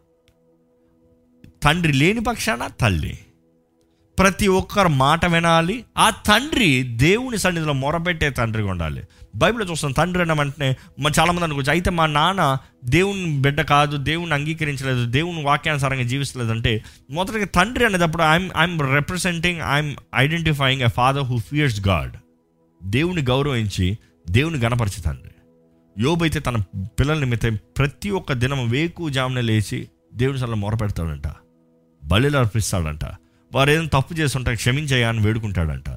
తండ్రి 1.64 1.94
లేని 1.94 2.20
పక్షాన 2.20 2.68
తల్లి. 2.68 3.20
ప్రతి 4.20 4.48
ఒక్కరు 4.48 4.88
మాట 4.88 5.26
వినాలి. 5.26 5.86
ఆ 5.98 6.10
తండ్రి 6.10 6.84
దేవుని 6.84 7.38
సన్నిధిలో 7.38 7.74
మొరపెట్టే 7.74 8.30
తండ్రిగా 8.30 8.70
ఉండాలి. 8.70 9.04
బైబిల్లో 9.36 9.72
చూస్తాం 9.72 9.92
తండ్రి 9.92 10.22
అన్న 10.22 10.34
వెంటనే 10.34 10.76
మా 11.00 11.10
చాలామంది 11.20 11.44
అనుకోవచ్చు 11.44 11.70
అయితే 11.70 11.90
మా 11.90 12.06
నాన్న 12.06 12.58
దేవుని 12.86 13.42
బిడ్డ 13.42 13.62
కాదు 13.62 13.98
దేవుని 13.98 14.34
అంగీకరించలేదు 14.34 15.06
దేవుని 15.06 15.44
వాక్యానుసారంగా 15.44 16.02
జీవిస్తలేదంటే 16.02 16.84
మొదటిగా 17.12 17.46
తండ్రి 17.46 17.86
అనేటప్పుడు 17.86 18.24
I'm 18.24 18.50
I'm 18.58 18.96
representing 18.96 19.62
I'm 19.62 19.96
identifying 20.16 20.82
a 20.82 20.88
father 20.88 21.24
who 21.24 21.38
fears 21.38 21.88
God 21.88 22.14
దేవుని 22.84 23.22
గౌరవించి 23.22 23.98
దేవుని 24.30 24.58
గణపరిచే 24.58 25.02
తండ్రి. 25.02 25.32
యోబైతే 26.04 26.40
తన 26.40 26.58
పిల్లల 27.00 27.20
నిమిత్తం 27.20 27.58
ప్రతి 27.78 28.10
ఒక్క 28.10 28.34
దినం 28.34 28.70
వేకు 28.70 29.10
జామున 29.10 29.40
లేచి 29.40 29.88
దేవుని 30.14 30.40
సల్ల 30.40 30.54
మొరపెడతాడంట 30.54 31.28
బలిలు 32.04 32.38
అర్పిస్తాడంట 32.38 33.06
వారు 33.54 33.70
ఏదైనా 33.70 34.00
తప్పు 34.00 34.14
చేస్తుంటే 34.14 34.56
క్షమించేయా 34.56 35.10
అని 35.10 35.20
వేడుకుంటాడంట. 35.20 35.90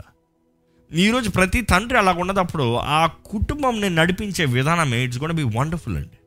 ఈరోజు 0.95 1.31
ప్రతి 1.31 1.61
తండ్రి 1.61 1.99
అలాగ 1.99 2.19
ఉన్నదప్పుడు 2.19 2.77
ఆ 2.77 3.07
కుటుంబంని 3.07 3.91
నడిపించే 3.91 4.45
విధానమే 4.45 5.05
ఇట్స్ 5.05 5.19
కూడా 5.19 5.33
బి 5.33 5.43
వండర్ఫుల్ 5.43 5.97
అండి. 5.97 6.19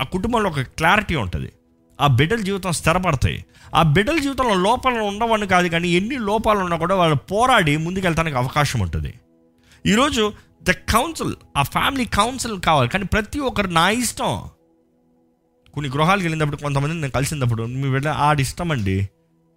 ఆ 0.00 0.04
కుటుంబంలో 0.04 0.50
ఒక 0.50 0.60
క్లారిటీ 0.60 1.14
ఉంటుంది. 1.14 1.52
ఆ 2.00 2.06
బిడ్డల 2.06 2.36
జీవితం 2.36 2.72
స్థిరపడతాయి. 2.72 3.44
ఆ 3.74 3.82
బిడ్డల 3.82 4.18
జీవితంలో 4.18 4.54
లోపాలు 4.54 4.94
ఉండవని 4.94 5.46
కాదు 5.46 5.68
కానీ 5.68 5.88
ఎన్ని 5.88 6.18
లోపాలు 6.18 6.58
ఉన్నా 6.58 6.76
కూడా 6.76 6.94
వాళ్ళు 6.94 7.16
పోరాడి 7.16 7.76
ముందుకెళ్తానికి 7.76 8.36
అవకాశం 8.36 8.80
ఉంటుంది. 8.80 9.14
ఈరోజు 9.86 10.32
ద 10.62 10.70
కౌన్సిల్ 10.70 11.34
ఆ 11.56 11.62
ఫ్యామిలీ 11.62 12.04
కౌన్సిల్ 12.04 12.60
కావాలి. 12.60 12.88
కానీ 12.88 13.04
ప్రతి 13.04 13.38
ఒక్కరు 13.38 13.66
నా 13.66 13.90
ఇష్టం. 13.90 14.42
కొన్ని 15.74 15.90
గృహాలకు 15.90 16.24
వెళ్ళినప్పుడు 16.24 16.56
కొంతమంది 16.56 16.94
నేను 16.94 17.10
కలిసినప్పుడు 17.10 17.62
మీ 17.62 17.88
వెళ్ళి 17.88 18.10
ఆడి 18.10 18.42
ఇష్టం 18.42 18.72
అండి. 18.72 19.08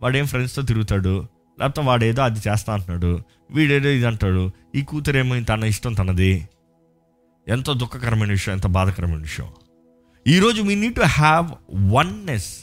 వాడేం 0.02 0.26
ఫ్రెండ్స్తో 0.26 0.62
తిరుగుతాడు. 0.62 1.37
లేకపోతే 1.60 1.88
వాడేదో 1.88 2.22
అది 2.22 2.40
చేస్తా 2.50 2.74
అంటున్నాడు 2.74 3.20
వీడేదో 3.52 3.90
ఇది 3.90 4.06
అంటాడు 4.06 4.52
ఈ 4.76 4.82
కూతురేమో 4.82 5.42
తన 5.42 5.64
ఇష్టం 5.64 5.94
తనది. 5.94 6.50
ఎంతో 7.48 7.74
దుఃఖకరమైన 7.74 8.30
విషయం 8.30 8.56
ఎంత 8.56 8.68
బాధకరమైన 8.68 9.22
విషయం. 9.22 9.48
ఈరోజు 10.28 10.62
we 10.62 10.76
need 10.76 10.96
to 10.96 11.02
have 11.02 11.52
oneness 11.92 12.60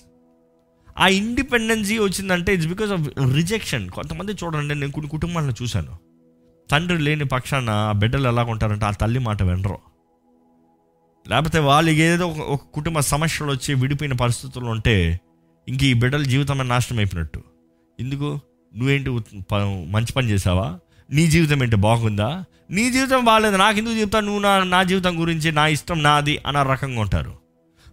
ఆ 0.98 1.08
ఇండిపెండెన్సీ 1.08 1.98
వచ్చిందంటే 1.98 2.54
ఇట్స్ 2.54 2.68
బికాస్ 2.68 2.92
ఆఫ్ 2.92 3.08
రిజెక్షన్ 3.34 3.90
కొంతమంది 3.90 4.32
చూడండి 4.32 4.74
నేను 4.74 4.92
కొన్ని 4.92 5.10
కుటుంబాలను 5.10 5.54
చూశాను. 5.62 5.98
తండ్రి 6.70 6.98
లేని 6.98 7.24
పక్షాన 7.24 7.70
ఆ 7.70 7.92
బిడ్డలు 7.92 8.28
ఎలా 8.28 8.44
ఉంటారంటే 8.44 8.86
ఆ 8.86 8.90
తల్లి 8.90 9.18
మాట 9.18 9.42
వినరు. 9.42 9.78
లేకపోతే 11.28 11.58
వాళ్ళకి 11.58 11.96
ఏదో 11.96 12.28
ఒక- 12.28 12.72
కుటుంబ 12.74 13.00
సమస్యలు 13.00 13.50
వచ్చి 13.50 13.74
విడిపోయిన 13.74 14.12
పరిస్థితులు 14.12 14.64
ఉంటే 14.64 15.20
ఇంక 15.68 15.82
ఈ 15.82 15.92
బిడ్డల 15.92 16.22
జీవితమే 16.22 16.64
నాశనం 16.64 16.98
అయిపోయినట్టు. 16.98 17.42
ఎందుకు? 18.00 18.40
నువ్వేంటి 18.76 19.10
మంచి 19.94 20.12
పని 20.16 20.30
చేసావా 20.30 20.66
నీ 21.08 21.24
జీవితం 21.26 21.62
ఏంటి? 21.62 21.76
బాగుందా? 21.76 22.28
నీ 22.70 22.84
జీవితం 22.90 23.24
బాగాలేదు. 23.24 23.56
నాకు 23.56 23.76
ఎందుకు 23.78 23.94
చెప్తాను 23.94 24.26
నువ్వు 24.26 24.42
నా 24.42 24.52
నా 24.74 24.82
జీవితం 24.82 25.20
గురించి 25.20 25.48
నా 25.52 25.64
ఇష్టం 25.66 25.98
నాది 26.02 26.34
అన్న 26.46 26.62
రకంగా 26.62 27.00
ఉంటారు. 27.00 27.32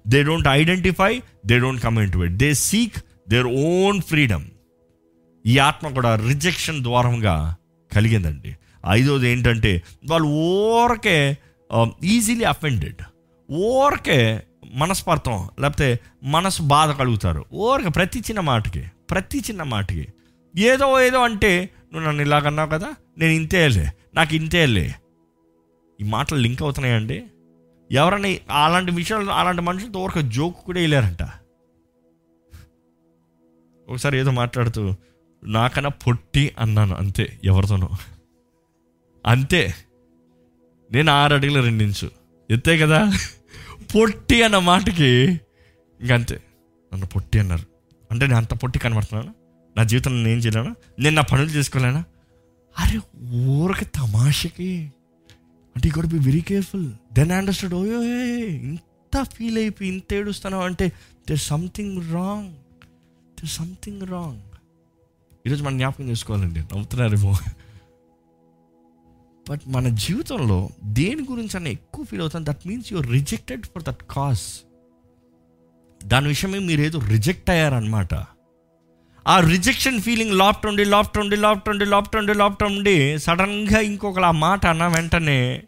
They 0.07 0.19
don't 0.23 0.47
identify 0.47 1.11
they 1.45 1.55
don't 1.59 1.81
come 1.83 1.99
in 1.99 2.13
to 2.13 2.19
it 2.27 2.37
they 2.43 2.49
seek 2.53 2.97
their 3.29 3.49
own 3.65 4.01
freedom 4.01 4.45
ఈ 5.45 5.57
ఆత్మ 5.57 5.87
కూడా 5.97 6.11
రిజెక్షన్ 6.27 6.79
ద్వారంగా 6.83 7.35
కలిగిందండి. 7.91 8.51
ఐదోది 8.89 9.29
ఏంటంటే 9.29 9.73
వాళ్ళు 10.09 10.27
ఓరకే 10.27 11.17
ఈజీలీ 12.03 12.45
అఫెండెడ్ 12.53 13.01
ఓరకే 13.49 14.19
మనస్పార్థం 14.73 15.37
లేకపోతే 15.59 15.87
మనసు 16.23 16.61
బాధ 16.73 16.89
కలుగుతారు. 16.91 17.45
ఓరక 17.53 17.95
ప్రతి 17.95 18.19
చిన్న 18.19 18.39
మాటకి 18.39 18.83
ప్రతి 19.11 19.39
చిన్న 19.39 19.63
మాటకి 19.63 20.05
ఏదో 20.57 21.01
ఏదో 21.01 21.23
అంటే 21.23 21.69
నువ్వు 21.93 22.09
నన్ను 22.09 22.21
ఇలాగన్నావు 22.21 22.69
కదా 22.69 22.93
నేను 23.17 23.31
ఇంతేలే 23.31 23.91
నాకు 24.15 24.35
ఇంతేలే 24.35 24.95
ఈ 26.01 26.03
మాటలు 26.03 26.39
లింక్ 26.39 26.61
అవుతున్నాయండి. 26.61 27.23
ఎవరైనా 27.91 28.63
అలాంటి 28.63 28.91
విషయాలు 28.91 29.31
అలాంటి 29.31 29.61
మనుషులతో 29.61 29.99
ఊరక 29.99 30.19
జోక్ 30.19 30.55
కూడా 30.65 30.79
వేయలేరంట. 30.79 31.23
ఒకసారి 33.89 34.17
ఏదో 34.17 34.31
మాట్లాడుతూ 34.31 34.95
నాకన్నా 35.43 35.89
పొట్టి 35.89 36.55
అన్నాను 36.59 36.95
అంతే 36.95 37.39
ఎవరితోనో. 37.43 37.89
అంతే. 39.25 39.73
నేను 40.91 41.11
ఆరు 41.11 41.33
అడుగుల 41.33 41.61
రెండించు. 41.61 42.11
ఎత్తే 42.51 42.77
కదా? 42.77 43.13
పొట్టి 43.95 44.43
అన్న 44.43 44.57
మాటకి 44.57 45.41
ఇంకంతే. 46.01 46.43
నన్ను 46.93 47.07
పొట్టి 47.07 47.39
అన్నారు. 47.39 47.65
అంటే 48.11 48.25
నేను 48.25 48.37
అంత 48.37 48.53
పొట్టి 48.53 48.79
కనబడుతున్నాను? 48.79 49.40
నా 49.77 49.83
జీవితంలో 49.83 50.17
నేను 50.17 50.29
ఏం 50.29 50.37
చేయలేనా? 50.37 50.75
నేను 50.99 51.15
నా 51.15 51.21
పనులు 51.21 51.49
చేసుకోలేనా? 51.49 52.03
అరే 52.79 52.99
ఊరకి 53.35 53.85
తమాషకి. 53.85 54.91
అంటే 55.75 55.89
ఈ 55.89 55.91
be 55.91 56.19
very 56.19 56.41
careful 56.41 56.91
then 57.13 57.31
understand 57.31 57.75
OYO 57.75 58.03
ఇంత 58.47 59.23
ఫీల్ 59.23 59.57
అయిపోయి 59.57 59.89
ఇంత 59.89 60.13
ఏడుస్తున్నావు 60.13 60.63
అంటే 60.63 60.91
there 61.29 61.39
something 61.39 62.13
wrong 62.13 62.53
there 63.39 63.49
something 63.49 64.01
wrong 64.01 64.41
ఈరోజు 65.47 65.63
మనం 65.63 65.77
జ్ఞాపకం 65.77 66.09
చేసుకోవాలండి. 66.09 66.59
నవ్వుతున్నారేమో. 66.59 67.35
బట్ 69.49 69.61
మన 69.67 69.87
జీవితంలో 69.87 70.69
దేని 70.83 71.27
గురించి 71.31 71.49
అన్న 71.55 71.67
ఎక్కువ 71.67 72.05
ఫీల్ 72.05 72.21
అవుతాను 72.21 72.45
that 72.45 72.67
means 72.67 72.93
you're 72.93 73.07
rejected 73.07 73.65
for 73.65 73.83
that 73.83 74.03
cause 74.11 74.41
దాని 76.07 76.27
విషయమే 76.27 76.59
మీరు 76.59 76.81
ఏదో 76.81 76.99
రిజెక్ట్ 76.99 77.49
అయ్యారనమాట 77.49 78.13
ఆ 79.27 79.39
రిజెక్షన్ 79.39 80.01
ఫీలింగ్ 80.01 80.31
లాప్ట్ 80.31 80.65
ఉండి 80.65 80.85
లాఫ్ట్ 80.85 81.17
ఉండి 81.17 81.35
లాప్ట్ 81.35 81.69
ఉండి 81.69 81.85
లాప్ట్ 81.85 82.15
ఉండి 82.15 82.33
లాప్ట్ 82.33 82.63
ఉండి 82.63 83.19
సడన్గా 83.19 83.79
ఇంకొకరు 83.79 84.23
ఆ 84.23 84.31
మాట 84.31 84.65
అన్న 84.65 84.87
వెంటనే 84.87 85.63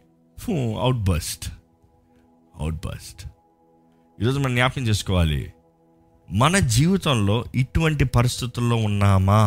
అవుట్ 0.80 0.98
బస్ట్ 0.98 1.44
అవుట్ 2.60 2.86
బస్ట్ 2.86 3.20
ఈరోజు 4.20 4.38
మనం 4.38 4.54
జ్ఞాపకం 4.54 4.82
చేసుకోవాలి. 4.82 5.52
మన 6.30 6.58
జీవితంలో 6.58 7.44
ఇటువంటి 7.54 8.04
పరిస్థితుల్లో 8.04 8.76
ఉన్నామా? 8.76 9.42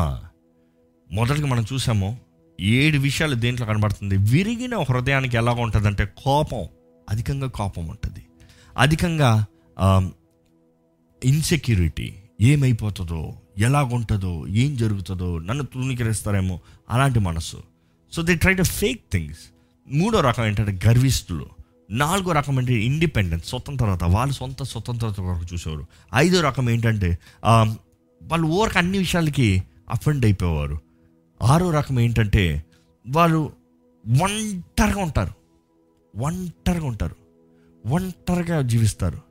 మొదటిగా 1.11 1.47
మనం 1.47 1.65
చూసాము 1.73 2.09
ఏడు 2.59 2.97
విషయాలు 2.97 3.35
దేంట్లో 3.35 3.65
కనబడుతుంది. 3.67 4.17
విరిగిన 4.17 4.75
హృదయానికి 4.89 5.37
ఎలా 5.37 5.51
ఉంటుందంటే 5.51 6.05
కోపం 6.23 6.63
అధికంగా 7.09 7.47
కోపం 7.47 7.87
ఉంటుంది. 7.87 8.23
అధికంగా 8.77 9.45
ఇన్సెక్యూరిటీ 11.23 12.13
ఏమైపోతుందో 12.41 13.21
ఎలాగుంటుందో 13.57 14.47
ఏం 14.47 14.75
జరుగుతుందో 14.75 15.39
నన్ను 15.39 15.63
తూనికరిస్తారేమో 15.63 16.59
అలాంటి 16.89 17.19
మనసు 17.19 17.57
so 18.13 18.21
they 18.21 18.35
try 18.35 18.53
to 18.53 18.63
fake 18.63 19.01
things 19.11 19.39
మూడో 19.87 20.19
రకం 20.19 20.45
ఏంటంటే 20.45 20.87
గర్విస్తులు 20.87 21.45
నాలుగో 21.89 22.31
రకం 22.31 22.57
అంటే 22.57 22.73
ఇండిపెండెన్స్ 22.73 23.47
స్వతంత్రత 23.47 24.03
వాళ్ళు 24.03 24.33
సొంత 24.33 24.63
స్వతంత్రత 24.63 25.17
కొరకు 25.17 25.53
చూసేవారు. 25.53 25.85
ఐదో 26.15 26.41
రకం 26.41 26.69
ఏంటంటే 26.69 27.17
వాళ్ళు 28.23 28.47
ఓరకు 28.47 28.77
అన్ని 28.77 28.97
విషయాలకి 28.97 29.63
అఫెండ్ 29.89 30.25
అయిపోయేవారు. 30.25 30.77
ఆరో 31.41 31.71
రకం 31.71 31.99
ఏంటంటే 31.99 32.63
వాళ్ళు 33.07 33.51
ఒంటరిగా 34.23 35.01
ఉంటారు. 35.03 35.31
ఒంటరిగా 36.15 36.85
ఉంటారు. 36.85 37.15
ఒంటరిగా 37.85 38.61
జీవిస్తారు. 38.61 39.21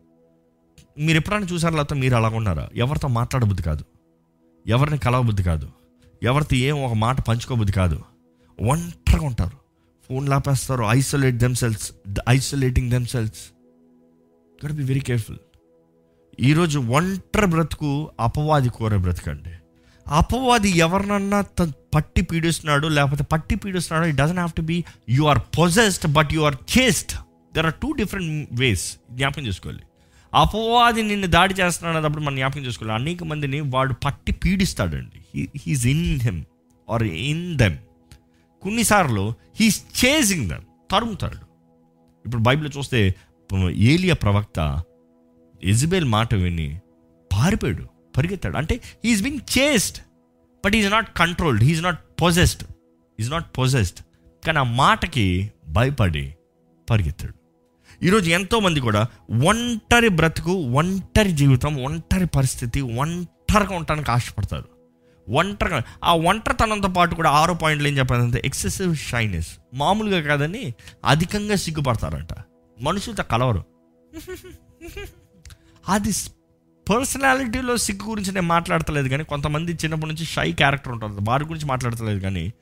మీరు 0.98 1.16
ఎప్పుడైనా 1.16 1.46
చూసారు 1.52 1.74
లేకపోతే 1.74 2.00
మీరు 2.00 2.16
అలాగ 2.16 2.34
ఉన్నారా 2.36 2.68
ఎవరితో 2.76 3.08
మాట్లాడబుద్ధి 3.08 3.62
కాదు. 3.62 3.84
ఎవరిని 4.66 4.98
కలవబుద్ధి 4.98 5.42
కాదు. 5.42 5.68
ఎవరితో 6.22 6.56
ఏం 6.56 6.82
ఒక 6.84 6.92
మాట 6.92 7.20
పంచుకోబుద్ధి 7.20 7.72
కాదు. 7.72 7.98
ఒంటరిగా 8.60 9.26
ఉంటారు. 9.26 9.56
Phone 10.08 10.28
లాపేస్తారు 10.28 10.84
isolate 10.84 11.36
themselves 11.36 11.92
isolating 12.28 12.90
themselves 12.90 13.42
God 14.66 14.72
be 14.72 14.82
very 14.82 15.00
careful 15.00 15.38
ఈరోజు 16.40 16.78
ఒంటరి 16.78 17.46
బ్రతుకు 17.46 18.10
అపవాది 18.20 18.68
కోరే 18.68 18.96
బ్రతకండి. 18.96 19.52
అపవాది 20.06 20.68
ఎవరినన్నా 20.78 21.40
తను 21.40 21.72
పట్టి 21.94 22.22
పీడిస్తున్నాడు 22.22 22.86
లేకపోతే 22.86 23.24
పట్టి 23.32 23.54
పీడిస్తున్నాడు 23.54 24.08
it 24.08 24.16
doesn't 24.16 24.36
have 24.36 24.52
to 24.52 24.62
be 24.62 24.84
you 25.08 25.24
are 25.24 25.38
possessed 25.58 26.12
but 26.12 26.32
you 26.32 26.40
are 26.40 26.56
chased 26.78 27.16
there 27.54 27.66
are 27.66 27.74
two 27.74 27.92
different 27.92 28.48
ways 28.52 28.96
జ్ఞాపకం 29.10 29.46
చేసుకోవాలి. 29.46 29.82
అపవాది 30.34 31.02
నిన్ను 31.02 31.26
దాడి 31.26 31.54
చేస్తున్నాడు 31.54 31.96
అన్నప్పుడు 31.96 32.24
మనం 32.24 32.36
జ్ఞాపకం 32.36 32.60
చేసుకోవాలి. 32.60 33.02
అనేక 33.02 33.24
మందిని 33.24 33.60
వాడు 33.60 33.94
పట్టి 33.94 34.32
పీడిస్తాడండి. 34.32 35.48
He's 35.66 35.86
in 35.86 36.20
him 36.20 36.44
or 36.90 37.02
in 37.02 37.58
them 37.58 37.76
కొన్నిసార్లు 38.62 39.34
హీస్ 39.60 39.82
చేసింగ్ 40.04 40.48
దెమ్ 40.50 40.64
తరుముతాడు. 40.90 41.36
ఇప్పుడు 42.26 42.42
బైబిల్ 42.42 42.70
చూస్తే 42.78 43.14
ఏలియా 43.72 44.14
ప్రవక్త 44.14 44.84
ఎజబేల్ 45.64 46.04
మాట 46.04 46.34
విని 46.34 46.80
పారిపోయాడు 47.32 47.84
పరిగెత్తాడు. 48.16 48.56
అంటే 48.56 48.80
he's 49.04 49.22
been 49.22 49.40
chased 49.58 49.98
but 50.64 50.74
is 50.74 50.90
not 50.90 51.08
controlled 51.16 51.64
he's 51.64 51.82
not 51.82 52.00
possessed 52.22 52.64
is 53.20 53.30
not 53.30 53.58
possessed 53.58 54.00
కానీ 54.46 54.58
ఆ 54.58 54.62
మాటకి 54.62 55.52
భయపడి 55.68 56.34
పరిగెత్తాడు. 56.90 57.35
ఈరోజు 58.02 58.30
ఎంతోమంది 58.30 58.80
కూడా 58.80 59.06
ఒంటరి 59.44 60.08
బ్రతుకు 60.08 60.52
ఒంటరి 60.52 61.32
జీవితం 61.32 61.84
ఒంటరి 61.84 62.26
పరిస్థితి 62.26 62.80
ఒంటరిగా 62.80 63.74
ఉండటానికి 63.76 64.10
ఆశపడతారు. 64.10 64.64
ఒంటరిగా 65.28 65.82
ఆ 66.04 66.14
ఒంటరితనంతో 66.14 66.88
పాటు 66.88 67.14
కూడా 67.14 67.30
ఆరో 67.30 67.54
పాయింట్లు 67.54 67.88
ఏం 67.88 67.98
చెప్పారంటే 67.98 68.42
ఎక్సెసివ్ 68.44 68.96
షైనెస్ 68.96 69.46
మామూలుగా 69.74 70.20
కాదని 70.20 70.74
అధికంగా 71.04 71.54
సిగ్గుపడతారంట. 71.54 72.28
మనుషులతో 72.80 73.22
కలవరు. 73.22 73.64
అది 75.88 76.12
పర్సనాలిటీలో 76.90 77.76
సిగ్గు 77.76 78.08
గురించి 78.08 78.32
నేను 78.32 78.46
మాట్లాడతలేదు 78.46 79.08
కానీ 79.08 79.24
కొంతమంది 79.24 79.72
చిన్నప్పటి 79.72 80.12
నుంచి 80.12 80.24
షై 80.24 80.52
క్యారెక్టర్ 80.52 80.92
ఉంటుంది. 80.92 81.20
వారి 81.22 81.44
గురించి 81.44 81.66
మాట్లాడతలేదు 81.66 82.20
కానీ 82.20 82.52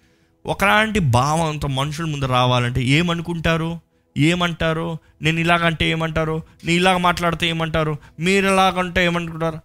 ఒకలాంటి 0.47 0.99
భావంతో 0.99 1.69
మనుషుల 1.69 2.05
ముందు 2.05 2.25
రావాలంటే 2.25 2.83
ఏమనుకుంటారు? 2.83 3.81
ఏమంటారు? 4.17 4.99
నేను 5.23 5.41
ఇలాగంటే 5.41 5.91
ఏమంటారు? 5.91 6.43
నేను 6.65 6.77
ఇలాగ 6.77 6.97
మాట్లాడితే 6.97 7.49
ఏమంటారు? 7.49 7.97
మీరు 8.21 8.47
ఇలాగంటే 8.47 9.05
ఏమనుకుంటారు? 9.05 9.59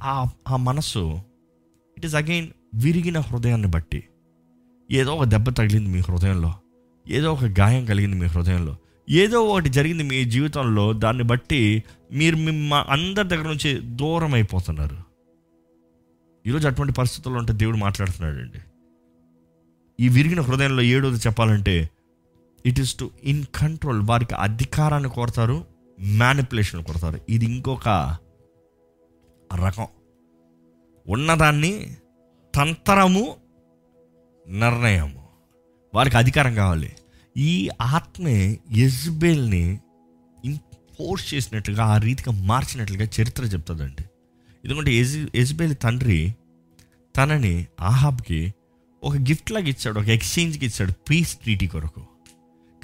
ఆ 0.00 0.30
ఆ 0.48 0.56
మనస్సు 0.56 1.20
ఇట్ 1.98 2.06
ఈస్ 2.06 2.14
అగైన్ 2.14 2.48
విరిగిన 2.74 3.18
హృదయాన్ని 3.18 3.66
బట్టి 3.66 4.04
ఏదో 4.90 5.14
ఒక 5.14 5.24
దెబ్బ 5.24 5.50
తగిలింది 5.50 5.90
మీ 5.90 5.98
హృదయంలో 5.98 6.54
ఏదో 7.08 7.32
ఒక 7.32 7.44
గాయం 7.44 7.84
కలిగింది 7.84 8.16
మీ 8.16 8.26
హృదయంలో 8.26 8.76
ఏదో 9.10 9.40
ఒకటి 9.40 9.68
జరిగింది 9.68 10.02
మీ 10.02 10.24
జీవితంలో 10.24 10.92
దాన్ని 10.92 11.22
బట్టి 11.22 11.82
మీరు 12.12 12.36
మిమ్మ 12.36 12.74
అందరి 12.74 13.28
దగ్గర 13.28 13.44
నుంచి 13.44 13.80
దూరం 13.80 14.34
అయిపోతున్నారు. 14.34 14.96
ఈరోజు 16.46 16.68
అటువంటి 16.68 16.92
పరిస్థితుల్లో 16.92 17.40
ఉంటే 17.40 17.52
దేవుడు 17.52 17.76
మాట్లాడుతున్నాడు 17.76 18.36
అండి 18.36 18.58
ఈ 20.00 20.08
విరిగిన 20.08 20.40
హృదయంలో 20.40 20.82
ఏడోది 20.82 21.16
చెప్పాలంటే 21.16 21.90
it 22.66 22.80
is 22.80 22.94
to 22.94 23.10
in 23.24 23.44
control 23.54 24.02
వారికి 24.02 24.34
అధికారాన్ని 24.34 25.08
కోరతారు 25.08 25.64
మ్యానిపులేషన్ 26.00 26.84
కొడతారు 26.84 27.20
ఇది 27.28 27.44
ఇంకొక 27.44 28.18
రకం. 29.66 29.86
ఉన్నదాన్ని 31.08 31.96
తంత్రము 32.54 33.36
నిర్ణయము. 34.48 35.28
వారికి 35.94 36.16
అధికారం 36.16 36.54
కావాలి. 36.54 36.92
ఈ 37.36 37.68
ఆత్మే 37.80 38.58
యజ్బేల్ని 38.72 39.80
ఫోర్స్ 40.98 41.34
చేసినట్లుగా 41.34 41.84
ఆ 41.84 41.96
రీతిగా 41.96 42.44
మార్చినట్లుగా 42.44 43.04
చరిత్ర 43.04 43.44
చెప్తుందండి. 43.44 44.04
ఎందుకంటే 44.64 44.92
యజ్ 44.92 45.36
యజ్బేల్ 45.36 45.74
తండ్రి 45.82 46.34
తనని 47.16 47.66
ఆహాబ్కి 47.80 48.54
ఒక 49.02 49.16
గిఫ్ట్ 49.16 49.52
లాగా 49.52 49.66
ఇచ్చాడు 49.66 50.00
ఒక 50.00 50.08
ఎక్స్చేంజ్కి 50.08 50.66
ఇచ్చాడు 50.66 50.92
పీస్ 50.92 51.34
ట్రీటీ 51.34 51.66
కొరకు. 51.66 52.02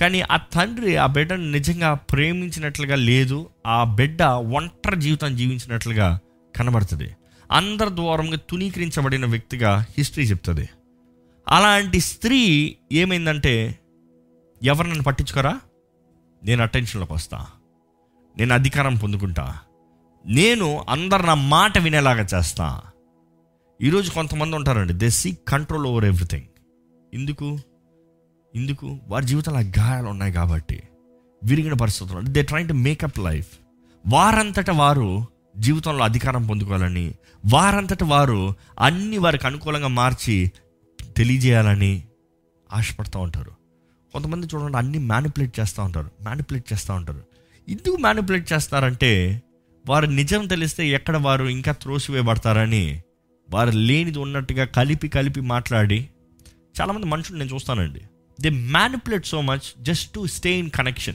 కానీ 0.01 0.21
ఆ 0.21 0.37
తండ్రి 0.37 0.97
ఆ 0.97 1.07
బిడ్డను 1.07 1.51
నిజంగా 1.51 1.95
ప్రేమించినట్లుగా 1.95 2.95
లేదు 2.95 3.51
ఆ 3.67 3.85
బిడ్డ 3.85 4.23
ఒంటరి 4.23 5.01
జీవితం 5.01 5.37
జీవించినట్లుగా 5.37 6.19
కనబడుతుంది. 6.57 7.17
అందరి 7.53 7.91
ద్వారంగా 7.95 8.37
తునీకరించబడిన 8.37 9.27
వ్యక్తిగా 9.27 9.87
హిస్టరీ 9.97 10.25
చెప్తుంది. 10.25 10.69
అలాంటి 11.49 12.01
స్త్రీ 12.01 12.77
ఏమైందంటే 12.93 13.79
ఎవరు 14.63 14.87
నన్ను 14.87 15.03
పట్టించుకోరా? 15.03 15.61
నేను 16.45 16.63
అటెన్షన్లోకి 16.63 17.13
వస్తా. 17.13 17.47
నేను 18.39 18.55
అధికారం 18.55 18.97
పొందుకుంటా. 18.97 19.59
నేను 20.27 20.85
అందరు 20.89 21.23
నా 21.23 21.35
మాట 21.35 21.79
వినేలాగా 21.79 22.27
చేస్తా. 22.35 22.81
ఈరోజు 23.83 24.11
కొంతమంది 24.11 24.57
ఉంటారండి 24.57 24.93
they 24.93 25.11
seek 25.11 25.49
control 25.49 25.87
over 25.87 26.05
everything 26.05 26.45
ఎందుకు? 27.15 27.59
ఎందుకు 28.57 28.99
వారి 29.09 29.27
జీవితంలో 29.27 29.61
గాయాలు 29.61 30.07
ఉన్నాయి 30.07 30.33
కాబట్టి 30.33 30.83
విరిగిన 31.45 31.73
పరిస్థితులు 31.73 32.21
they 32.21 32.43
trying 32.43 32.69
to 32.69 32.73
make up 32.73 33.19
life 33.19 33.49
వారంతట 34.07 34.71
వారు 34.71 35.27
జీవితంలో 35.57 36.05
అధికారం 36.05 36.47
పొందుకోవాలని 36.47 37.15
వారంతట 37.53 38.03
వారు 38.03 38.55
అన్ని 38.81 39.19
వారికి 39.19 39.47
అనుకూలంగా 39.47 39.89
మార్చి 39.89 40.53
తెలియజేయాలని 41.17 42.03
ఆశపడుతూ 42.73 43.19
ఉంటారు. 43.19 43.51
కొంతమంది 44.13 44.47
చూడండి 44.47 44.77
అన్ని 44.77 44.99
మ్యానిపులేట్ 44.99 45.61
చేస్తూ 45.61 45.83
ఉంటారు 45.83 46.11
మ్యానిపులేట్ 46.23 46.73
చేస్తూ 46.73 46.95
ఉంటారు. 46.95 47.23
ఎందుకు 47.69 47.97
మ్యానిపులేట్ 47.97 48.53
చేస్తారంటే 48.53 49.43
వారు 49.89 50.07
నిజం 50.07 50.47
తెలిస్తే 50.47 50.89
ఎక్కడ 50.89 51.17
వారు 51.17 51.45
ఇంకా 51.45 51.73
త్రోసివేయబడతారని 51.73 53.03
వారు 53.51 53.71
లేనిది 53.71 54.19
ఉన్నట్టుగా 54.19 54.65
కలిపి 54.65 55.09
కలిపి 55.09 55.41
మాట్లాడి 55.41 56.09
చాలామంది 56.81 57.07
మనుషులు 57.07 57.39
నేను 57.39 57.55
చూస్తానండి. 57.55 58.01
They 58.41 58.49
manipulate 58.49 59.27
so 59.27 59.41
much 59.41 59.83
just 59.83 60.13
to 60.15 60.27
stay 60.27 60.59
in 60.59 60.71
connection 60.71 61.15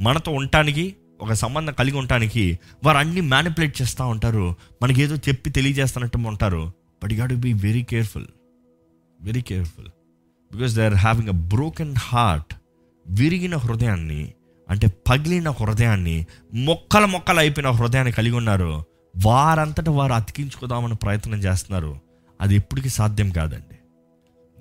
మనతో 0.00 0.32
ఉండటానికి 0.32 0.96
ఒక 1.20 1.32
సంబంధం 1.32 1.72
కలిగి 1.72 1.96
ఉండటానికి 1.96 2.58
వారు 2.84 2.98
అన్ని 2.98 3.20
మ్యానిపులేట్ 3.20 3.82
చేస్తూ 3.82 4.06
ఉంటారు. 4.06 4.56
మనకి 4.82 5.02
ఏదో 5.02 5.16
చెప్పి 5.16 5.50
తెలియజేస్తున్నట్టు 5.50 6.18
ఉంటారు. 6.18 6.72
But 7.04 7.12
you 7.12 7.26
to 7.26 7.34
be 7.34 7.52
very 7.52 7.82
careful 7.82 8.26
very 9.20 9.40
careful 9.42 9.86
because 10.54 10.74
they 10.74 10.84
are 10.84 10.94
having 10.94 11.28
a 11.28 11.32
broken 11.32 11.94
heart 11.98 12.54
విరిగిన 13.08 13.56
హృదయాన్ని 13.56 14.32
అంటే 14.70 14.86
పగిలిన 14.86 15.50
హృదయాన్ని 15.50 16.26
మొక్కల 16.54 17.04
మొక్కలు 17.04 17.38
అయిపోయిన 17.38 17.70
హృదయాన్ని 17.70 18.12
కలిగి 18.12 18.36
ఉన్నారు. 18.36 18.84
వారంతటా 19.26 19.92
వారు 19.92 20.12
అతికించుకుందామని 20.12 20.94
ప్రయత్నం 20.94 21.38
చేస్తున్నారు. 21.38 22.00
అది 22.40 22.54
ఎప్పటికీ 22.54 22.88
సాధ్యం 22.88 23.30
కాదండి. 23.30 23.67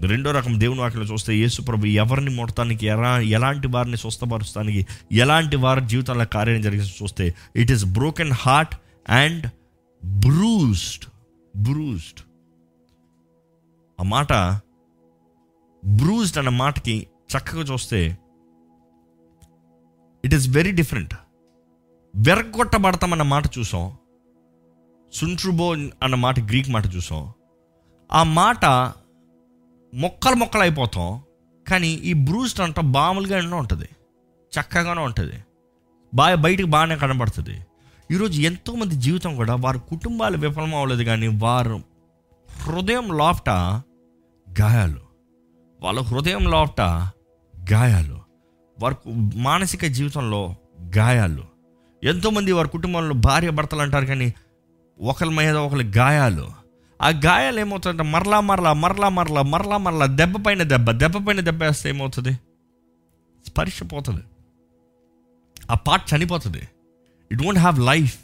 రెండో 0.01 0.31
రకం 0.31 0.59
దేవుని 0.59 0.79
వాక్యం 0.79 1.03
చూస్తే 1.03 1.35
యేసు 1.35 1.61
ప్రభు 1.61 1.85
ఎవరిని 1.85 2.29
ముడటానికి 2.29 2.85
ఎలా 2.85 3.19
ఎలాంటి 3.19 3.67
వారిని 3.67 3.97
స్వస్థపరుస్తానికి 3.97 4.87
ఎలాంటి 5.11 5.55
వారి 5.55 5.85
జీవితంలో 5.87 6.25
కార్యం 6.25 6.61
జరిగి 6.61 6.93
చూస్తే 7.03 7.35
it 7.55 7.71
is 7.71 7.85
broken 7.85 8.31
heart 8.31 8.75
and 9.09 9.51
bruised 10.05 11.05
bruised 11.57 12.19
ఆ 13.99 14.03
మాట 14.03 14.33
బ్రూస్డ్ 15.85 16.37
అన్న 16.37 16.49
మాటకి 16.49 17.07
చక్కగా 17.37 17.61
చూస్తే 17.61 18.17
ఇట్ 20.25 20.33
ఈస్ 20.33 20.49
వెరీ 20.49 20.71
డిఫరెంట్ 20.71 21.13
వెరగొట్టబడతామన్న 22.15 23.21
మాట 23.21 23.43
చూసాం. 23.57 23.97
సుంట్రుబో 25.13 25.73
అన్న 25.73 26.15
మాట 26.15 26.39
గ్రీక్ 26.39 26.69
మాట 26.69 26.95
చూసాం. 26.95 27.33
ఆ 28.11 28.23
మాట 28.23 28.65
మొక్కలు 29.97 30.35
మొక్కలు 30.35 30.61
అయిపోతాం. 30.61 31.21
కానీ 31.67 31.87
ఈ 31.87 32.13
బ్రూస్ట్ 32.13 32.61
అంట 32.61 32.79
బాములుగానే 32.79 33.55
ఉంటుంది. 33.55 33.85
చక్కగానే 34.59 35.01
ఉంటుంది. 35.01 35.43
బాగా 36.13 36.35
బయటికి 36.35 36.69
బాగానే 36.69 36.95
కనబడుతుంది. 36.95 37.59
ఈరోజు 38.11 38.41
ఎంతోమంది 38.41 38.95
జీవితం 38.95 39.35
కూడా 39.35 39.55
వారి 39.55 39.79
కుటుంబాలు 39.79 40.37
విఫలం 40.37 40.75
అవ్వలేదు 40.75 41.03
కానీ 41.03 41.27
వారు 41.27 41.81
హృదయం 42.61 43.17
లోపట 43.17 43.49
గాయాలు. 44.61 44.99
వాళ్ళ 45.81 45.99
హృదయం 45.99 46.43
లోపట 46.43 46.81
గాయాలు. 47.73 48.19
వారి 48.79 48.95
మానసిక 49.35 49.85
జీవితంలో 49.85 50.55
గాయాలు. 50.97 51.43
ఎంతోమంది 52.03 52.51
వారి 52.51 52.69
కుటుంబంలో 52.69 53.13
భార్య 53.13 53.49
భర్తలు 53.49 53.81
అంటారు 53.81 54.05
కానీ 54.05 54.33
ఒకరి 55.01 55.29
మీద 55.29 55.55
ఒకరి 55.55 55.83
గాయాలు. 55.83 56.66
ఆ 57.01 57.09
గాయాలు 57.09 57.59
ఏమవుతుందంటే 57.59 58.03
మరలా 58.03 58.39
మరలా 58.39 58.73
మరలా 58.73 59.09
మరలా 59.09 59.41
మరలా 59.41 59.77
మరలా 59.77 60.05
దెబ్బ 60.05 60.45
పైన 60.47 60.63
దెబ్బ 60.63 60.91
దెబ్బ 60.91 61.27
పైన 61.27 61.39
దెబ్బ 61.39 61.63
వేస్తే 61.63 61.89
ఏమవుతుంది? 61.89 62.33
స్పర్శ 63.47 63.83
పోతుంది. 63.83 64.21
ఆ 65.71 65.73
పార్ట్ 65.73 66.13
చనిపోతుంది. 66.13 66.57
ఇట్ 67.31 67.41
డోంట్ 67.43 67.59
హ్యావ్ 67.59 67.79
లైఫ్ 67.79 68.17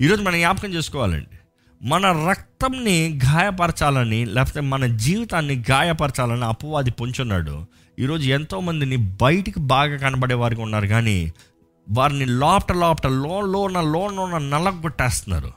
ఈరోజు 0.00 0.22
మనం 0.22 0.38
జ్ఞాపకం 0.38 0.68
చేసుకోవాలండి. 0.68 1.38
మన 1.82 2.28
రక్తంని 2.28 3.20
గాయపరచాలని 3.24 4.24
లేకపోతే 4.24 4.60
మన 4.60 4.86
జీవితాన్ని 4.86 5.64
గాయపరచాలని 5.70 6.44
అపవాది 6.44 6.90
పొంచున్నాడు. 6.90 7.66
ఈరోజు 7.98 8.28
ఎంతోమందిని 8.28 8.96
బయటికి 8.96 9.60
బాగా 9.60 9.96
కనబడే 9.96 10.34
వారికి 10.34 10.60
ఉన్నారు 10.60 10.86
కానీ 10.86 11.32
వారిని 11.90 12.26
లోపట 12.26 12.72
లోపట 12.72 13.06
లో 13.06 13.40
లోన 13.40 13.80
లోన 13.80 14.38
నలగొట్టేస్తున్నారు. 14.38 15.52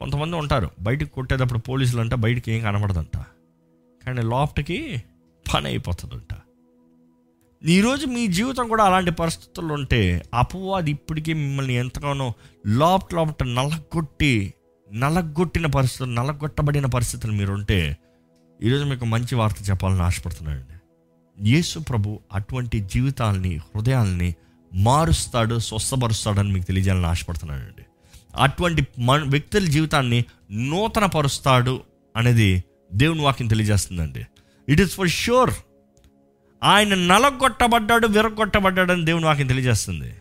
కొంతమంది 0.00 0.36
ఉంటారు. 0.36 0.70
బయటికి 0.80 1.10
కొట్టేటప్పుడు 1.10 1.58
పోలీసులు 1.58 2.00
అంటే 2.00 2.16
బయటికి 2.16 2.52
ఏం 2.52 2.64
కనబడదంట. 2.64 3.16
కానీ 4.06 4.22
లోపటికి 4.22 5.02
పని 5.54 5.66
అయిపోతుందంట. 5.66 6.36
ఈరోజు 7.64 8.06
మీ 8.06 8.26
జీవితం 8.26 8.68
కూడా 8.68 8.84
అలాంటి 8.84 9.10
పరిస్థితుల్లో 9.10 9.74
ఉంటే 9.74 10.22
అపవాది 10.34 10.90
ఇప్పటికీ 10.90 11.32
మిమ్మల్ని 11.32 11.74
ఎంతగానో 11.74 12.32
లోపట 12.66 13.14
లోపట 13.14 13.42
నలగొట్టి 13.42 14.54
నలగొట్టిన 14.92 15.66
పరిస్థితులు 15.66 16.10
నలగొట్టబడిన 16.10 16.86
పరిస్థితులు 16.86 17.32
మీరు 17.32 17.52
ఉంటే 17.52 17.96
ఈరోజు 18.62 18.84
మీకు 18.84 19.04
మంచి 19.04 19.34
వార్త 19.34 19.70
చెప్పాలని 19.70 20.02
ఆశపడుతున్నానండి. 20.02 20.76
యేసు 21.50 21.78
ప్రభు 21.78 22.20
అటువంటి 22.32 22.80
జీవితాలని 22.80 23.56
హృదయాల్ని 23.56 24.34
మారుస్తాడు 24.74 25.58
స్వస్థపరుస్తాడని 25.58 26.52
మీకు 26.52 26.64
తెలియజేయాలని 26.64 27.06
ఆశపడుతున్నానండి. 27.06 27.85
అటువంటి 28.38 28.86
మన 28.98 29.24
వ్యక్తుల 29.26 29.64
జీవితాన్ని 29.64 30.24
నూతన 30.50 31.06
పరుస్తాడు 31.06 31.80
అనేది 32.16 32.64
దేవుని 32.94 33.20
వాక్యం 33.20 33.48
తెలియజేస్తుందండి. 33.48 34.26
ఇట్ 34.68 34.80
ఈస్ 34.80 34.94
ఫర్ 34.94 35.08
షూర్ 35.08 35.50
ఆయన 36.64 36.94
నలగొట్టబడ్డాడు 36.94 38.06
విరగొట్టబడ్డాడు 38.06 38.92
అని 38.92 39.04
దేవుని 39.04 39.24
వాక్యం 39.24 39.46
తెలియజేస్తుంది. 39.46 40.14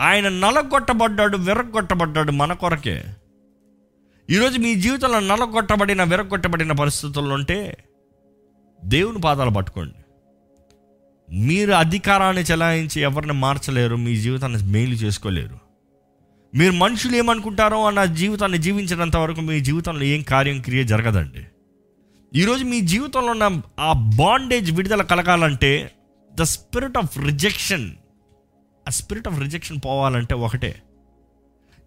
ఆయన 0.00 0.28
నలగొట్టబడ్డాడు 0.28 1.36
విరగొట్టబడ్డాడు 1.36 2.32
మన 2.32 2.52
కొరకే. 2.52 3.04
ఈరోజు 4.30 4.58
మీ 4.58 4.74
జీవితంలో 4.74 5.20
నలగొట్టబడిన 5.20 6.02
విరగొట్టబడిన 6.02 6.72
పరిస్థితుల్లో 6.72 7.34
ఉంటే 7.34 7.84
దేవుని 8.84 9.20
పాదాలు 9.20 9.50
పట్టుకోండి. 9.50 9.94
మీరు 11.36 11.72
అధికారాన్ని 11.72 12.42
చెలాయించి 12.42 13.00
ఎవరిని 13.00 13.32
మార్చలేరు 13.32 13.96
మీ 13.96 14.16
జీవితాన్ని 14.16 14.72
మేలు 14.72 14.94
చేసుకోలేరు. 14.94 15.67
మీరు 16.54 16.72
మనుషులు 16.72 17.16
ఏమనుకుంటారో 17.16 17.86
అన్న 17.86 18.04
జీవితాన్ని 18.04 18.58
జీవించినంత 18.58 19.16
వరకు 19.16 19.40
మీ 19.40 19.60
జీవితంలో 19.60 20.02
ఏం 20.02 20.22
కార్యం 20.22 20.60
క్రియ 20.60 20.84
జరగదండి. 20.84 21.42
ఈరోజు 22.34 22.64
మీ 22.64 22.80
జీవితంలో 22.80 23.30
ఉన్న 23.30 23.62
ఆ 23.80 23.92
బాండేజ్ 23.92 24.72
విడుదల 24.72 25.02
కలగాలంటే 25.02 25.92
ద 26.34 26.42
స్పిరిట్ 26.42 26.98
ఆఫ్ 26.98 27.18
రిజెక్షన్ 27.18 27.86
ఆ 28.88 28.90
స్పిరిట్ 28.90 29.28
ఆఫ్ 29.28 29.40
రిజెక్షన్ 29.40 29.78
పోవాలంటే 29.84 30.34
ఒకటే. 30.34 30.82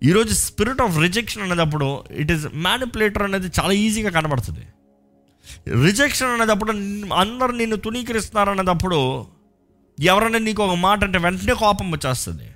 ఈరోజు 0.03 0.34
స్పిరిట్ 0.34 0.82
ఆఫ్ 0.82 0.99
రిజెక్షన్ 0.99 1.43
అనేటప్పుడు 1.43 2.03
ఇట్ 2.12 2.32
ఈస్ 2.32 2.45
మ్యానిపులేటర్ 2.55 3.24
అనేది 3.24 3.47
చాలా 3.59 3.74
ఈజీగా 3.74 4.09
కనబడుతుంది. 4.09 4.66
రిజెక్షన్ 5.84 6.28
అనేటప్పుడు 6.28 6.72
అందరు 7.14 7.51
నిన్ను 7.51 7.76
తునీకరిస్తున్నారు 7.76 8.49
అనేటప్పుడు 8.49 9.28
ఎవరైనా 9.99 10.38
నీకు 10.38 10.64
ఒక 10.64 10.74
మాట 10.74 11.03
అంటే 11.03 11.18
వెంటనే 11.18 11.53
కోపం 11.53 11.91
వచ్చేస్తుంది. 11.91 12.47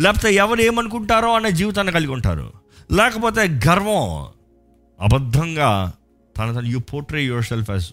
లేకపోతే 0.00 0.34
ఎవరు 0.34 0.60
ఏమనుకుంటారో 0.60 1.34
అనే 1.34 1.52
జీవితాన్ని 1.52 1.92
కలిగి 1.92 2.12
ఉంటారు. 2.12 2.52
లేకపోతే 2.92 3.40
గర్వం 3.68 4.26
అబద్ధంగా 5.00 5.92
తన 6.38 6.52
తన 6.52 6.66
you 6.66 6.78
portray 6.78 7.24
yourself 7.44 7.70
as 7.70 7.92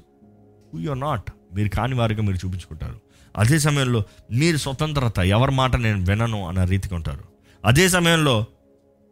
who 0.73 0.79
you're 0.79 0.99
not 0.99 1.31
మీరు 1.53 1.69
కాని 1.69 1.95
వారిగా 1.95 2.21
మీరు 2.21 2.47
చూపించుకుంటారు. 2.47 2.99
అదే 3.37 3.59
సమయంలో 3.59 4.03
మీరు 4.31 4.57
స్వతంత్రత 4.57 5.19
ఎవరి 5.19 5.51
మాట 5.51 5.75
నేను 5.75 6.05
వినను 6.05 6.47
అన్న 6.47 6.63
రీతిగా 6.63 6.95
ఉంటారు. 6.95 7.23
అదే 7.65 7.89
సమయంలో 7.89 8.45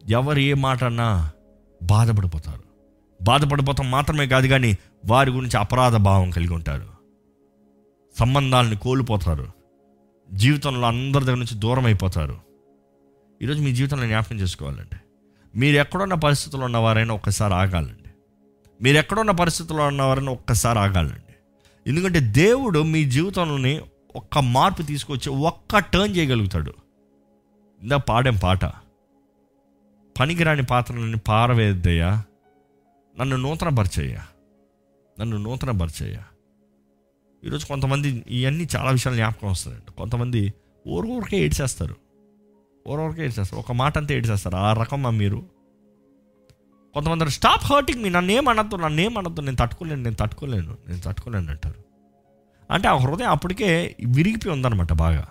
ఎవరు 0.10 0.40
ఏ 0.40 0.54
మాట 0.54 0.84
అన్నా 0.84 1.32
బాధపడిపోతారు. 1.84 2.64
బాధపడిపోతాం 3.22 3.92
మాత్రమే 3.92 4.28
కాదు 4.28 4.48
కానీ 4.48 4.78
వారి 5.06 5.32
గురించి 5.32 5.60
అపరాధ 5.60 5.96
భావం 5.96 6.30
కలిగి 6.30 6.54
ఉంటారు. 6.54 6.86
సంబంధాలను 8.20 8.78
కోల్పోతారు. 8.78 9.48
జీవితంలో 10.34 10.88
అందరి 10.88 11.26
దగ్గర 11.26 11.38
నుంచి 11.38 11.60
దూరం 11.60 11.86
అయిపోతారు. 11.86 12.45
ఈరోజు 13.42 13.62
మీ 13.62 13.72
జీవితంలో 13.72 14.06
జ్ఞాపకం 14.06 14.40
చేసుకోవాలండి. 14.40 14.96
మీరు 15.60 15.76
ఎక్కడున్న 15.76 16.14
పరిస్థితుల్లో 16.14 16.66
ఉన్నవారైనా 16.66 17.14
ఒక్కసారి 17.14 17.54
ఆగాలండి. 17.54 18.10
మీరు 18.82 18.98
ఎక్కడున్న 18.98 19.32
పరిస్థితుల్లో 19.32 19.88
ఉన్నవారైనా 19.88 20.32
ఒక్కసారి 20.32 20.80
ఆగాలండి. 20.80 21.34
ఎందుకంటే 21.88 22.20
దేవుడు 22.20 22.84
మీ 22.84 23.06
జీవితంలోని 23.06 23.82
ఒక్క 24.16 24.38
మార్పు 24.38 24.82
తీసుకొచ్చి 24.82 25.30
ఒక్క 25.30 25.80
టర్న్ 25.80 26.18
చేయగలుగుతాడు. 26.18 26.74
ఇందా 27.82 27.98
పాడేం 27.98 28.36
పాట? 28.36 28.66
పనికిరాని 30.20 30.64
పాత్రలని 30.64 31.18
పారవేద్దయ్యా. 31.18 32.24
నన్ను 33.20 33.36
నూతన 33.36 33.70
పరిచయ్యా 33.70 34.26
నన్ను 35.20 35.38
నూతన 35.38 35.72
పరిచయ్యా 35.72 36.24
ఈరోజు 37.44 37.66
కొంతమంది 37.66 38.24
ఇవన్నీ 38.28 38.68
చాలా 38.76 38.92
విషయాలు 38.92 39.18
జ్ఞాపకం 39.18 39.48
వస్తారండి 39.48 39.92
కొంతమంది 39.92 40.54
ఊరికే 40.88 41.38
ఏడ్చేస్తారు. 41.38 42.05
ఊరూరికే 42.88 43.22
ఏడ్చేస్తారు. 43.22 43.60
ఒక 43.60 43.72
మాట 43.72 43.98
అంతా 43.98 44.16
ఏడ్చేస్తారు. 44.16 44.56
ఆ 44.56 44.74
రకమా 44.74 45.10
మీరు. 45.10 45.44
కొంతమంది 46.94 47.30
స్టాప్ 47.30 47.64
హర్టింగ్ 47.64 48.04
మీ 48.04 48.10
నన్ను 48.10 48.32
ఏమనద్దు 48.32 48.76
నన్ను 48.76 49.02
ఏమనద్దు 49.02 49.42
నేను 49.42 49.58
తట్టుకోలేను 49.58 50.04
నేను 50.04 50.16
తట్టుకోలేను 50.16 50.78
నేను 50.88 51.02
తట్టుకోలేను 51.02 51.50
అంటారు. 51.50 51.84
అంటే 52.72 52.88
ఆ 52.88 52.96
హృదయం 52.96 53.30
అప్పటికే 53.30 53.96
విరిగిపోయి 54.06 54.54
ఉందన్నమాట 54.54 54.94
బాగా. 54.94 55.28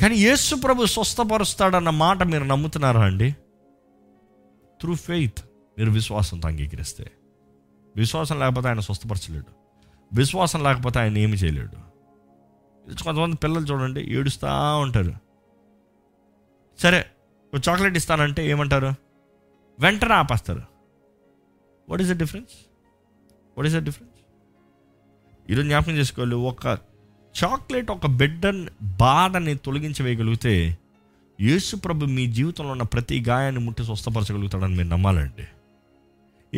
కానీ 0.00 0.14
యేసు 0.14 0.54
ప్రభు 0.54 0.86
స్వస్థపరుస్తాడన్న 0.86 1.90
మాట 1.90 2.22
మీరు 2.22 2.44
నమ్ముతున్నారా 2.44 3.04
అండి? 3.04 3.32
త్రూ 4.80 4.94
ఫెయిత్ 4.94 5.38
మీరు 5.78 5.90
విశ్వాసంతో 5.90 6.48
అంగీకరిస్తే. 6.48 7.10
విశ్వాసం 7.96 8.38
లేకపోతే 8.38 8.68
ఆయన 8.68 8.80
స్వస్థపరచలేడు. 8.80 9.46
విశ్వాసం 10.14 10.62
లేకపోతే 10.62 10.98
ఆయన 10.98 11.18
ఏమి 11.18 11.32
చేయలేడు. 11.32 11.92
కొంతమంది 13.02 13.36
పిల్లలు 13.36 13.64
చూడండి 13.64 14.00
ఏడుస్తూ 14.00 14.78
ఉంటారు. 14.78 15.31
సరే 16.82 17.06
చాక్లెట్ 17.68 17.96
ఇస్తానంటే 17.96 18.50
ఏమంటారు? 18.50 18.94
వెంటనే 19.78 20.14
ఆపేస్తారు. 20.14 20.62
What 21.88 22.02
is 22.02 22.10
the 22.10 22.18
difference 22.18 22.52
what 23.56 23.66
is 23.66 23.76
the 23.76 23.84
difference 23.84 24.18
ఈరోజు 25.50 25.66
జ్ఞాపకం 25.66 25.92
చేసుకోవాలి 25.92 26.34
ఒక 26.34 26.66
చాక్లెట్ 27.34 27.90
ఒక 27.90 28.06
బిడ్డ 28.06 28.42
బాధని 28.82 29.54
తొలగించవేయగలిగితే 29.54 30.78
యేసు 31.40 31.76
ప్రభు 31.76 32.04
మీ 32.04 32.26
జీవితంలో 32.26 32.70
ఉన్న 32.70 32.82
ప్రతి 32.82 33.24
గాయాన్ని 33.28 33.60
ముట్టి 33.60 33.84
స్వస్థపరచగలుగుతాడని 33.84 34.76
మీరు 34.76 34.88
నమ్మాలండి. 34.88 35.46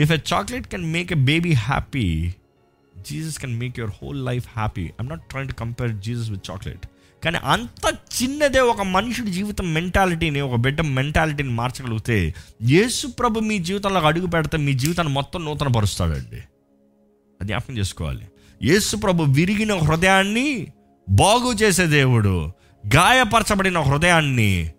If 0.00 0.12
a 0.12 0.18
chocolate 0.32 0.66
can 0.66 0.92
make 0.92 1.12
a 1.12 1.14
baby 1.14 1.52
happy 1.52 2.34
Jesus 2.98 3.38
can 3.38 3.58
make 3.58 3.78
your 3.78 3.94
whole 4.02 4.24
life 4.26 4.48
happy 4.52 4.82
I'm 5.00 5.08
not 5.08 5.22
trying 5.30 5.48
to 5.48 5.54
compare 5.54 5.92
Jesus 5.92 6.30
with 6.30 6.50
chocolate 6.50 6.86
కానీ 7.24 7.38
అంత 7.44 7.94
చిన్నదే 8.22 8.60
ఒక 8.60 8.82
మనుషుడి 8.82 9.30
జీవితం 9.30 9.74
మెంటాలిటీని 9.74 10.40
ఒక 10.40 10.54
బిడ్డ 10.54 10.80
మెంటాలిటీని 10.80 11.48
మార్చగలిగితే 11.48 12.34
యేసు 12.62 13.06
ప్రభు 13.06 13.40
మీ 13.40 13.58
జీవితంలో 13.58 14.00
అడుగు 14.00 14.26
పెడితే 14.26 14.56
మీ 14.56 14.72
జీవితాన్ని 14.72 15.14
మొత్తం 15.14 15.44
నూతన 15.44 15.68
పరుస్తాడండి 15.68 16.36
అది 17.40 17.44
జ్ఞాపకం 17.44 17.78
చేసుకోవాలి. 17.78 18.28
యేసు 18.62 18.96
ప్రభు 18.96 19.22
విరిగిన 19.22 19.74
హృదయాన్ని 19.74 20.66
బాగు 21.10 21.52
చేసే 21.52 21.86
దేవుడు 21.86 22.50
గాయపరచబడిన 22.94 23.80
హృదయాన్ని 23.80 24.72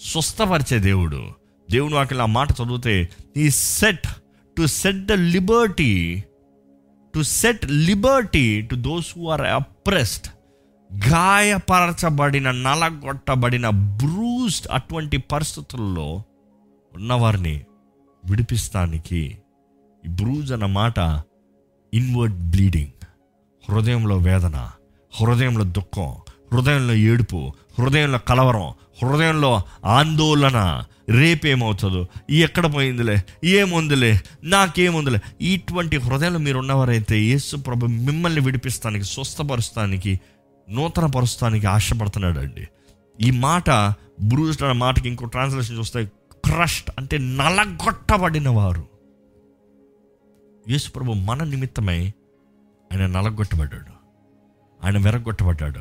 స్వస్థపరిచే 0.00 0.78
దేవుడు. 0.78 1.28
దేవుడు 1.70 1.94
వాకి 1.94 2.18
ఆ 2.18 2.26
మాట 2.26 2.50
చదివితే 2.52 3.08
ఈ 3.36 3.50
set 3.50 4.08
to 4.56 4.66
set 4.66 5.06
the 5.06 5.12
liberty 5.12 6.24
to 7.14 7.22
set 7.22 7.66
liberty 7.70 8.62
to 8.62 8.74
those 8.74 9.18
who 9.18 9.28
are 9.28 9.42
oppressed 9.42 10.26
గాయపరచబడిన 10.92 12.50
నలగొట్టబడిన 12.50 13.68
బ్రూస్డ్ 13.68 14.66
అటువంటి 14.72 15.16
పరిస్థితుల్లో 15.16 16.22
ఉన్నవారిని 16.94 17.64
విడిపిస్తానికి 18.24 19.38
ఈ 20.06 20.08
బ్రూజ్ 20.08 20.52
అన్న 20.52 20.66
మాట 20.66 20.98
ఇన్వర్డ్ 21.94 22.34
బ్లీడింగ్ 22.34 23.06
హృదయంలో 23.70 24.16
వేదన 24.16 24.70
హృదయంలో 25.20 25.64
దుఃఖం 25.64 26.16
హృదయంలో 26.52 26.94
ఏడుపు 26.94 27.52
హృదయంలో 27.78 28.18
కలవరం 28.18 28.72
హృదయంలో 29.02 29.62
ఆందోళన. 29.84 30.84
రేపేమవుతుందో? 31.08 32.06
ఎక్కడ 32.30 32.74
పోయిందిలే? 32.74 33.16
ఏముందిలే? 33.44 34.20
నాకేముందిలే? 34.44 35.18
ఇటువంటి 35.40 35.96
హృదయంలో 35.96 36.38
మీరు 36.38 36.58
ఉన్నవారైతే 36.58 37.18
యేసు 37.20 37.56
ప్రభు 37.56 37.86
మిమ్మల్ని 37.86 38.40
విడిపిస్తానికి 38.40 39.04
స్వస్థపరుస్తానికి 39.04 40.20
నూతన 40.70 41.06
పరుస్తానికి 41.06 41.66
ఆశపడుతున్నాడు 41.66 42.38
అండి 42.38 42.68
ఈ 43.20 43.30
మాట 43.30 43.70
బ్రూజ్డ్ 44.22 44.62
అనే 44.62 44.72
మాటకి 44.72 45.08
ఇంకో 45.08 45.24
ట్రాన్స్లేషన్ 45.24 45.78
చూస్తే 45.78 46.04
క్రష్డ్ 46.44 46.90
అంటే 46.98 47.18
నలగొట్టబడిన 47.18 48.48
వారు 48.48 48.84
యేసుప్రభు 50.68 51.12
మన 51.12 51.44
నిమిత్తమై 51.44 52.12
ఆయన 52.92 53.06
నలగొట్టబడ్డాడు. 53.06 53.96
ఆయన 54.86 54.98
వెరగొట్టబడ్డాడు. 54.98 55.80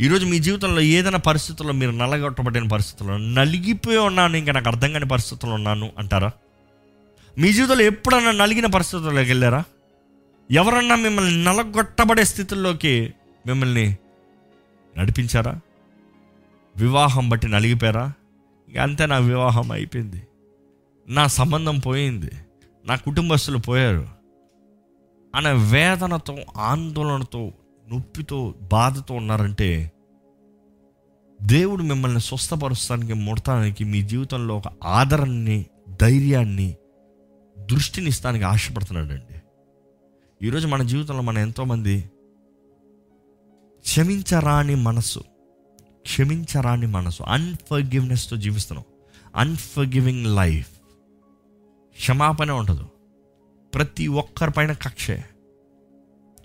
ఈరోజు 0.00 0.26
మీ 0.26 0.38
జీవితంలో 0.38 0.80
ఏదైనా 0.80 1.18
పరిస్థితుల్లో 1.18 1.74
మీరు 1.74 1.90
నలగొట్టబడిన 1.90 2.68
పరిస్థితుల్లో 2.68 3.16
నలిగిపోయి 3.16 3.98
ఉన్నాను 3.98 4.36
ఇంకా 4.36 4.52
నాకు 4.52 4.68
అర్థం 4.68 4.92
కాని 4.92 5.04
పరిస్థితుల్లో 5.04 5.54
ఉన్నాను 5.54 5.92
అంటారా? 5.98 6.30
మీ 7.38 7.52
జీవితంలో 7.52 7.84
ఎప్పుడన్నా 7.84 8.32
నలిగిన 8.32 8.66
పరిస్థితుల్లోకి 8.66 9.30
వెళ్ళారా? 9.30 9.64
ఎవరన్నా 10.50 10.94
మిమ్మల్ని 10.94 11.44
నలగొట్టబడే 11.44 12.24
స్థితుల్లోకి 12.24 13.14
మిమ్మల్ని 13.46 13.96
నడిపించారా? 14.98 15.60
వివాహం 16.76 17.28
బట్టి 17.28 17.48
నలిగిపోయారా? 17.48 18.12
ఇక 18.68 18.78
అంతే 18.78 19.06
నా 19.06 19.18
వివాహం 19.18 19.70
అయిపోయింది. 19.70 20.22
నా 21.08 21.26
సంబంధం 21.26 21.78
పోయింది. 21.78 22.30
నా 22.84 22.96
కుటుంబస్తులు 22.96 23.58
పోయారు. 23.58 24.08
అనే 25.34 25.52
వేదనతో 25.52 26.38
ఆందోళనతో 26.56 27.52
నొప్పితో 27.92 28.54
బాధతో 28.62 29.14
ఉన్నారంటే 29.14 29.92
దేవుడు 31.42 31.82
మిమ్మల్ని 31.82 32.20
స్వస్థపరుస్తానికి 32.20 33.12
ముడతానికి 33.12 33.84
మీ 33.84 34.02
జీవితంలో 34.02 34.56
ఒక 34.56 34.64
ఆదరణని 34.84 35.66
ధైర్యాన్ని 36.02 36.76
దృష్టిని 37.58 38.08
ఇస్తానికి 38.08 38.44
ఆశపడుతున్నాడండి. 38.44 39.42
ఈరోజు 40.46 40.66
మన 40.68 40.82
జీవితంలో 40.82 41.22
మన 41.22 41.38
ఎంతోమంది 41.38 42.10
క్షమించరాని 43.86 44.74
మనసు 44.74 45.18
క్షమించరాని 46.02 46.86
మనసు 46.86 47.22
అన్ఫర్గివ్నెస్తో 47.22 48.36
జీవిస్తున్నాం. 48.36 48.84
అన్ఫర్గివింగ్ 49.36 50.36
లైఫ్ 50.36 50.70
క్షమాపణ 51.92 52.50
ఉండదు. 52.50 52.88
ప్రతి 53.74 54.06
ఒక్కరిపైన 54.06 54.72
కక్షే. 54.72 55.24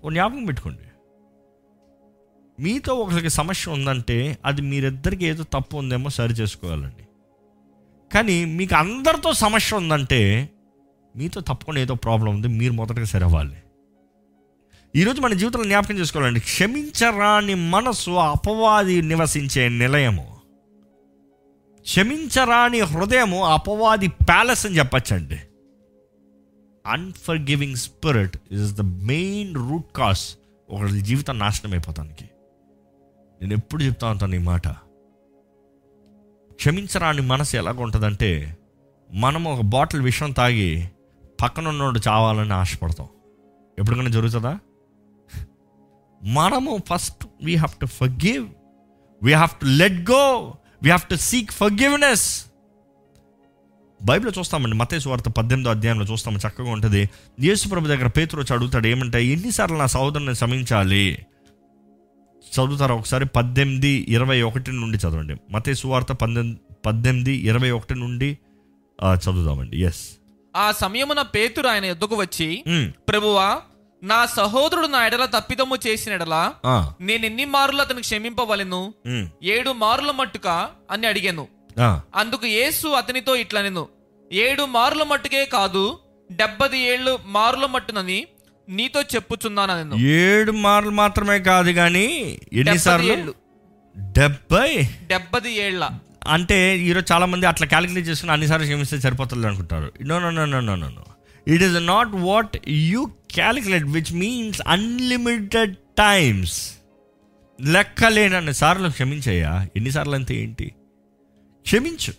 ఓ 0.06 0.10
జ్ఞాపకం 0.10 0.46
పెట్టుకోండి. 0.46 0.80
మీతో 2.64 2.96
ఒకరికి 2.96 3.30
సమస్య 3.30 3.72
ఉందంటే 3.72 4.38
అది 4.46 4.62
మీరిద్దరికి 4.62 5.26
ఏదో 5.26 5.44
తప్పు 5.44 5.78
ఉందేమో 5.78 6.10
సరి 6.10 6.34
చేసుకోవాలండి. 6.34 7.08
కానీ 8.14 8.46
మీకు 8.46 8.76
అందరితో 8.76 9.34
సమస్య 9.34 9.76
ఉందంటే 9.76 10.50
మీతో 11.16 11.42
తప్పకుండా 11.42 11.82
ఏదో 11.82 11.94
ప్రాబ్లం 11.94 12.36
ఉంది 12.36 12.48
మీరు 12.48 12.74
మొదటగా 12.74 13.06
సరి 13.06 13.24
అవ్వాలి. 13.24 13.58
ఈరోజు 14.96 15.22
మన 15.22 15.34
జీవితంలో 15.34 15.66
జ్ఞాపకం 15.66 15.96
చేసుకోవాలండి. 15.96 16.40
క్షమించరాని 16.40 17.54
మనసు 17.54 18.12
అపవాది 18.12 19.02
నివసించే 19.02 19.70
నిలయము. 19.70 20.38
క్షమించరాని 21.82 22.80
హృదయము 22.80 23.46
అపవాది 23.46 24.08
ప్యాలెస్ 24.08 24.66
అని 24.66 24.78
చెప్పచ్చండి. 24.78 25.40
Unforgiving 26.88 27.76
spirit 27.76 28.38
is 28.52 28.74
the 28.74 28.82
main 28.82 29.56
root 29.56 29.96
cause 29.96 30.38
ఒకరి 30.70 31.02
జీవితం 31.02 31.40
నాశనం 31.40 31.72
అయిపోతానికి. 31.72 32.30
నేను 33.42 33.54
ఎప్పుడు 33.54 33.84
చెప్తా 33.84 34.08
ఉంటాను 34.08 34.36
ఈ 34.36 34.38
మాట. 34.38 34.68
క్షమించరాని 36.54 37.22
మనసు 37.22 37.58
ఎలాగ 37.58 37.82
ఉంటుందంటే 37.82 38.58
మనం 39.14 39.48
ఒక 39.48 39.62
బాటిల్ 39.62 40.02
విషం 40.02 40.32
తాగి 40.32 40.88
పక్కన 41.42 41.68
ఉన్నోడు 41.68 42.00
చావాలని 42.08 42.54
ఆశపడతాం. 42.54 43.08
ఎప్పటికైనా 43.80 44.10
జరుగుతుందా? 44.10 44.60
మనము 46.24 46.82
first 46.90 47.26
we 47.44 47.56
have 47.56 47.80
to 47.80 47.86
forgive 47.86 48.48
we 49.24 49.34
have 49.34 49.60
to 49.62 49.66
let 49.66 50.12
go 50.12 50.24
we 50.84 50.90
have 50.90 51.10
to 51.10 51.16
seek 51.16 51.52
forgiveness 51.52 52.46
బైబిల్లో 54.02 54.32
చూస్తామండి 54.40 54.76
మతేసు 54.76 55.10
వార్త 55.10 55.30
పద్దెనిమిదో 55.30 55.70
అధ్యాయంలో 55.70 56.06
చూస్తాము 56.06 56.38
చక్కగా 56.38 56.72
ఉంటుంది. 56.72 57.10
యేసు 57.40 57.68
ప్రభు 57.68 57.88
దగ్గర 57.88 58.08
పేతురు 58.08 58.42
వచ్చి 58.42 58.54
అడుగుతాడు 58.56 58.88
ఏమంటే 58.88 59.26
ఎన్నిసార్లు 59.26 59.78
నా 59.78 59.86
సహోదరుని 59.86 60.34
క్షమించాలి 60.34 61.26
చదువుతారా 62.54 62.96
ఒకసారి? 62.96 63.26
పద్దెనిమిది 63.26 64.06
ఇరవై 64.10 64.42
ఒకటి 64.42 64.72
నుండి 64.72 64.98
చదవండి. 64.98 65.36
మతేసు 65.52 65.88
వార్త 65.88 66.12
పద్దెనిమిది 66.12 66.60
పద్దెనిమిది 66.86 67.34
ఇరవై 67.50 67.72
ఒకటి 67.72 67.96
నుండి 67.96 68.38
చదువుదామండి. 69.24 69.82
ఎస్ 69.82 70.02
ఆ 70.56 70.72
సమయమున 70.72 71.22
పేతురు 71.22 71.68
ఆయన 71.68 71.86
ఎద్దుకు 71.86 72.16
వచ్చి 72.16 72.64
ప్రభువా 73.10 73.62
నా 74.04 74.26
సహోదరుడు 74.26 74.88
నా 74.88 75.06
ఎడల 75.06 75.26
తప్పిదము 75.26 75.76
చేసిన 75.88 76.14
ఎడల 76.14 76.36
నేను 77.02 77.26
ఎన్ని 77.26 77.46
మారులు 77.46 77.82
అతనికి 77.82 78.02
క్షమింపవలెను? 78.02 78.94
ఏడు 79.44 79.72
మారుల 79.72 80.12
మట్టుక 80.12 80.48
అని 80.92 81.08
అడిగాను. 81.08 81.48
అందుకు 82.16 82.46
యేసు 82.46 82.88
అతనితో 82.88 83.36
ఇట్లనెను. 83.36 83.84
ఏడు 84.32 84.64
మారుల 84.66 85.04
మట్టుకే 85.04 85.46
కాదు 85.46 86.00
డెబ్బది 86.32 86.80
ఏళ్ళు 86.80 87.20
మారుల 87.26 87.66
మట్టునని 87.66 88.20
నీతో 88.70 89.02
చెప్పుచున్నాను 89.02 89.96
ఏడు 89.96 90.52
మార్లు 90.52 90.90
మాత్రమే 90.90 91.40
కాదు 91.40 91.72
కానీ 91.72 92.06
ఎన్నిసార్లు 92.54 93.34
డెబ్బై? 93.98 94.70
డెబ్బది 95.08 95.52
ఏళ్ళ. 95.58 95.84
అంటే 96.28 96.78
ఈరోజు 96.80 97.14
చాలా 97.14 97.26
మంది 97.26 97.46
అట్లా 97.46 97.68
క్యాలిక్యులేట్ 97.68 98.08
చేసుకుని 98.08 98.32
అన్నిసార్లు 98.32 98.66
క్షమిస్తే 98.66 99.00
సరిపోతుంది 99.00 99.48
అనుకుంటారు 99.48 99.92
no 100.02 100.20
no 100.20 100.30
no 100.30 100.46
no 100.46 100.60
no 100.60 100.76
no. 100.76 101.04
It 101.48 101.64
is 101.64 101.86
not 101.86 102.10
what 102.14 102.58
you 102.68 103.06
calculate 103.32 103.84
which 103.84 104.14
means 104.14 104.62
unlimited 104.68 105.76
times 105.76 106.74
లెక్కలేనన్ని 107.62 108.54
సార్లు 108.54 108.90
క్షమించయ్యా. 108.90 109.68
ఎన్నిసార్లు 109.76 110.16
అంతే 110.16 110.36
ఏంటి? 110.36 110.72
క్షమించు. 111.62 112.14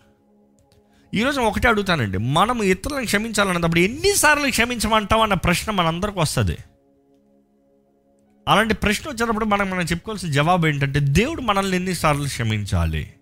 ఈరోజు 1.14 1.40
ఒకటే 1.40 1.68
అడుగుతానండి. 1.68 2.18
మనం 2.18 2.62
ఇతరులను 2.62 3.04
క్షమించాలన్నప్పుడు 3.04 3.80
ఎన్నిసార్లు 3.80 4.50
క్షమించమంటాం 4.50 5.20
అన్న 5.20 5.34
ప్రశ్న 5.34 5.72
మనందరికి 5.72 6.18
వస్తుంది. 6.18 6.56
అలాంటి 8.48 8.74
ప్రశ్న 8.74 9.10
వచ్చినప్పుడు 9.10 9.44
మనం 9.44 9.70
మనం 9.70 9.82
చెప్పుకోవాల్సిన 9.82 10.30
జవాబు 10.30 10.66
ఏంటంటే 10.66 11.00
దేవుడు 11.00 11.40
మనల్ని 11.40 11.76
ఎన్నిసార్లు 11.76 12.24
క్షమించాలి? 12.24 13.14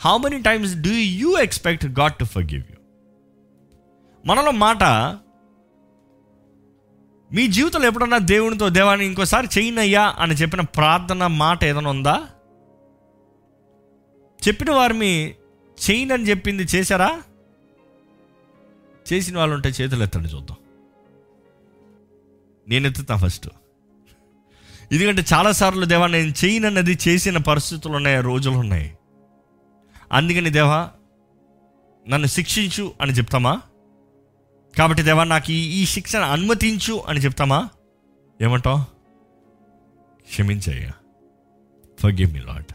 How 0.00 0.16
many 0.16 0.42
times 0.42 0.76
do 0.76 0.90
you 0.90 1.38
expect 1.38 1.86
God 1.86 2.14
to 2.14 2.24
forgive 2.42 2.62
you 2.70 2.75
మనలో 4.26 4.50
మాట 4.50 4.82
మీ 7.32 7.46
జీవితంలో 7.46 7.86
ఎప్పుడన్నా 7.86 8.18
దేవునితో 8.18 8.68
దేవాన్ని 8.68 9.06
ఇంకోసారి 9.06 9.48
చేయనయ్యా 9.58 10.16
అని 10.18 10.34
చెప్పిన 10.34 10.60
ప్రార్థన 10.60 11.26
మాట 11.26 11.64
ఏదైనా 11.64 11.90
ఉందా? 11.90 12.28
చెప్పిన 14.48 14.70
వారిని 14.70 15.34
చేయనని 15.90 16.28
చెప్పింది 16.28 16.62
చేశారా? 16.62 17.22
చేసిన 19.12 19.38
వాళ్ళు 19.38 19.54
ఉంటే 19.54 19.68
చేతులు 19.68 20.02
ఎత్తండి 20.02 20.28
చూద్దాం. 20.28 20.56
నేను 22.68 22.86
ఎత్తుతా 22.86 23.16
ఫస్ట్. 23.16 23.48
ఎందుకంటే 24.92 25.24
చాలాసార్లు 25.32 25.84
దేవా 25.84 26.06
నేను 26.06 26.44
చేయనన్నది 26.44 26.98
చేసిన 27.08 27.38
పరిస్థితులు 27.38 27.92
ఉన్నాయి 27.92 28.20
రోజులు 28.20 28.54
ఉన్నాయి. 28.54 28.96
అందుకని 30.12 30.50
దేవా 30.50 30.90
నన్ను 32.08 32.26
శిక్షించు 32.26 32.94
అని 33.00 33.12
చెప్తామా? 33.12 33.62
కాబట్టి 34.78 35.02
దేవా 35.02 35.24
నాకు 35.24 35.52
ఈ 35.52 35.82
ఈ 35.82 35.86
శిక్షను 35.86 36.22
అనుమతించు 36.22 37.04
అని 37.08 37.20
చెప్తామా? 37.20 37.68
ఏమంటావు? 38.42 38.78
క్షమించయ్యా. 40.30 40.92
ఫర్గివ్ 42.00 42.32
మీ 42.32 42.40
లాట్ 42.40 42.74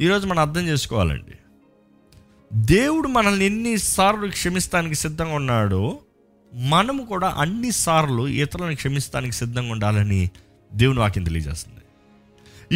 ఈరోజు 0.00 0.26
మనం 0.26 0.38
అర్థం 0.38 0.60
చేసుకోవాలండి. 0.60 1.32
దేవుడు 2.52 3.08
మనల్ని 3.08 3.44
ఎన్నిసార్లు 3.44 4.28
క్షమిస్తానికి 4.28 4.94
సిద్ధంగా 4.94 5.34
ఉన్నాడో 5.34 5.98
మనము 6.54 7.04
కూడా 7.04 7.28
అన్నిసార్లు 7.28 8.28
ఇతరులను 8.28 8.74
క్షమిస్తానికి 8.74 9.32
సిద్ధంగా 9.32 9.72
ఉండాలని 9.72 10.30
దేవుని 10.72 10.98
వాక్యం 10.98 11.24
తెలియజేస్తుంది. 11.24 11.80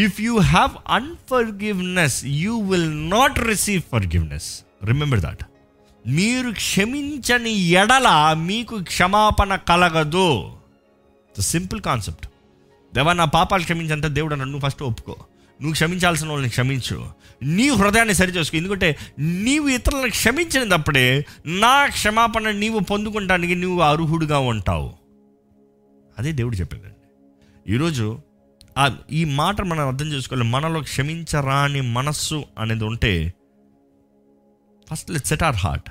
If 0.05 0.21
you 0.21 0.39
have 0.39 0.71
unforgiveness 0.87 2.25
you 2.25 2.61
will 2.61 3.11
not 3.11 3.39
receive 3.39 3.83
forgiveness 3.93 4.61
remember 4.85 5.21
that 5.21 5.45
మీరు 6.07 6.51
క్షమించని 6.51 7.51
ఎడల 7.51 8.37
మీకు 8.39 8.83
క్షమాపణ 8.83 9.57
కలగదు. 9.57 10.53
సింపుల్ 11.41 11.81
కాన్సెప్ట్ 11.81 12.27
దేవా 12.95 13.13
నా 13.13 13.25
పాపాలు 13.25 13.63
క్షమించంటే 13.63 14.09
దేవుడు 14.09 14.35
నన్ను 14.35 14.53
నువ్వు 14.53 14.69
ఫస్ట్ 14.69 14.83
ఒప్పుకో. 14.83 15.17
నువ్వు 15.61 15.73
క్షమించాల్సిన 15.73 16.29
వాళ్ళని 16.29 16.51
క్షమించు. 16.51 17.07
నీ 17.43 17.69
హృదయాన్ని 17.69 18.15
సరిచేసుకో 18.15 18.57
ఎందుకంటే 18.57 18.97
నీవు 19.19 19.69
ఇతరులను 19.69 20.11
క్షమించినప్పుడే 20.11 21.25
నా 21.47 21.87
క్షమాపణ 21.87 22.51
నీవు 22.51 22.79
పొందుకుంటానికి 22.79 23.55
నువ్వు 23.55 23.81
అర్హుడుగా 23.81 24.39
ఉంటావు. 24.39 24.93
అదే 26.19 26.33
దేవుడు 26.33 26.57
చెప్పాడండి 26.57 27.75
ఈరోజు 27.75 28.19
ఈ 29.13 29.25
మాట 29.25 29.61
మనం 29.61 29.87
అర్థం 29.87 30.07
చేసుకోవాలి. 30.07 30.49
మనలో 30.49 30.81
క్షమించరాని 30.81 31.81
మనస్సు 31.81 32.45
అనేది 32.59 32.85
ఉంటే 32.85 33.33
first 34.91 35.11
let 35.11 35.27
set 35.27 35.43
our 35.43 35.57
heart. 35.57 35.91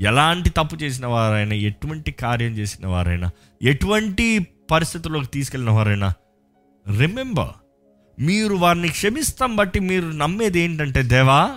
ఎలాంటి 0.00 0.50
తప్పు 0.50 0.76
చేసిన 0.76 1.06
వారైనా 1.06 1.54
ఎటువంటి 1.54 2.10
కార్యం 2.12 2.52
చేసిన 2.52 2.86
వారైనా 2.86 3.30
ఎటువంటి 3.62 4.46
పరిస్థితుల్లోకి 4.70 5.26
తీసుకెళ్ళిన 5.26 5.70
వారైనా 5.70 6.14
రిమెంబర్ 6.98 7.52
మీరు 8.20 8.54
వారిని 8.54 8.88
క్షమిస్తాం 8.88 9.56
బట్టి 9.56 9.80
మీరు 9.80 10.06
నమ్మేది 10.06 10.60
ఏంటంటే 10.60 11.02
దేవా 11.02 11.50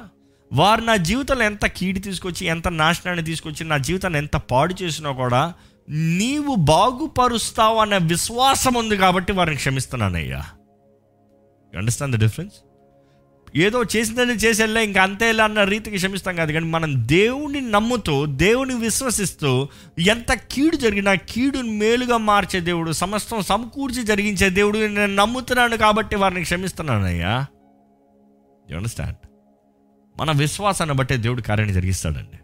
వారు 0.53 0.81
నా 0.81 0.95
జీవితంలో 0.95 1.43
ఎంత 1.43 1.65
కీడి 1.65 1.99
తీసుకొచ్చి 1.99 2.45
ఎంత 2.45 2.67
నాశనాన్ని 2.67 3.23
తీసుకొచ్చి 3.25 3.65
నా 3.65 3.77
జీవితాన్ని 3.77 4.19
ఎంత 4.19 4.35
పాడు 4.35 4.75
చేసినా 4.83 5.11
కూడా 5.11 5.53
నీవు 5.89 6.55
బాగుపరుస్తావు 6.55 7.77
అనే 7.77 7.97
విశ్వాసం 7.97 8.73
ఉంది 8.73 8.97
కాబట్టి 8.97 9.31
వారిని 9.31 9.55
క్షమిస్తున్నానయ్యా. 9.55 10.45
అండర్స్టాండ్ 11.75 12.15
ద 12.15 12.19
డిఫరెన్స్ 12.19 12.55
ఏదో 13.55 13.83
చేసిందని 13.95 14.33
చేసేలా 14.33 14.81
ఇంకా 14.81 15.03
అంతేలా 15.03 15.43
అన్న 15.43 15.63
రీతికి 15.63 15.95
క్షమిస్తాం 15.95 16.35
కాదు. 16.35 16.51
కానీ 16.51 16.65
మనం 16.65 17.07
దేవుని 17.07 17.61
నమ్ముతూ 17.61 18.25
దేవుని 18.25 18.75
విశ్వసిస్తూ 18.75 19.67
ఎంత 19.99 20.33
కీడు 20.33 20.75
జరిగినా 20.75 21.13
కీడుని 21.13 21.69
మేలుగా 21.69 22.17
మార్చే 22.17 22.59
దేవుడు 22.59 22.91
సమస్తం 22.91 23.41
సమకూర్చి 23.41 24.03
జరిగించే 24.03 24.49
దేవుడు 24.49 24.77
నేను 24.77 25.15
నమ్ముతున్నాను 25.15 25.77
కాబట్టి 25.77 26.15
వారిని 26.15 26.41
క్షమిస్తున్నానయ్యా. 26.41 27.45
యు 28.71 28.75
అండర్స్టాండ్ 28.75 29.15
మన 30.19 30.31
విశ్వాసాన్ని 30.31 30.95
బట్టే 30.95 31.17
దేవుడు 31.17 31.41
కార్యాన్ని 31.41 31.73
జరిగిస్తాడండి. 31.73 32.39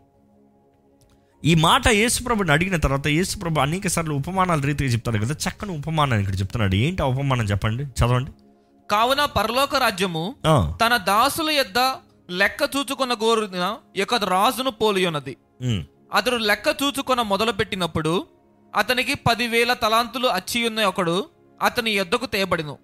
ఈ 1.45 1.55
మాట 1.55 1.87
యేసుప్రభుని 1.87 2.51
అడిగిన 2.51 2.75
తర్వాత 2.75 3.07
యేసుప్రభు 3.07 3.59
అనేక 3.59 3.87
సార్లు 3.87 4.13
ఉపమానాల 4.13 4.61
రీతిగా 4.61 4.89
చెప్తాడు 4.89 5.17
కదా 5.17 5.33
చక్కని 5.33 5.71
ఉపమానం 5.71 6.19
ఇక్కడ 6.19 6.39
చెప్తున్నాడు. 6.39 6.75
ఏంటి 6.75 7.03
ఆ 7.03 7.05
ఉపమానం 7.05 7.45
చెప్పండి? 7.45 7.83
చదవండి. 7.83 8.31
కావున 8.93 9.21
పరలోక 9.35 9.75
రాజ్యము 9.77 10.23
తన 10.81 10.93
దాసుల 11.09 11.49
యొద్ద 11.51 11.79
లెక్క 12.39 12.61
చూచుకున్న 12.75 13.13
గోరున 13.23 13.65
యొక్క 13.97 14.15
రాజును 14.31 14.71
పోలియున్నది. 14.71 15.33
ఉమ్, 15.61 15.81
అతడు 16.13 16.37
లెక్క 16.49 16.67
చూచుకొన 16.81 17.21
మొదలు 17.31 17.51
పెట్టినప్పుడు 17.51 18.13
అతనికి 18.73 19.13
పదివేల 19.27 19.71
తలాంతులు 19.83 20.27
అచ్చి 20.37 20.59
ఉన్న 20.67 20.85
ఒకడు 20.91 21.15
అతని 21.59 21.91
యొద్దకు 21.91 22.25
తేబడిను. 22.25 22.75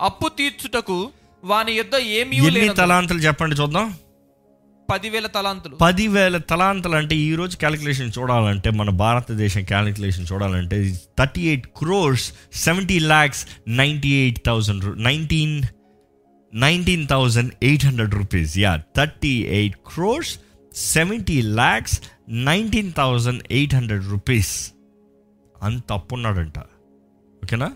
అప్పు 0.00 0.28
తీర్చుటకు 0.38 0.98
వాని 1.42 1.72
యొద్ద 1.72 1.94
ఏమీ 2.18 2.36
తలాంతులు 2.80 3.18
చెప్పండి 3.18 3.56
చూద్దాం. 3.60 3.86
పదివేల 4.94 5.26
తలాంతులు. 5.26 5.76
పదివేల 5.76 6.36
తలాంతలు 6.36 6.94
అంటే 6.94 7.16
ఈ 7.16 7.34
రోజు 7.34 7.56
క్యాలిక్యులేషన్ 7.56 8.10
చూడాలంటే 8.18 8.70
మన 8.70 8.90
భారతదేశం 8.90 9.64
క్యాలిక్యులేషన్ 9.64 10.26
చూడాలంటే 10.32 11.00
thirty 11.18 11.42
eight 11.42 11.66
crores 11.76 12.32
seventy 12.52 12.98
lakhs 12.98 13.46
ninety 13.68 14.08
eight 14.08 14.38
thousand 14.46 15.02
nineteen 15.02 15.62
nineteen 16.54 17.08
thousand 17.08 17.52
eight 17.62 17.86
hundred 17.86 18.14
rupees 18.14 18.58
yeah 18.58 18.72
thirty 18.96 19.34
eight 19.58 19.76
crores 19.76 20.38
seventy 20.74 21.42
lakhs 21.42 22.00
nineteen 22.28 22.92
thousand 22.92 23.42
eight 23.50 23.74
hundred 23.74 24.04
rupees 24.10 24.72
అంత 25.62 25.92
అప్పున్నాడంట. 25.92 26.58
ఓకేనా. 27.44 27.70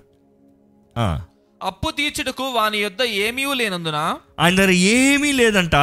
అప్పు 1.62 1.90
తీర్చుటకు 1.90 2.42
వాని 2.42 2.78
యొద్ద 2.78 3.02
ఏమీ 3.02 3.44
లేనందున 3.54 4.14
ఆయన 4.40 4.54
దగ్గర 4.54 4.70
ఏమీ 4.70 5.32
లేదంట. 5.32 5.76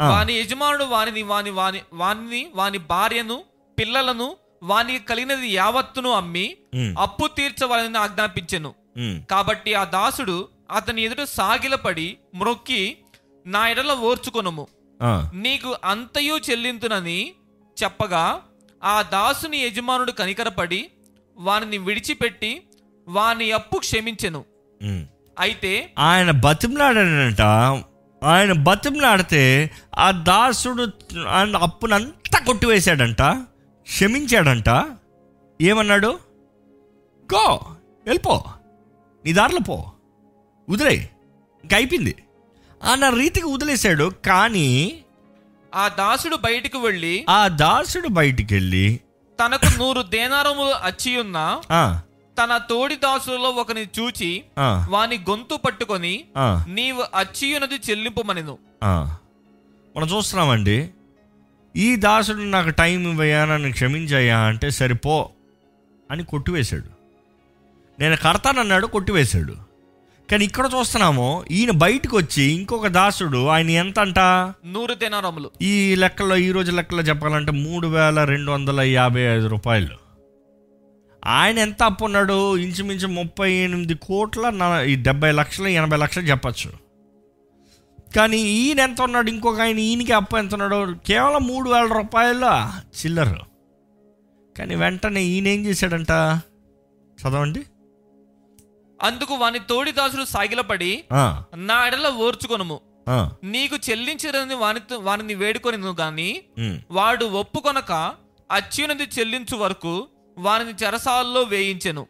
వాని 0.00 0.34
యజమానుడు 0.34 0.84
వానిని 0.84 1.22
వాని 1.22 1.50
వాని 1.50 1.80
వాని 1.92 2.46
వాని 2.54 2.78
భార్యను 2.78 3.44
పిల్లలను 3.78 4.36
వానికి 4.62 5.04
కలిగినది 5.04 5.48
యావత్తును 5.54 6.10
అమ్మి 6.10 6.56
అప్పు 6.98 7.26
తీర్చవాలని 7.26 7.98
ఆజ్ఞాపించెను. 7.98 8.74
కాబట్టి 9.30 9.74
ఆ 9.74 9.84
దాసుడు 9.84 10.48
అతని 10.76 11.02
ఎదుట 11.02 11.22
సాగిలపడి 11.22 12.16
మ్రొక్కి 12.34 12.96
నా 13.46 13.68
ఎడల 13.68 13.92
ఓర్చుకొనుము. 13.92 14.68
నీకు 15.34 15.76
అంతయు 15.84 16.40
చెల్లింతునని 16.50 17.32
చెప్పగా 17.82 18.40
ఆ 18.84 19.02
దాసుని 19.02 19.58
యజమానుడు 19.58 20.12
కనికరపడి 20.12 20.90
వానిని 21.36 21.78
విడిచిపెట్టి 21.78 22.62
వాని 23.08 23.52
అప్పు 23.52 23.78
క్షమించెను. 23.78 24.44
అయితే 25.38 25.92
ఆయన 25.98 26.30
బతిమలాడాడంట 26.30 27.42
ఆయన 28.24 28.52
బతిమలాడితే 28.52 29.70
ఆ 29.98 30.10
దాసుడు 30.10 30.84
ఆయన 31.28 31.56
అప్పునంతా 31.56 32.44
కొట్టివేశాడంట 32.44 33.22
క్షమించాడంట. 33.86 34.68
ఏమన్నాడు? 35.60 36.18
గో 37.28 37.60
వెళ్ళిపో. 38.06 38.44
నీ 39.24 39.32
దారిలో 39.32 39.60
పో. 39.68 39.76
వదిలే 40.68 41.10
ఇంక 41.64 41.74
అయిపోయింది. 41.74 42.14
అన్న 42.82 43.08
రీతికి 43.08 43.46
వదిలేశాడు. 43.46 44.12
కానీ 44.26 44.68
ఆ 45.74 45.88
దాసుడు 45.88 46.36
బయటికి 46.36 46.76
వెళ్ళి 46.78 47.26
ఆ 47.28 47.48
దాసుడు 47.48 48.08
బయటికి 48.08 48.54
వెళ్ళి 48.54 49.00
తనకు 49.38 49.78
నూరు 49.78 50.02
దేనారములు 50.02 50.86
అచ్చియున్న 50.86 51.60
ఆ, 51.70 52.00
తన 52.38 52.52
తోడి 52.70 52.96
దాసులలో 53.02 53.50
ఒకని 53.62 53.82
చూచి 53.96 54.30
వాని 54.94 55.16
గొంతు 55.28 55.56
పట్టుకొని 55.64 56.14
నీవు 56.78 57.02
అచ్చియున్నది 57.20 57.78
చెల్లింపుమనెను. 57.86 58.54
మనం 59.94 60.08
చూస్తున్నామండి 60.14 60.78
ఈ 61.74 61.88
దాసుడు 62.06 62.48
నాకు 62.56 62.72
టైం 62.80 62.98
ఇవ్వయా 63.10 63.40
నన్ను 63.50 63.70
క్షమించయ్యా 63.78 64.38
అంటే 64.50 64.68
సరిపో 64.80 65.16
అని 66.10 66.22
కొట్టివేశాడు. 66.32 66.90
నేను 67.98 68.16
కడతానన్నాడు 68.24 68.86
కొట్టివేశాడు. 68.96 69.54
కానీ 70.28 70.44
ఇక్కడ 70.48 70.66
చూస్తున్నాము 70.74 71.28
ఈయన 71.56 71.72
బయటకు 71.84 72.14
వచ్చి 72.22 72.44
ఇంకొక 72.58 72.88
దాసుడు 72.98 73.40
ఆయన 73.54 73.70
ఎంత 73.82 73.98
అంట 74.06 74.20
నూరు 74.74 74.94
దేనారములు. 75.02 75.48
ఈ 75.70 75.72
లెక్కలో 76.02 76.36
ఈ 76.46 76.48
రోజు 76.56 76.70
లెక్కలో 76.78 77.02
చెప్పాలంటే 77.10 77.52
మూడు 77.64 77.86
వేల 77.96 78.24
రెండు 78.32 78.50
వందల 78.52 78.80
యాభై 78.98 79.24
ఐదు 79.34 79.46
రూపాయలు. 79.54 79.96
ఆయన 81.26 81.58
ఎంత 81.58 81.82
అప్పు 81.82 82.04
ఉన్నాడు? 82.04 82.56
ఇంచుమించు 82.56 83.06
ముప్పై 83.06 83.52
ఎనిమిది 83.52 83.94
కోట్ల 83.94 84.50
నా- 84.50 84.84
ఈ 84.84 84.96
డెబ్బై 84.96 85.32
లక్షలు 85.32 85.68
ఎనభై 85.68 85.96
లక్షలు 85.96 86.22
చెప్పచ్చు. 86.22 86.72
కానీ 88.16 88.36
ఈయన 88.36 88.80
ఎంత 88.80 89.02
ఉన్నాడు? 89.02 89.30
ఇంకొక 89.30 89.60
ఆయన 89.60 89.78
ఈయనకి 89.78 90.12
అప్పు 90.12 90.36
ఎంత 90.36 90.52
ఉన్నాడు? 90.52 90.94
కేవలం 91.06 91.46
మూడు 91.46 91.70
వేల 91.70 91.84
రూపాయల 91.84 92.72
చిల్లర. 92.84 93.36
కానీ 94.58 94.74
వెంటనే 94.74 95.22
ఈయన 95.22 95.46
ఏం 95.46 95.66
చేశాడంట? 95.66 96.40
చదవండి. 97.20 97.62
అందుకు 99.02 99.34
వాని 99.34 99.58
తోడి 99.58 99.92
దాసుడు 99.92 100.24
సాగిలపడి 100.24 101.04
నా 101.54 101.86
ఎడల 101.86 102.08
ఓర్చుకొనుము. 102.08 102.80
నీకు 103.44 103.90
చెల్లించదని 103.90 104.54
వానితో 104.54 104.98
వానిని 104.98 105.34
వేడుకొనిను 105.34 105.96
గాని. 106.00 106.40
వాడు 106.90 107.24
ఒప్పుకొనక 107.24 108.14
అచ్యునది 108.50 109.02
చెల్లించు 109.02 109.56
వరకు 109.56 110.06
వారిని 110.38 110.84
చెరసాల్లో 110.84 111.42
వేయించెను. 111.42 112.06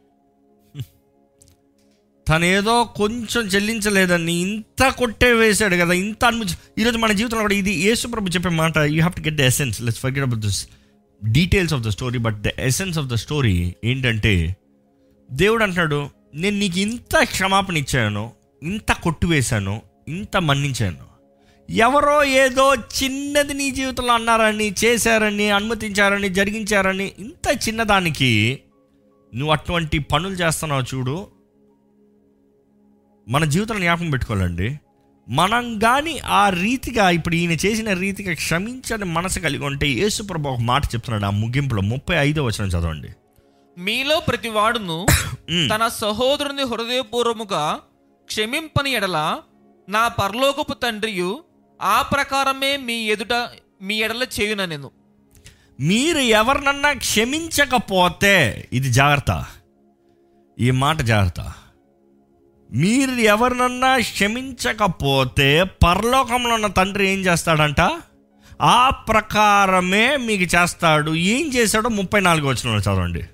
తను 2.28 2.44
ఏదో 2.44 2.84
కొంచెం 2.84 3.46
చెల్లించలేదని 3.46 4.40
ఇంత 4.40 4.88
కొట్టే 4.88 5.32
వేశాడు 5.32 5.76
కదా 5.76 5.92
ఇంత 5.94 6.24
అనిపించ 6.24 6.54
ఈరోజు 6.78 6.98
మన 6.98 7.12
జీవితంలో 7.12 7.42
కూడా 7.42 7.54
ఇది 7.54 7.72
యేసుప్రభు 7.72 8.28
చెప్పే 8.28 8.48
మాట 8.48 8.78
you 8.78 8.94
have 8.94 9.14
to 9.14 9.20
get 9.20 9.36
the 9.36 9.40
essence 9.40 9.82
let's 9.82 10.00
forget 10.00 10.24
about 10.24 10.40
this 10.40 10.68
details 11.24 11.74
of 11.74 11.82
the 11.82 11.88
story 11.88 12.18
but 12.18 12.42
the 12.42 12.48
essence 12.58 12.98
of 12.98 13.06
the 13.06 13.14
story 13.14 13.74
ఏంటంటే 13.84 14.56
దేవుడు 15.32 15.62
అంటున్నాడు 15.62 16.10
నేను 16.34 16.58
నీకు 16.58 16.78
ఇంత 16.78 17.24
క్షమాపణ 17.24 17.76
ఇచ్చాను 17.76 18.32
ఇంత 18.62 18.92
కొట్టివేశాను 18.92 19.82
ఇంత 20.08 20.36
మన్నించాను. 20.36 21.13
ఎవరో 21.70 22.24
ఏదో 22.24 22.74
చిన్నది 22.74 23.54
నీ 23.54 23.70
జీవితంలో 23.70 24.12
అన్నారని 24.12 24.74
చేశారని 24.84 25.50
అనుమతించారని 25.50 26.28
జరిగించారని 26.28 27.12
ఇంత 27.18 27.68
చిన్నదానికి 27.68 28.60
నువ్వు 29.34 29.52
అటువంటి 29.52 29.98
పనులు 29.98 30.34
చేస్తున్నావు 30.34 30.82
చూడు. 30.82 31.26
మన 33.28 33.44
జీవితంలో 33.44 33.80
జ్ఞాపకం 33.80 34.10
పెట్టుకోవాలండి. 34.10 34.80
మనం 35.28 35.78
కానీ 35.78 36.18
ఆ 36.18 36.48
రీతిగా 36.48 37.10
ఇప్పుడు 37.10 37.34
ఈయన 37.34 37.50
చేసిన 37.50 37.92
రీతిగా 37.92 38.34
క్షమించని 38.34 39.04
మనసు 39.04 39.40
కలిగి 39.40 39.64
ఉంటే 39.64 39.88
యేసుప్రభు 39.88 40.48
ఒక 40.48 40.58
మాట 40.58 40.84
చెప్తున్నాడు 40.84 41.24
ఆ 41.24 41.30
ముగింపులో 41.30 41.82
ముప్పై 41.82 42.16
ఐదో 42.16 42.44
వచనం 42.44 42.68
చదవండి. 42.68 43.08
మీలో 43.78 44.20
ప్రతి 44.20 44.48
వాడును. 44.48 45.06
తన 45.50 45.88
సహోదరుని 45.88 46.62
హృదయపూర్వముగా 46.62 47.80
క్షమింపని 48.24 48.92
ఎడల 48.92 49.40
నా 49.88 50.08
పరలోకపు 50.08 50.72
తండ్రియు 50.72 51.44
ఆ 51.82 52.02
ప్రకారమే 52.02 52.76
మీ 52.76 52.94
ఎదుట 52.94 53.48
మీ 53.82 53.94
ఎడల 53.94 54.26
చేయున 54.40 54.64
నేను? 54.64 54.90
మీరు 55.80 56.18
ఎవరినన్నా 56.18 56.92
క్షమించకపోతే 56.92 58.68
ఇది 58.72 58.92
జాగ్రత్త. 58.92 59.44
ఈ 60.60 60.70
మాట 60.70 61.02
జాగ్రత్త. 61.02 61.52
మీరు 62.72 63.10
ఎవరినన్నా 63.10 63.98
క్షమించకపోతే 63.98 65.64
పరలోకంలో 65.64 66.54
ఉన్న 66.54 66.66
తండ్రి 66.66 67.08
ఏం 67.08 67.20
చేస్తాడంట? 67.20 68.00
ఆ 68.62 68.90
ప్రకారమే 68.90 70.16
మీకు 70.16 70.42
చేస్తాడు. 70.42 71.14
ఏం 71.14 71.54
చేశాడో 71.54 71.88
ముప్పై 71.88 72.20
నాలుగు 72.20 72.48
వచ్చిన 72.48 72.78
చదవండి. 72.78 73.24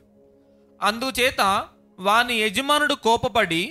అందుచేత 0.82 1.64
వాని 2.00 2.34
యజమానుడు 2.34 2.94
కోపపడి. 2.94 3.62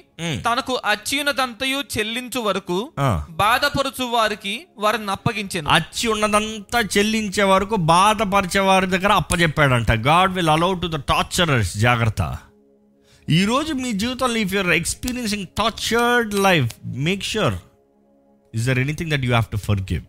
తనకు 0.46 0.74
అచ్యునదంతయు 0.86 1.80
చెల్లించు 1.98 2.40
వరకు. 2.40 2.92
బాధపరుచు 3.30 4.06
వారికి 4.06 4.54
వారిని 4.78 5.12
అప్పగించెను. 5.12 5.70
అచ్చి 5.70 6.08
ఉన్నదంతా 6.08 6.80
చెల్లించే 6.98 7.44
వరకు 7.44 7.76
బాధపరిచే 7.76 8.60
వారి 8.60 8.88
దగ్గర 8.88 9.12
అప్పచెప్పాడంట 9.12 9.92
God 9.92 10.34
will 10.34 10.50
allow 10.50 10.74
to 10.74 10.88
the 10.88 11.00
torturers 11.10 11.74
జాగ్రత్త. 11.78 12.38
ఈరోజు 13.30 13.74
మీ 13.74 13.92
జీవితంలో 13.92 14.36
if 14.36 14.54
you're 14.54 14.70
experiencing 14.70 15.48
tortured 15.58 16.34
life 16.34 16.76
make 16.86 17.24
sure 17.24 17.54
is 18.56 18.66
there 18.68 18.80
anything 18.80 19.12
that 19.12 19.24
you 19.24 19.30
have 19.30 19.46
to 19.46 19.58
forgive 19.82 20.06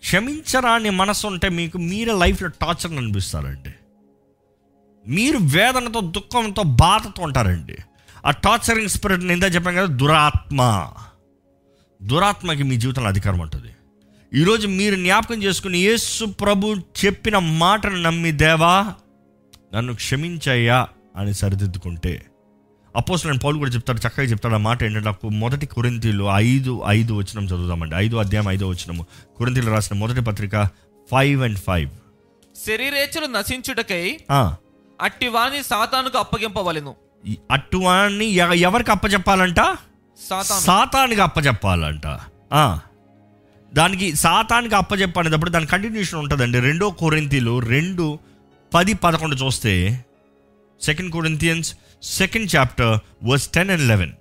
క్షమించరాని 0.00 0.90
మనసు 0.90 1.26
ఉంటే 1.26 1.48
మీకు 1.48 1.78
మీరే 1.78 2.12
లైఫ్లో 2.18 2.48
టార్చర్ 2.48 2.92
అనిపిస్తారండి. 2.92 3.72
మీరు 5.06 5.38
వేదనతో 5.38 6.00
దుఃఖంతో 6.00 6.62
బాధతో 6.62 7.22
ఉంటారండి. 7.22 7.76
ఆ 8.26 8.30
టార్చరింగ్ 8.30 8.88
స్పిరిట్ 8.88 9.24
నిందా 9.24 9.46
చెప్పాను 9.46 9.76
కదా 9.76 9.86
దురాత్మ. 9.86 10.88
దురాత్మకి 12.02 12.62
మీ 12.62 12.76
జీవితంలో 12.76 13.08
అధికారం 13.08 13.38
ఉంటుంది. 13.38 13.68
ఈరోజు 14.34 14.68
మీరు 14.68 14.96
జ్ఞాపకం 14.96 15.42
చేసుకుని 15.42 15.78
యేసు 15.78 16.24
ప్రభు 16.24 16.76
చెప్పిన 17.04 17.38
మాటను 17.38 18.02
నమ్మి 18.02 18.32
దేవా 18.32 18.94
నన్ను 19.74 19.94
క్షమించయ్యా 19.94 20.88
అని 21.16 21.34
సరిదిద్దుకుంటే. 21.34 22.26
అపోజ్ 22.96 23.26
నేను 23.26 23.38
పౌలు 23.38 23.58
కూడా 23.58 23.70
చెప్తాడు 23.70 23.98
చక్కగా 23.98 24.26
చెప్తాడు 24.26 24.54
ఆ 24.54 24.58
మాట 24.58 24.82
ఏంటంటే 24.82 25.06
నాకు 25.06 25.28
మొదటి 25.28 25.66
కొరింతీలు 25.66 26.24
ఐదు 26.34 26.82
ఐదు 26.86 27.12
వచ్చినం 27.12 27.46
చదువుదామండి. 27.46 27.94
ఐదు 27.96 28.16
అధ్యాయం 28.16 28.48
ఐదో 28.48 28.68
వచ్చినము 28.68 29.06
కొరింతీలు 29.36 29.70
రాసిన 29.70 29.96
మొదటి 29.96 30.20
పత్రిక 30.20 30.68
ఫైవ్ 31.10 31.42
అండ్ 31.42 31.58
ఫైవ్ 31.58 31.90
శరీరేచ్ఛలు 32.66 33.26
నశించుటకై 33.26 34.18
అట్టి 35.00 35.28
వాని 35.28 35.62
సాతానుకు 35.62 36.18
అప్పగింపవలెను. 36.18 36.94
ఎవ- 38.24 38.52
ఎవరికి 38.52 38.90
అప్పచెప్పాలంట 38.90 39.56
సాతాను 39.56 40.60
సాతానికి 40.60 41.20
అప్పచెప్పాలంట. 41.20 42.06
దానికి 43.74 44.14
సాతానికి 44.14 44.74
అప్పచెప్పనేటప్పుడు 44.74 45.50
దాని 45.50 45.66
కంటిన్యూషన్ 45.66 46.18
ఉంటుందండి. 46.18 46.60
రెండో 46.60 46.90
కొరింతీలు 46.90 47.58
రెండు 47.58 48.18
పది 48.74 48.94
పదకొండు 48.94 49.36
చూస్తే 49.36 50.04
second 50.82 51.12
Corinthians 51.12 51.74
second 52.02 52.56
chapter 52.56 52.98
verse 53.24 53.48
ten 53.48 53.70
and 53.70 53.88
eleven 53.88 54.12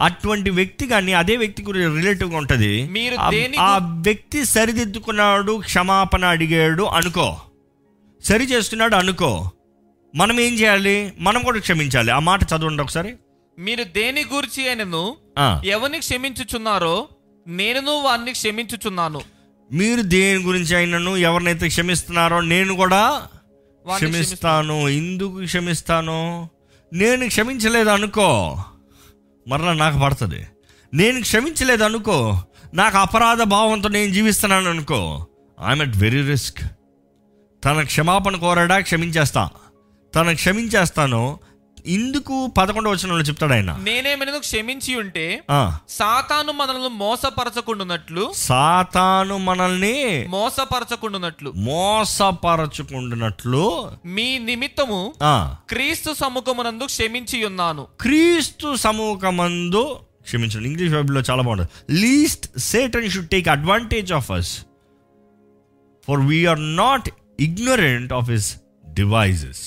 అటువంటి 0.00 0.50
వ్యక్తి 0.50 0.86
కానీ 0.86 1.12
అదే 1.12 1.36
వ్యక్తి 1.36 1.62
గురించి 1.62 1.96
రిలేటివ్గా 1.96 2.38
ఉంటుంది. 2.38 2.88
మీరు 2.88 3.16
ఆ 3.60 3.78
వ్యక్తి 3.82 4.44
సరిదిద్దుకున్నాడు 4.44 5.60
క్షమాపణ 5.64 6.24
అడిగాడు 6.24 6.82
అనుకో. 6.82 7.36
సరి 8.24 8.44
చేస్తున్నాడు 8.44 8.94
అనుకో. 8.94 9.50
మనం 10.16 10.40
ఏం 10.40 10.54
చేయాలి? 10.54 11.12
మనం 11.18 11.42
కూడా 11.42 11.60
క్షమించాలి. 11.60 12.10
ఆ 12.10 12.18
మాట 12.18 12.42
చదవండి 12.42 12.82
ఒకసారి. 12.82 13.14
మీరు 13.58 13.84
దేని 13.84 14.24
గూర్చి 14.24 14.66
అయినను. 14.66 15.16
ఎవరిని 15.64 15.98
క్షమించుచున్నారో 15.98 17.08
నేనును 17.46 17.92
వారిని 17.92 18.32
క్షమించుచున్నాను. 18.32 19.20
మీరు 19.72 20.02
దేని 20.02 20.42
గురించి 20.42 20.76
అయినను 20.76 21.16
ఎవరినైతే 21.16 21.68
క్షమిస్తున్నారో 21.68 22.40
నేను 22.40 22.74
కూడా 22.74 23.28
క్షమిస్తాను. 23.94 24.88
ఎందుకు 24.88 25.44
క్షమిస్తాను? 25.44 26.50
నేను 26.92 27.26
క్షమించలేదు 27.26 27.88
అనుకో. 27.88 28.58
మరలా 29.48 29.72
నాకు 29.72 29.98
పడుతుంది. 29.98 30.46
నేను 30.94 31.20
క్షమించలేదు 31.20 31.84
అనుకో. 31.84 32.42
నాకు 32.74 32.98
అపరాధ 32.98 33.42
భావంతో 33.42 33.88
నేను 33.88 34.14
జీవిస్తున్నాను 34.14 34.70
అనుకో. 34.70 35.26
ఐఎమ్ 35.66 35.82
ఎట్ 35.82 35.96
వెరీ 35.96 36.26
రిస్క్ 36.26 36.60
తన 37.64 37.82
క్షమాపణ 37.82 38.36
కోరాడా? 38.36 38.78
క్షమించేస్తా. 38.78 39.50
తన 40.14 40.32
క్షమించేస్తాను. 40.32 41.38
ఇందుకు 41.86 42.46
పదకొండవ 42.46 42.90
వచనంలో 42.90 43.20
చెప్తాడు 43.20 43.52
ఆయన. 43.52 43.78
నేనేమైనా 43.82 44.38
క్షమించి 44.38 44.96
ఉంటే 44.96 45.42
సాతాను 45.88 46.52
మనల్ని 46.52 46.88
మోసపరచకుండునట్లు. 46.88 48.32
సాతాను 48.36 49.38
మనల్ని 49.38 50.26
మోసపరచకుండునట్లు. 50.28 51.52
మోసపరచుకుంటున్నట్లు 51.56 53.90
మీ 54.04 54.38
నిమిత్తము 54.38 55.14
క్రీస్తు 55.68 56.14
సముఖమునందు 56.14 56.84
క్షమించి 56.84 57.44
ఉన్నాను. 57.44 57.86
క్రీస్తు 58.00 58.76
సమూహమందు 58.76 59.96
క్షమించండి. 60.22 60.68
ఇంగ్లీష్ 60.68 60.92
బైబిల్లో 60.92 61.22
చాలా 61.30 61.42
బాగుంటుంది. 61.42 62.00
Lest 62.00 62.58
Satan 62.58 63.10
should 63.10 63.28
take 63.28 63.48
advantage 63.48 64.12
of 64.12 64.30
us 64.30 64.58
for 66.06 66.20
we are 66.20 66.76
not 66.76 67.10
ignorant 67.40 68.12
of 68.12 68.30
his 68.30 68.56
devices. 68.92 69.62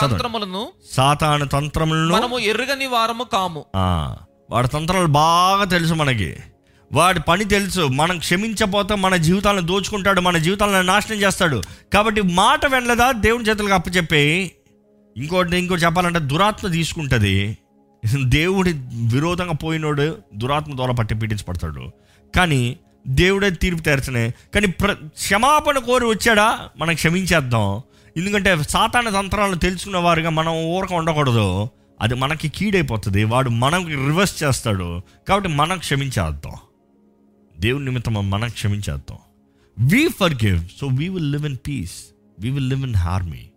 తంత్రములను 0.00 0.68
సాతాను 0.92 1.46
తంత్రములను 1.46 2.14
మనము 2.14 2.38
ఎరుగని 2.38 2.86
వారము 2.86 3.24
కాము. 3.24 3.64
వాడి 4.50 4.68
తంత్రాలు 4.68 5.06
బాగా 5.06 5.64
తెలుసు 5.64 5.94
మనకి. 5.94 6.36
వాడి 6.92 7.20
పని 7.20 7.44
తెలుసు. 7.44 7.80
మనం 7.80 8.18
క్షమించపోతే 8.18 8.94
మన 8.94 9.16
జీవితాలను 9.16 9.66
దోచుకుంటాడు 9.66 10.20
మన 10.20 10.38
జీవితాలను 10.38 10.82
నాశనం 10.82 11.16
చేస్తాడు. 11.16 11.62
కాబట్టి 11.92 12.22
మాట 12.22 12.66
వెనలేదా 12.66 13.12
దేవుని 13.12 13.44
చేతులకు 13.44 13.74
అప్పచెప్పి 13.74 14.52
ఇంకోటి 15.16 15.56
ఇంకోటి 15.56 15.82
చెప్పాలంటే 15.82 16.18
దురాత్మ 16.18 16.68
తీసుకుంటుంది. 16.68 17.58
దేవుడి 18.22 18.72
విరోధంగా 19.12 19.52
పోయినోడు 19.52 20.16
దురాత్మ 20.34 20.76
ద్వారా 20.76 20.92
పట్టి 20.92 21.14
పీడించబడతాడు. 21.14 21.90
కానీ 22.36 22.76
దేవుడే 23.06 23.50
తీర్పు 23.50 23.80
తెరచనే. 23.80 24.30
కానీ 24.54 24.66
ప్ర 24.66 24.92
క్షమాపణ 24.92 25.78
కోరి 25.78 26.04
వచ్చాడా? 26.04 26.68
మనం 26.78 26.94
క్షమించేద్దాం. 26.94 27.82
ఎందుకంటే 28.16 28.62
సాతాన 28.62 29.10
తంత్రాలను 29.10 29.56
తెలుసుకున్న 29.56 29.96
వారిగా 29.96 30.30
మనం 30.30 30.52
ఊరక 30.52 30.92
ఉండకూడదు. 30.92 31.68
అది 32.00 32.14
మనకి 32.14 32.48
కీడైపోతుంది. 32.48 33.24
వాడు 33.24 33.50
మనకి 33.50 33.88
రివర్స్ 33.88 34.42
చేస్తాడు. 34.42 35.00
కాబట్టి 35.28 35.48
మనం 35.48 35.78
క్షమించేద్దాం. 35.78 36.52
దేవుని 37.60 37.84
నిమిత్తం 37.84 38.30
మనం 38.30 38.48
క్షమించేద్దాం. 38.48 39.18
We 39.80 40.08
forgive 40.34 40.64
so 40.80 40.86
we 40.86 41.08
will 41.08 41.32
live 41.32 41.46
in 41.46 41.56
peace 41.66 42.04
we 42.40 42.50
will 42.50 42.68
live 42.68 42.82
in 42.82 42.94
harmony 42.94 43.48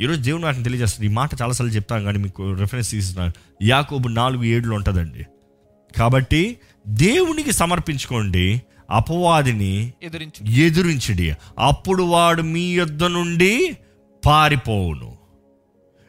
ఈరోజు 0.00 0.20
దేవుడు 0.20 0.42
నాకు 0.42 0.62
తెలియజేస్తుంది 0.62 1.10
ఈ 1.10 1.12
మాట 1.12 1.30
చాలాసార్లు 1.42 1.74
చెప్తాను 1.74 2.04
కానీ 2.04 2.18
మీకు 2.18 2.52
రిఫరెన్స్ 2.52 2.90
తీస్తున్నాను. 2.90 3.32
యాకోబు 3.62 4.08
నాలుగు 4.08 4.44
ఏడులో 4.44 4.76
ఉంటుందండి. 4.76 5.26
కాబట్టి 5.98 6.58
దేవునికి 6.88 7.52
సమర్పించుకోండి 7.52 8.62
అపవాదిని 8.90 9.92
ఎదిరించు. 10.02 10.50
ఎదురించడి. 10.50 11.34
అప్పుడు 11.58 12.02
వాడు 12.02 12.42
మీ 12.42 12.60
యొద్ద 12.60 13.04
నుండి 13.04 13.76
పారిపోవును. 14.26 15.16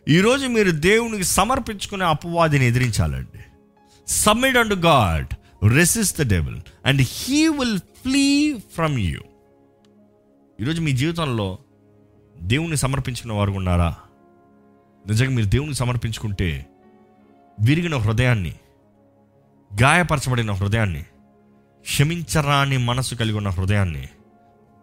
ఈరోజు 0.10 0.48
మీరు 0.48 0.72
దేవునికి 0.72 1.24
సమర్పించుకునే 1.24 2.06
అపవాదిని 2.06 2.66
ఎదిరించాలండి. 2.66 3.40
Submit 4.08 4.58
and 4.58 4.74
God 4.74 5.28
resist 5.68 6.22
the 6.22 6.30
devil 6.30 6.60
and 6.86 7.02
he 7.02 7.48
will 7.48 7.80
flee 7.80 8.54
from 8.54 9.00
you 9.00 9.20
ఈరోజు 10.62 10.82
మీ 10.82 10.92
జీవితంలో 10.92 11.58
దేవుని 12.42 12.78
సమర్పించుకున్న 12.78 13.34
వారు 13.34 13.52
ఉన్నారా? 13.52 13.96
నిజంగా 15.08 15.30
మీరు 15.30 15.48
దేవునికి 15.48 15.78
సమర్పించుకుంటే 15.78 16.66
విరిగిన 17.62 17.98
హృదయాన్ని 17.98 18.54
గాయపరచబడిన 19.76 20.52
హృదయాన్ని 20.52 21.02
క్షమించరాని 21.82 22.78
మనసు 22.78 23.16
కలిగి 23.16 23.38
ఉన్న 23.38 23.50
హృదయాన్ని 23.50 24.10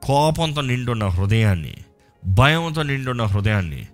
కోపంతో 0.02 0.60
నిండున్న 0.60 1.06
హృదయాన్ని 1.06 1.74
భయంతో 2.26 2.82
నిండున్న 2.82 3.22
హృదయాన్ని 3.22 3.86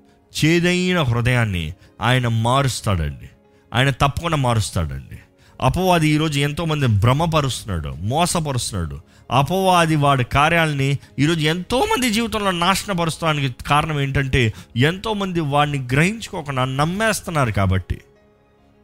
చేదైన 0.44 1.02
హృదయాన్ని 1.02 1.72
ఆయన 2.00 2.28
మారుస్తాడండి. 2.28 3.30
ఆయన 3.74 3.90
తప్పకుండా 3.90 4.36
మారుస్తాడండి. 4.36 5.18
అపవాది 5.60 6.08
ఈరోజు 6.08 6.40
ఎంతోమంది 6.40 6.86
భ్రమపరుస్తున్నాడు 6.86 7.88
మోసపరుస్తున్నాడు. 7.88 9.00
అపవాది 9.30 9.96
వాడి 9.96 10.24
కార్యాలని 10.24 10.98
ఈరోజు 11.18 11.40
ఎంతోమంది 11.40 12.10
జీవితంలో 12.10 12.50
నాశనపరుస్తానికి 12.50 13.64
కారణం 13.66 14.00
ఏంటంటే 14.00 14.52
ఎంతోమంది 14.76 15.40
వాడిని 15.40 15.88
గ్రహించుకోకుండా 15.92 16.64
నమ్మేస్తున్నారు 16.64 17.52
కాబట్టి. 17.52 18.00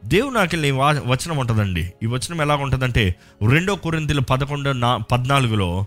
దేవుడు 0.05 0.33
నాకు 0.33 0.55
ఈ 0.55 0.71
వా- 0.71 1.07
వచనం 1.07 1.37
ఉంటుందండి. 1.37 1.93
ఈ 2.03 2.05
వచనం 2.05 2.41
ఎలా 2.41 2.55
ఉంటుందంటే 2.55 3.15
రెండో 3.49 3.75
కొరింతలు 3.75 4.21
పదకొండు 4.21 4.69
నా 4.69 4.97
పద్నాలుగులో 4.97 5.85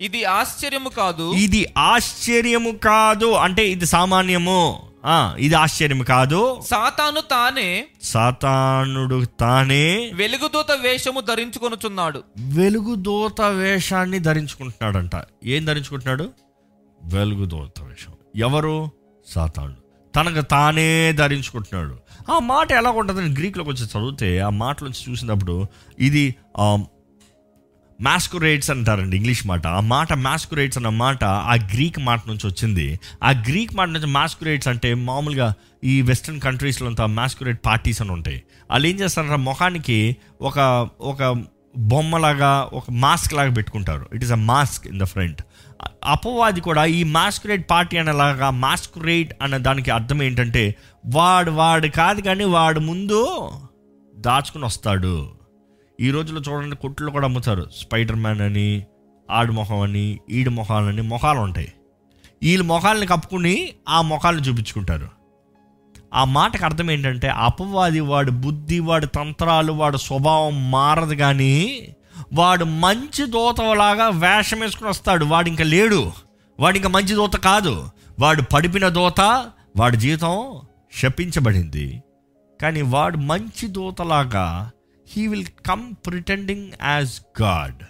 ఇది 0.00 0.24
ఆశ్చర్యము 0.24 0.88
కాదు. 0.88 1.32
ఇది 1.32 1.66
ఆశ్చర్యము 1.78 2.70
కాదు. 2.70 3.32
అంటే 3.32 3.68
ఇది 3.68 3.86
సామాన్యము. 3.86 4.82
ఆ, 5.06 5.36
ఇది 5.38 5.54
ఆశ్చర్యం 5.54 6.02
కాదు. 6.02 6.60
సాతాను 6.70 7.20
తానే 7.20 7.86
సాతానుడు 8.02 9.24
తానే 9.24 10.10
వెలుగుదూత 10.14 10.72
వేషము 10.72 11.20
ధరించుకొనుచున్నాడు. 11.20 12.22
వెలుగుదోత 12.38 13.40
వేషాన్ని 13.40 14.18
ధరించుకుంటున్నాడంట. 14.18 15.10
ఏం 15.44 15.64
ధరించుకుంటున్నాడు? 15.64 16.30
వెలుగుదోత 17.04 17.82
వేషం. 17.82 18.12
ఎవరు? 18.36 18.90
సాతాను 19.26 19.74
తనకు 20.16 20.44
తానే 20.44 21.12
ధరించుకుంటున్నాడు. 21.12 21.98
ఆ 22.30 22.38
మాట 22.38 22.72
ఎలా 22.72 22.90
ఉంటుందని 22.90 23.30
గ్రీక్లోకి 23.30 23.70
వచ్చి 23.70 23.84
చదివితే 23.84 24.38
ఆ 24.38 24.48
మాటలోంచి 24.48 25.10
చూసినప్పుడు 25.10 25.66
ఇది 25.98 26.34
మాస్కురేట్స్ 28.00 28.70
అంటారండి 28.70 29.16
ఇంగ్లీష్ 29.16 29.46
మాట. 29.46 29.66
ఆ 29.66 29.80
మాట 29.80 30.12
మాస్కురేట్స్ 30.12 30.78
అన్న 30.78 30.88
మాట 30.88 31.24
ఆ 31.24 31.54
గ్రీక్ 31.54 31.98
మాట 31.98 32.22
నుంచి 32.28 32.46
వచ్చింది. 32.46 33.00
ఆ 33.22 33.30
గ్రీక్ 33.30 33.74
మాట 33.74 33.88
నుంచి 33.88 34.06
మాస్కురేట్స్ 34.06 34.68
అంటే 34.68 34.94
మామూలుగా 34.94 35.54
ఈ 35.84 36.02
వెస్ట్రన్ 36.02 36.40
కంట్రీస్లో 36.40 36.88
అంతా 36.88 37.06
మాస్కురేట్ 37.06 37.60
పార్టీస్ 37.66 38.02
అని 38.02 38.12
ఉంటాయి. 38.12 38.42
వాళ్ళు 38.70 38.88
ఏం 38.88 39.00
చేస్తారంటే 39.00 39.36
ముఖానికి 39.36 40.16
ఒక 40.40 40.88
ఒక 41.00 41.44
బొమ్మలాగా 41.76 42.70
ఒక 42.72 42.84
మాస్క్ 42.90 43.34
లాగా 43.34 43.52
పెట్టుకుంటారు. 43.54 44.08
It 44.14 44.24
is 44.24 44.32
a 44.32 44.34
mask 44.34 44.86
in 44.86 45.00
the 45.00 45.04
front 45.04 45.42
అపవాది 46.04 46.60
కూడా 46.60 46.84
ఈ 46.84 47.02
మాస్కురేట్ 47.02 47.70
పార్టీ 47.70 47.96
అనేలాగా 47.96 48.50
మాస్కురేట్ 48.50 49.42
అన్న 49.42 49.56
దానికి 49.56 49.90
అర్థం 49.90 50.22
ఏంటంటే 50.22 50.74
వాడు 51.06 51.50
వాడు 51.50 51.88
కాదు 51.88 52.20
కానీ 52.20 52.44
వాడు 52.44 52.80
ముందు 52.80 53.50
దాచుకుని 54.16 54.64
వస్తాడు. 54.64 55.30
ఈ 56.00 56.10
రోజుల్లో 56.10 56.52
చూడండి 56.52 56.76
కొట్లు 56.76 57.10
కూడా 57.10 57.26
అమ్ముతారు. 57.26 57.66
స్పైడర్ 57.76 58.16
మ్యాన్ 58.16 58.40
అని 58.40 58.86
ఆడు 59.30 59.52
మొహం 59.52 59.80
అని 59.80 60.20
ఈడు 60.30 60.50
మొహాలని 60.50 61.02
మొహాలు 61.02 61.38
ఉంటాయి. 61.38 61.72
వీళ్ళ 62.42 62.64
మొహాలని 62.64 63.06
కప్పుకుని 63.06 63.72
ఆ 63.88 64.02
మొహాలను 64.02 64.40
చూపించుకుంటారు. 64.40 65.08
ఆ 66.14 66.24
మాటకు 66.24 66.64
అర్థం 66.64 66.90
ఏంటంటే 66.90 67.28
అపవాది 67.28 68.00
వాడు 68.00 68.30
బుద్ధి 68.30 68.78
వాడి 68.78 69.06
తంత్రాలు 69.06 69.72
వాడి 69.72 69.98
స్వభావం 69.98 70.70
మారదు 70.70 71.14
కానీ 71.14 71.88
వాడు 72.32 72.64
మంచి 72.64 73.26
దూతలాగా 73.26 74.08
వేషం 74.08 74.60
వేసుకుని 74.60 74.90
వస్తాడు. 74.90 75.24
వాడు 75.24 75.48
ఇంకా 75.48 75.64
లేడు. 75.64 76.12
వాడు 76.60 76.76
ఇంకా 76.76 76.88
మంచి 76.88 77.14
దూత 77.14 77.36
కాదు. 77.36 77.90
వాడు 78.20 78.42
పడిపిన 78.42 78.88
దూత 78.88 79.50
వాడి 79.76 79.96
జీవితం 79.96 80.60
శపించబడింది. 80.96 82.02
కానీ 82.62 82.82
వాడు 82.82 83.16
మంచి 83.16 83.66
దూతలాగా 83.66 84.70
he 85.08 85.26
will 85.26 85.46
come 85.66 85.94
pretending 86.06 86.72
as 86.82 87.42
God 87.42 87.84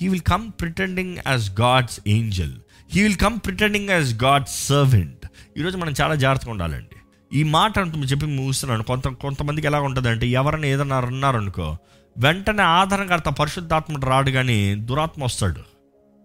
he 0.00 0.08
will 0.08 0.20
come 0.20 0.50
pretending 0.60 1.18
as 1.26 1.60
God's 1.60 2.00
angel 2.06 2.54
he 2.92 3.02
will 3.02 3.16
come 3.16 3.38
pretending 3.38 3.90
as 3.90 4.24
God's 4.24 4.66
servant 4.66 5.26
ఈరోజు 5.58 5.76
మనం 5.76 5.94
చాలా 6.00 6.14
జాగ్రత్తగా 6.14 6.52
ఉండాలండి. 6.52 6.96
ఈ 7.32 7.42
మాట 7.42 7.78
అంటూ 7.78 7.98
చెప్పి 7.98 8.26
ముగిస్తున్నాను. 8.26 8.82
కొంత 8.82 9.08
కొంతమందికి 9.08 9.66
ఎలా 9.66 9.80
ఉంటుందంటే 9.80 10.26
ఎవరైనా 10.26 10.66
ఏదన్నా 10.66 10.96
అన్నారనుకో 10.96 11.76
వెంటనే 12.18 12.62
ఆధారంకర్త 12.62 13.28
పరిశుద్ధాత్మ 13.28 14.04
రాడు 14.04 14.30
కానీ 14.30 14.74
దురాత్మ 14.74 15.24
వస్తాడు. 15.24 15.60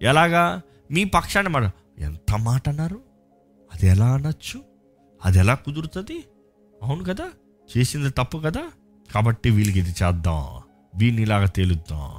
ఎలాగా? 0.01 0.61
మీ 0.91 1.03
పక్షాన్ని 1.03 1.51
మాట 1.51 1.71
ఎంత 1.99 2.37
మాట 2.37 2.69
అన్నారు? 2.69 3.01
అది 3.73 3.87
ఎలా 3.87 4.13
అనొచ్చు? 4.13 4.61
అది 5.25 5.39
ఎలా 5.39 5.53
కుదురుతుంది? 5.53 6.23
అవును 6.83 7.03
కదా? 7.03 7.27
చేసింది 7.77 8.09
తప్పు 8.09 8.37
కదా? 8.37 8.63
కాబట్టి 9.13 9.49
వీళ్ళకి 9.49 9.79
ఇది 9.79 9.95
చేద్దాం. 10.03 10.61
వీడిని 10.95 11.21
ఇలాగ 11.21 11.45
తేలుద్దాం. 11.45 12.11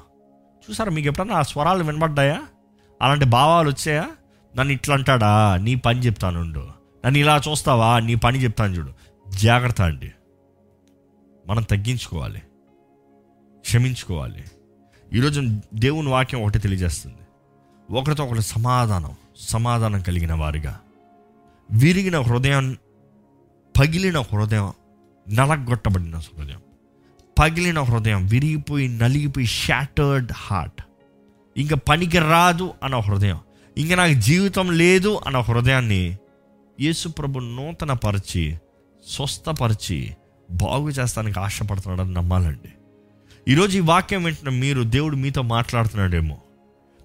చూసారా 0.70 0.90
మీకు 0.90 1.08
ఎప్పుడన్నా 1.08 1.34
ఆ 1.34 1.42
స్వరాలు 1.42 1.84
వినబడ్డాయా? 1.84 2.42
అలాంటి 3.02 3.24
భావాలు 3.24 3.68
వచ్చాయా? 3.68 4.08
నన్ను 4.56 4.72
ఇట్లా 4.72 4.94
అంటాడా 4.94 5.56
నీ 5.56 5.74
పని 5.74 6.00
చెప్తానుండు 6.00 6.68
నన్ను 7.06 7.18
ఇలా 7.18 7.36
చూస్తావా? 7.36 7.98
నీ 7.98 8.14
పని 8.14 8.38
చెప్తాను 8.38 8.74
చూడు. 8.74 8.92
జాగ్రత్త 9.28 9.82
అండి. 9.82 10.12
మనం 11.46 11.62
తగ్గించుకోవాలి. 11.62 12.42
క్షమించుకోవాలి. 13.66 14.44
ఈరోజు 15.14 15.42
దేవుని 15.74 16.08
వాక్యం 16.08 16.42
ఒకటి 16.42 16.58
తెలియజేస్తుంది. 16.58 17.16
ఒకరితో 17.90 18.24
ఒకరు 18.24 18.40
సమాధానం 18.40 19.14
సమాధానం 19.40 20.00
కలిగిన 20.00 20.34
వారిగా. 20.34 20.80
విరిగిన 21.70 22.20
హృదయం 22.20 22.76
పగిలిన 23.78 24.18
హృదయం 24.18 24.72
నలగొట్టబడిన 25.28 26.16
హృదయం. 26.16 26.60
పగిలిన 27.38 27.80
హృదయం 27.80 28.26
విరిగిపోయి 28.26 28.88
నలిగిపోయి 28.88 29.46
షాటర్డ్ 29.46 30.32
హార్ట్ 30.32 30.82
ఇంకా 31.56 31.76
పనికి 31.76 32.18
రాదు 32.18 32.74
అన్న 32.82 32.96
హృదయం. 32.96 33.40
ఇంకా 33.78 33.94
నాకు 33.94 34.12
జీవితం 34.12 34.72
లేదు 34.72 35.20
అన్న 35.26 35.38
హృదయాన్ని 35.38 36.18
యేసు 36.80 37.08
ప్రభు 37.08 37.38
నూతన 37.38 37.92
పరిచి 37.92 38.58
స్వస్థపరిచి 39.08 40.16
బాగు 40.50 40.90
చేస్తానికి 40.90 41.40
ఆశపడుతున్నాడని 41.40 42.14
నమ్మాలండి. 42.14 42.72
ఈరోజు 43.48 43.76
ఈ 43.76 43.80
వాక్యం 43.80 44.24
వింటున్న 44.24 44.58
మీరు 44.58 44.82
దేవుడు 44.82 45.16
మీతో 45.16 45.42
మాట్లాడుతున్నాడేమో. 45.42 46.38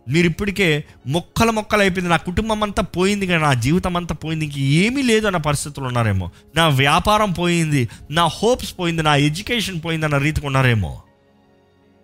మీరు 0.10 0.28
ఇప్పటికే 0.28 0.84
మొక్కల 1.08 1.50
మొక్కలు 1.50 1.82
అయిపోయింది. 1.82 2.10
నా 2.10 2.18
కుటుంబం 2.18 2.64
అంతా 2.64 2.84
పోయింది 2.84 3.28
కానీ 3.28 3.44
నా 3.44 3.54
జీవితం 3.54 3.98
అంతా 3.98 4.16
పోయింది. 4.16 4.46
ఇంక 4.46 4.58
ఏమీ 4.58 5.02
లేదు 5.02 5.28
అన్న 5.28 5.38
పరిస్థితులు 5.38 5.86
ఉన్నారేమో. 5.86 6.30
నా 6.56 6.68
వ్యాపారం 6.68 7.32
పోయింది 7.32 7.90
నా 8.12 8.26
హోప్స్ 8.26 8.80
పోయింది 8.80 9.04
నా 9.04 9.16
ఎడ్యుకేషన్ 9.16 9.82
పోయింది 9.86 10.06
అన్న 10.06 10.18
రీతికి 10.18 10.46
ఉన్నారేమో. 10.46 11.02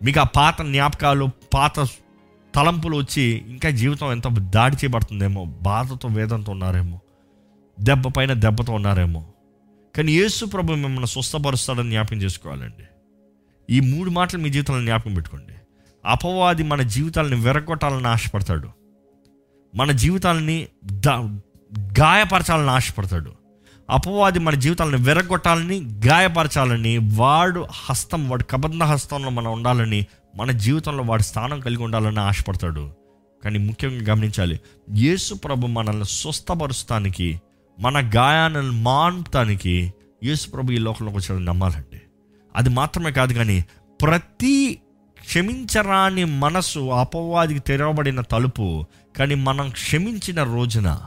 మీకు 0.04 0.20
ఆ 0.20 0.24
పాత 0.24 0.62
జ్ఞాపకాలు 0.62 1.30
పాత 1.54 1.80
తలంపులు 2.56 2.98
వచ్చి 2.98 3.46
ఇంకా 3.48 3.70
జీవితం 3.70 4.12
ఎంత 4.12 4.28
దాడి 4.28 4.76
చేయబడుతుందేమో 4.76 5.46
బాధతో 5.46 6.08
వేదంతో 6.08 6.52
ఉన్నారేమో. 6.52 7.00
దెబ్బ 7.80 8.08
పైన 8.08 8.34
దెబ్బతో 8.34 8.74
ఉన్నారేమో. 8.74 9.26
కానీ 9.96 10.12
యేసు 10.12 10.46
ప్రభు 10.46 10.74
మిమ్మల్ని 10.74 11.08
స్వస్థపరుస్తాడని 11.08 11.90
జ్ఞాపకం 11.90 12.18
చేసుకోవాలండి. 12.18 12.84
ఈ 13.70 13.80
మూడు 13.80 14.10
మాటలు 14.10 14.42
మీ 14.42 14.50
జీవితంలో 14.50 14.82
జ్ఞాపకం 14.82 15.14
పెట్టుకోండి. 15.14 15.54
అపవాది 16.06 16.64
మన 16.64 16.82
జీవితాలను 16.82 17.42
విరగొట్టాలని 17.42 18.08
ఆశపడతాడు. 18.08 18.70
మన 19.76 19.92
జీవితాలని 19.92 20.68
గాయపరచాలని 21.80 22.70
ఆశపడతాడు. 22.70 23.32
అపవాది 23.90 24.40
మన 24.40 24.56
జీవితాలను 24.56 24.98
విరగొట్టాలని 24.98 26.02
గాయపరచాలని 26.06 26.98
వాడు 26.98 27.68
హస్తం 27.90 28.30
వాడు 28.30 28.44
కబంధ 28.44 28.84
హస్తంలో 28.84 29.30
మనం 29.30 29.52
ఉండాలని 29.52 30.06
మన 30.36 30.52
జీవితంలో 30.52 31.04
వాడి 31.04 31.24
స్థానం 31.24 31.60
కలిగి 31.60 31.84
ఉండాలని 31.84 32.20
ఆశపడతాడు. 32.20 32.92
కానీ 33.44 33.60
ముఖ్యంగా 33.60 34.14
గమనించాలి 34.14 34.60
యేసు 34.96 35.34
ప్రభు 35.34 35.68
మనల్ని 35.68 36.06
స్వస్థపరుస్తానికి 36.06 37.42
మన 37.80 38.12
గాయాలను 38.16 38.72
మాన్పుతానికి 38.72 39.94
యేసు 40.24 40.50
ప్రభు 40.50 40.72
ఈ 40.72 40.78
లోకంలోకి 40.78 41.18
వచ్చాడని 41.18 41.46
నమ్మాలండి. 41.46 41.97
అది 42.58 42.70
మాత్రమే 42.70 43.12
కాదు 43.12 43.34
కానీ 43.34 43.66
ప్రతి 44.02 44.80
క్షమించరాని 45.20 46.24
మనసు 46.24 46.80
అపవాదికి 46.80 47.60
తెరవబడిన 47.60 48.22
తలుపు 48.22 48.86
కానీ 49.18 49.36
మనం 49.36 49.70
క్షమించిన 49.70 50.44
రోజున 50.44 51.02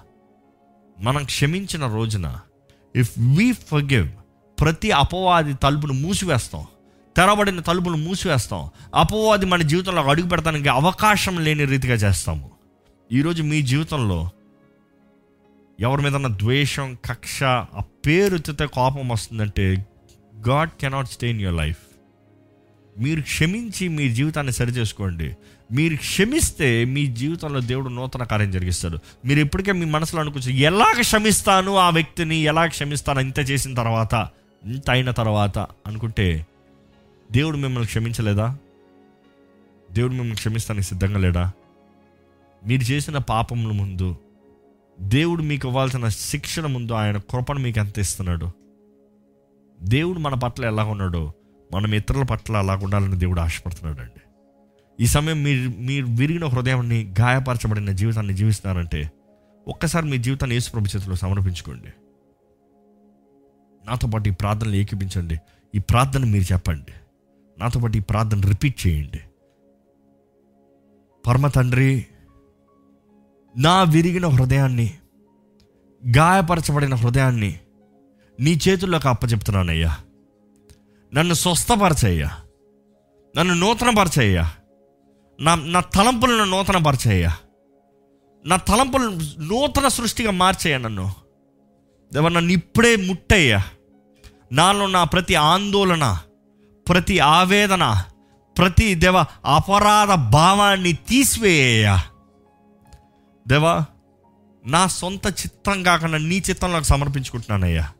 మనం 1.01 1.25
క్షమించిన 1.25 1.87
రోజున 1.87 2.39
ఇఫ్ 2.97 3.11
వీ 3.37 3.53
ఫర్గివ్ 3.53 4.09
ప్రతి 4.61 4.91
అపవాది 4.91 5.55
తలుపును 5.55 5.93
మూసివేస్తాం. 5.93 6.67
తెరబడిన 7.17 7.61
తలుపును 7.61 7.97
మూసివేస్తాం. 7.97 8.71
అపవాది 8.95 9.47
మన 9.47 9.63
జీవితంలో 9.63 10.03
అడుగు 10.03 10.29
పెడతానికి 10.29 10.69
అవకాశం 10.69 11.45
లేని 11.45 11.65
రీతిగా 11.65 11.95
చేస్తాము. 11.95 12.51
ఈరోజు 13.13 13.43
మీ 13.43 13.63
జీవితంలో 13.63 14.31
ఎవరి 15.81 16.03
మీద 16.03 16.31
ద్వేషం 16.39 16.99
కక్ష 17.05 17.43
ఆ 17.45 17.83
పేరు 18.07 18.67
కోపం 18.67 19.09
వస్తుందంటే 19.09 19.87
God 20.49 20.71
cannot 20.81 21.09
stay 21.09 21.31
in 21.31 21.41
your 21.41 21.57
life. 21.57 21.77
మీరు 22.99 23.21
క్షమించి 23.23 23.89
మీ 23.89 24.15
జీవితాన్ని 24.15 24.53
సరి 24.53 24.71
చేసుకోండి 24.71 25.37
మీరు 25.73 25.97
క్షమిస్తే 25.97 26.85
మీ 26.85 27.07
జీవితంలో 27.07 27.61
దేవుడు 27.61 27.89
నూతన 27.89 28.23
కార్యం 28.23 28.51
జరిగిస్తాడు. 28.51 28.99
మీరు 29.25 29.41
ఎప్పటికే 29.41 29.73
మీ 29.73 29.85
మనసులో 29.85 30.23
అనుకోవచ్చు 30.23 30.51
ఎలా 30.51 30.93
క్షమిస్తాను 31.01 31.75
ఆ 31.75 31.91
వ్యక్తిని? 31.91 32.37
ఎలా 32.37 32.67
క్షమిస్తాను? 32.67 33.21
ఇంత 33.21 33.39
చేసిన 33.39 33.75
తర్వాత 33.75 34.29
ఇంత 34.65 34.91
అయిన 34.91 35.11
తర్వాత 35.11 35.59
అనుకుంటే 35.59 36.47
దేవుడు 37.33 37.57
మిమ్మల్ని 37.57 37.87
క్షమించలేదా? 37.87 38.59
దేవుడు 39.93 40.13
మిమ్మల్ని 40.13 40.37
క్షమిస్తానికి 40.37 40.87
సిద్ధంగా 40.87 41.19
లేడా? 41.19 41.53
మీరు 42.67 42.83
చేసిన 42.83 43.19
పాపముల 43.19 43.73
ముందు 43.73 44.17
దేవుడు 45.01 45.43
మీకు 45.43 45.69
ఇవ్వాల్సిన 45.69 46.09
శిక్షణ 46.09 46.67
ముందు 46.67 46.93
ఆయన 46.93 47.17
కృపను 47.17 47.59
మీకు 47.59 47.79
ఎంత 47.79 47.99
ఇస్తున్నాడు? 47.99 48.60
దేవుడు 49.83 50.19
మన 50.19 50.35
పట్ల 50.35 50.65
ఎలా 50.65 50.85
ఉన్నాడో 50.85 51.33
మనం 51.75 51.95
ఇతరుల 51.95 52.23
పట్ల 52.23 52.57
అలా 52.57 52.77
ఉండాలని 52.77 53.19
దేవుడు 53.19 53.41
ఆశపడుతున్నాడు 53.41 54.01
అండి 54.01 54.21
ఈ 55.01 55.07
సమయం 55.07 55.43
మీరు 55.43 55.71
మీరు 55.79 56.07
విరిగిన 56.07 56.45
హృదయాన్ని 56.45 57.15
గాయపరచబడిన 57.21 57.93
జీవితాన్ని 57.93 58.35
జీవిస్తున్నారంటే 58.35 59.11
ఒక్కసారి 59.69 60.07
మీ 60.07 60.19
జీవితాన్ని 60.19 60.55
యేసు 60.55 60.79
చేతిలో 60.79 61.15
సమర్పించుకోండి. 61.15 61.89
నాతో 63.87 64.09
పాటు 64.09 64.29
ఈ 64.29 64.33
ప్రార్థనలు 64.33 64.75
ఏకీపించండి 64.75 65.39
ఈ 65.75 65.79
ప్రార్థన 65.79 66.25
మీరు 66.25 66.53
చెప్పండి. 66.53 66.93
నాతో 67.59 67.81
పాటు 67.81 67.97
ఈ 67.97 68.01
ప్రార్థన 68.01 68.41
రిపీట్ 68.41 68.87
చేయండి. 68.87 69.21
పరమ 71.27 71.49
తండ్రి 71.49 72.07
నా 73.57 73.83
విరిగిన 73.83 74.27
హృదయాన్ని 74.27 74.95
గాయపరచబడిన 76.17 76.95
హృదయాన్ని 76.95 77.61
నీ 78.41 78.59
చేతుల్లోకి 78.69 79.09
అప్పచెప్తున్నానయ్యా. 79.09 79.97
నన్ను 81.15 81.35
స్వస్థపరచయ్యా. 81.35 82.31
నన్ను 83.37 83.55
నూతనపరచయ్యా. 83.55 84.51
నా 85.41 85.55
నా 85.55 85.81
తలంపులను 85.81 86.45
నూతనపరచయ్యా. 86.45 87.37
నా 88.47 88.57
తలంపులు 88.57 89.19
నూతన 89.41 89.89
సృష్టిగా 89.89 90.31
మార్చేయ 90.31 90.79
నన్ను. 90.79 91.15
దేవా 92.13 92.29
నన్ను 92.29 92.53
ఇప్పుడే 92.53 92.97
ముట్టయ్యా. 92.97 93.65
నాలో 94.53 94.87
నా 94.87 95.05
ప్రతి 95.05 95.35
ఆందోళన 95.35 96.19
ప్రతి 96.89 97.19
ఆవేదన 97.19 98.03
ప్రతి 98.59 98.95
దేవ 98.95 99.19
అపరాధ 99.45 100.09
భావాన్ని 100.15 100.93
తీసివేయ్యా 100.93 102.03
దేవా 103.49 103.85
నా 104.67 104.87
సొంత 104.87 105.27
చిత్తం 105.27 105.83
కాకుండా 105.83 106.19
నీ 106.19 106.43
చిత్తంలోకి 106.51 106.85
సమర్పించుకుంటున్నానయ్యా. 106.85 107.93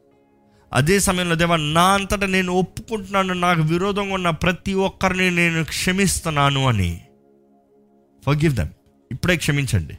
అదే 0.73 1.01
సమయంలో 1.01 1.35
దేవా 1.35 1.57
నా 1.57 1.83
అంతటా 1.83 2.27
నేను 2.27 2.53
ఒప్పుకుంటున్నాను 2.53 3.35
నాకు 3.35 3.63
విరోధంగా 3.63 4.15
ఉన్న 4.15 4.31
ప్రతి 4.31 4.75
ఒక్కరిని 4.75 5.31
నేను 5.31 5.65
క్షమిస్తున్నాను 5.65 6.69
అని. 6.69 7.01
ఫర్గివ్ 8.27 8.55
దమ్ 8.55 8.69
ఇప్పుడే 9.13 9.37
క్షమించండి. 9.37 9.95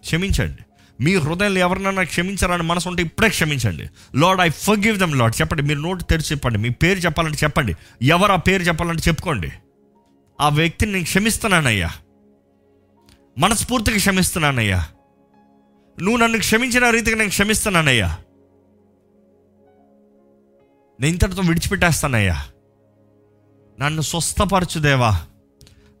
క్షమించండి. 0.00 0.58
మీ 1.04 1.14
హృదయంలో 1.14 1.60
ఎవరినైనా 1.60 2.02
క్షమించాలని 2.02 2.62
మనసు 2.62 2.88
ఉంటే 2.88 3.02
ఇప్పుడే 3.02 3.28
క్షమించండి. 3.28 3.90
Lord 4.18 4.40
I 4.40 4.48
forgive 4.48 4.98
them 4.98 5.16
Lord 5.16 5.40
చెప్పండి 5.40 5.62
మీరు 5.62 5.80
నోటు 5.80 6.04
తెరిచి 6.04 6.26
చెప్పండి 6.26 6.58
మీ 6.58 6.68
పేరు 6.68 6.98
చెప్పాలంటే 6.98 7.38
చెప్పండి. 7.44 7.74
ఎవరు 8.02 8.32
ఆ 8.32 8.36
పేరు 8.36 8.62
చెప్పాలంటే 8.62 9.02
చెప్పుకోండి. 9.08 9.52
ఆ 10.40 10.48
వ్యక్తిని 10.48 10.92
నేను 10.92 11.04
క్షమిస్తున్నానయ్యా. 11.04 11.90
మనస్ఫూర్తిగా 13.38 13.96
క్షమిస్తున్నానయ్యా. 13.96 14.86
నువ్వు 16.00 16.16
నన్ను 16.16 16.38
క్షమించిన 16.38 16.90
రీతిగా 16.90 17.16
నేను 17.16 17.30
క్షమిస్తున్నానయ్యా. 17.30 18.18
నేను 21.00 21.12
ఇంతటితో 21.12 21.42
విడిచిపెట్టేస్తానయ్యా. 21.42 22.42
నన్ను 23.80 24.02
స్వస్థపరచుదేవా 24.02 25.20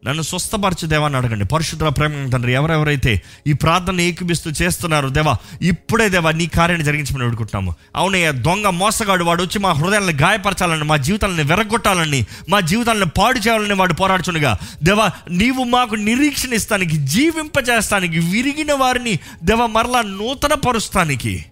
నన్ను 0.06 0.22
స్వస్థపరచు 0.22 0.86
దేవా 0.86 1.06
అని 1.06 1.16
అడగండి. 1.16 1.44
పరిశుద్ధ 1.44 1.84
ప్రేమ 1.84 2.30
తండ్రి 2.30 2.52
ఎవరెవరైతే 2.52 3.22
ఈ 3.46 3.52
ప్రార్థన 3.52 4.00
ఏకిపిస్తూ 4.00 4.50
చేస్తున్నారు 4.50 5.08
దేవా 5.08 5.36
ఇప్పుడే 5.62 6.08
దేవా 6.08 6.30
నీ 6.30 6.46
కార్యాన్ని 6.46 6.84
జరిగించమని 6.84 7.24
వేడుకుంటున్నాము. 7.24 7.74
అవునయ్య 7.96 8.32
దొంగ 8.32 8.66
మోసగాడు 8.66 9.24
వాడు 9.24 9.42
వచ్చి 9.42 9.58
మా 9.58 9.72
హృదయాలను 9.72 10.12
గాయపరచాలని 10.12 10.84
మా 10.84 10.96
జీవితాలను 10.96 11.44
వెరగొట్టాలని 11.44 12.26
మా 12.48 12.60
జీవితాలను 12.60 13.06
పాడు 13.06 13.38
చేయాలని 13.38 13.74
వాడు 13.74 13.94
పోరాడుచుండగా. 13.94 14.58
దేవా 14.82 15.10
నీవు 15.30 15.64
మాకు 15.64 15.94
నిరీక్షణ 15.94 16.52
ఇస్తానికి 16.52 16.96
జీవింపజేస్తానికి 16.96 18.18
విరిగిన 18.18 18.72
వారిని 18.72 19.18
దేవా 19.42 19.66
మరలా 19.66 20.02
నూతన 20.02 20.54
పరుస్తానికి 20.54 21.44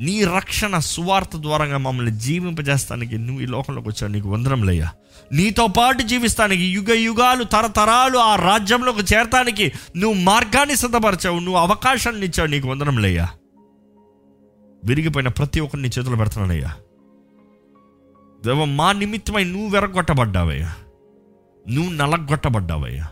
నీ 0.00 0.24
రక్షణ 0.24 0.78
సువార్త 0.78 1.36
ద్వారా 1.36 1.78
మమ్మల్ని 1.78 2.12
జీవింపజేస్తానికి 2.12 3.18
నువ్వు 3.18 3.42
ఈ 3.42 3.46
లోకంలోకి 3.46 3.88
వచ్చావు 3.88 4.12
నీకు 4.12 4.28
వందరంలయ్యా 4.28 4.90
నీతో 5.32 5.66
పాటు 5.66 6.02
జీవిస్తానికి 6.02 6.62
యుగ 6.62 6.92
యుగాలు 6.92 7.44
తరతరాలు 7.44 8.18
ఆ 8.18 8.36
రాజ్యంలోకి 8.36 9.14
చేరటానికి 9.14 9.72
నువ్వు 9.96 10.20
మార్గాన్ని 10.20 10.76
సిద్ధపరచావు 10.76 11.38
నువ్వు 11.38 11.60
అవకాశాన్ని 11.60 12.26
ఇచ్చావు 12.26 12.48
నీకు 12.48 12.68
వందరంలయ్యా 12.68 13.28
విరిగిపోయిన 14.84 15.28
ప్రతి 15.28 15.60
ఒక్కరిని 15.60 15.88
చేతులు 15.88 16.16
పెడుతున్నానయ్యా 16.16 16.74
దేవ 18.44 18.64
మా 18.64 18.92
నిమిత్తమై 18.92 19.44
నువ్వు 19.44 19.68
వెరగొట్టబడ్డావయ్యా. 19.68 20.72
నువ్వు 21.70 21.92
నలగొట్టబడ్డావయ్యా. 21.92 23.06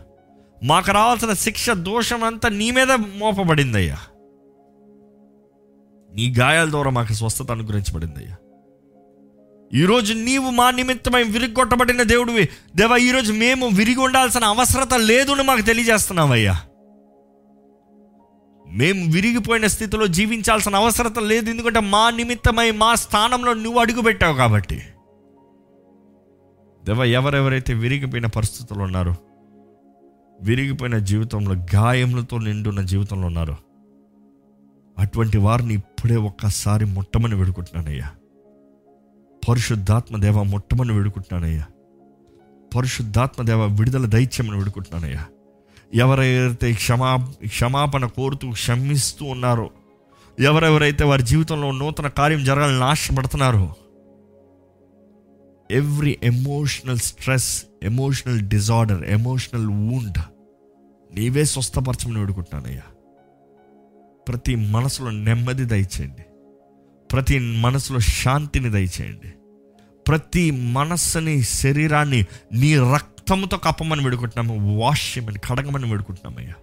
మాకు 0.63 0.91
రావాల్సిన 0.91 1.33
శిక్ష 1.33 1.69
దోషం 1.69 2.23
అంతా 2.23 2.49
నీ 2.49 2.71
మీద 2.71 2.91
మోపబడిందయ్యా. 2.91 3.97
నీ 6.17 6.33
గాయాల 6.39 6.69
ద్వారా 6.69 6.91
మాకు 6.91 7.13
స్వస్థత 7.13 7.51
అనుగ్రహించబడింది 7.51 8.19
అయ్యా. 8.19 8.35
ఈరోజు 9.73 10.13
నీవు 10.13 10.49
మా 10.49 10.71
నిమిత్తమై 10.71 11.23
విరిగొట్టబడిన 11.23 12.03
దేవుడివి. 12.03 12.49
దేవా 12.75 12.97
ఈరోజు 12.97 13.33
మేము 13.33 13.67
విరిగి 13.67 13.99
ఉండాల్సిన 13.99 14.43
అవసరత 14.43 14.93
లేదని 14.93 15.43
మాకు 15.43 15.61
తెలియజేస్తున్నావయ్యా. 15.61 16.61
మేము 18.67 19.13
విరిగిపోయిన 19.13 19.67
స్థితిలో 19.67 20.07
జీవించాల్సిన 20.07 20.75
అవసరత 20.75 21.19
లేదు 21.19 21.49
ఎందుకంటే 21.49 21.79
మా 21.79 22.09
నిమిత్తమై 22.09 22.71
మా 22.71 22.95
స్థానంలో 22.95 23.53
నువ్వు 23.53 23.79
అడుగుపెట్టావు 23.79 24.35
కాబట్టి. 24.35 24.81
దేవ 26.83 27.03
ఎవరెవరైతే 27.03 27.73
విరిగిపోయిన 27.73 28.25
పరిస్థితులు 28.25 28.79
ఉన్నారో 28.79 29.15
విరిగిపోయిన 30.41 30.97
జీవితంలో 30.97 31.55
గాయములతో 31.75 32.37
నిండున్న 32.37 32.81
జీవితంలో 32.81 33.27
ఉన్నారో 33.27 33.55
అటువంటి 34.97 35.37
వారిని 35.37 35.73
ఇప్పుడే 35.73 36.15
ఒక్కసారి 36.15 36.85
ముట్టమని 36.85 37.35
వేడుకుంటున్నానయ్యా. 37.35 38.09
పరిశుద్ధాత్మ 39.49 40.17
దేవ 40.17 40.43
ముట్టమని 40.43 40.93
వేడుకుంటున్నానయ్యా. 40.93 41.65
పరిశుద్ధాత్మ 42.75 43.43
దేవ 43.43 43.65
విడుదల 43.65 44.05
దైత్యమని 44.05 44.57
వేడుకుంటున్నానయ్యా. 44.57 45.25
ఎవరైతే 45.93 46.73
క్షమా 46.73 47.33
క్షమాపణ 47.45 48.05
కోరుతూ 48.05 48.51
క్షమిస్తూ 48.51 49.25
ఉన్నారో 49.25 49.69
ఎవరెవరైతే 50.39 51.03
వారి 51.03 51.23
జీవితంలో 51.23 51.71
నూతన 51.71 52.07
కార్యం 52.07 52.43
జరగాలని 52.43 52.83
ఆశపడుతున్నారో 52.83 53.73
every 55.71 56.17
emotional 56.23 56.97
stress 56.97 57.65
emotional 57.83 58.39
disorder 58.39 59.03
emotional 59.03 59.67
wound 59.67 60.17
నీవే 61.15 61.45
స్వస్థపరచమని 61.45 62.19
వేడుకుంటున్నానయ్యా. 62.19 62.81
ప్రతి 64.27 64.55
మనసులో 64.55 65.11
నెమ్మది 65.11 65.65
దయచేయండి. 65.65 66.25
ప్రతి 67.11 67.39
మనసులో 67.39 67.99
శాంతిని 67.99 68.69
దయచేయండి. 68.69 69.33
ప్రతి 70.07 70.51
మనస్సుని 70.51 71.41
శరీరాన్ని 71.41 72.25
నీ 72.53 72.77
రక్తంతో 72.77 73.57
కప్పమని 73.57 74.03
వేడుకుంటున్నాము 74.03 74.79
వాష్ 74.79 75.17
చేయమని 75.17 75.39
కడగమని 75.39 75.91
వేడుకుంటున్నామయ్యా. 75.91 76.53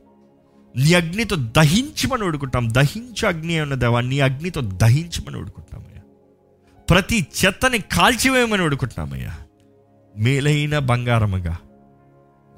నీ 0.77 0.95
అగ్నితో 0.95 1.37
దహించమని 1.37 2.25
వేడుకుంటాం 2.25 2.69
దహించు 2.73 3.29
అగ్ని 3.29 3.61
ఉన్న 3.61 3.75
దేవా 3.75 4.01
నీ 4.01 4.21
అగ్నితో 4.21 4.61
దహించమని 4.61 5.37
వేడుకుంటున్నామయ్యా. 5.37 6.03
ప్రతి 6.91 7.27
చెత్తని 7.45 7.79
కాల్చివేయమని 7.79 8.63
వేడుకుంటున్నామయ్యా. 8.63 9.35
మేలైన 10.17 10.79
బంగారముగా 10.79 11.59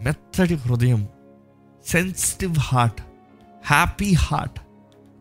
మెత్తటి 0.02 0.54
హృదయం 0.54 1.08
సెన్సిటివ్ 1.86 2.54
హార్ట్ 2.58 3.02
హ్యాపీ 3.66 4.12
హార్ట్ 4.12 4.60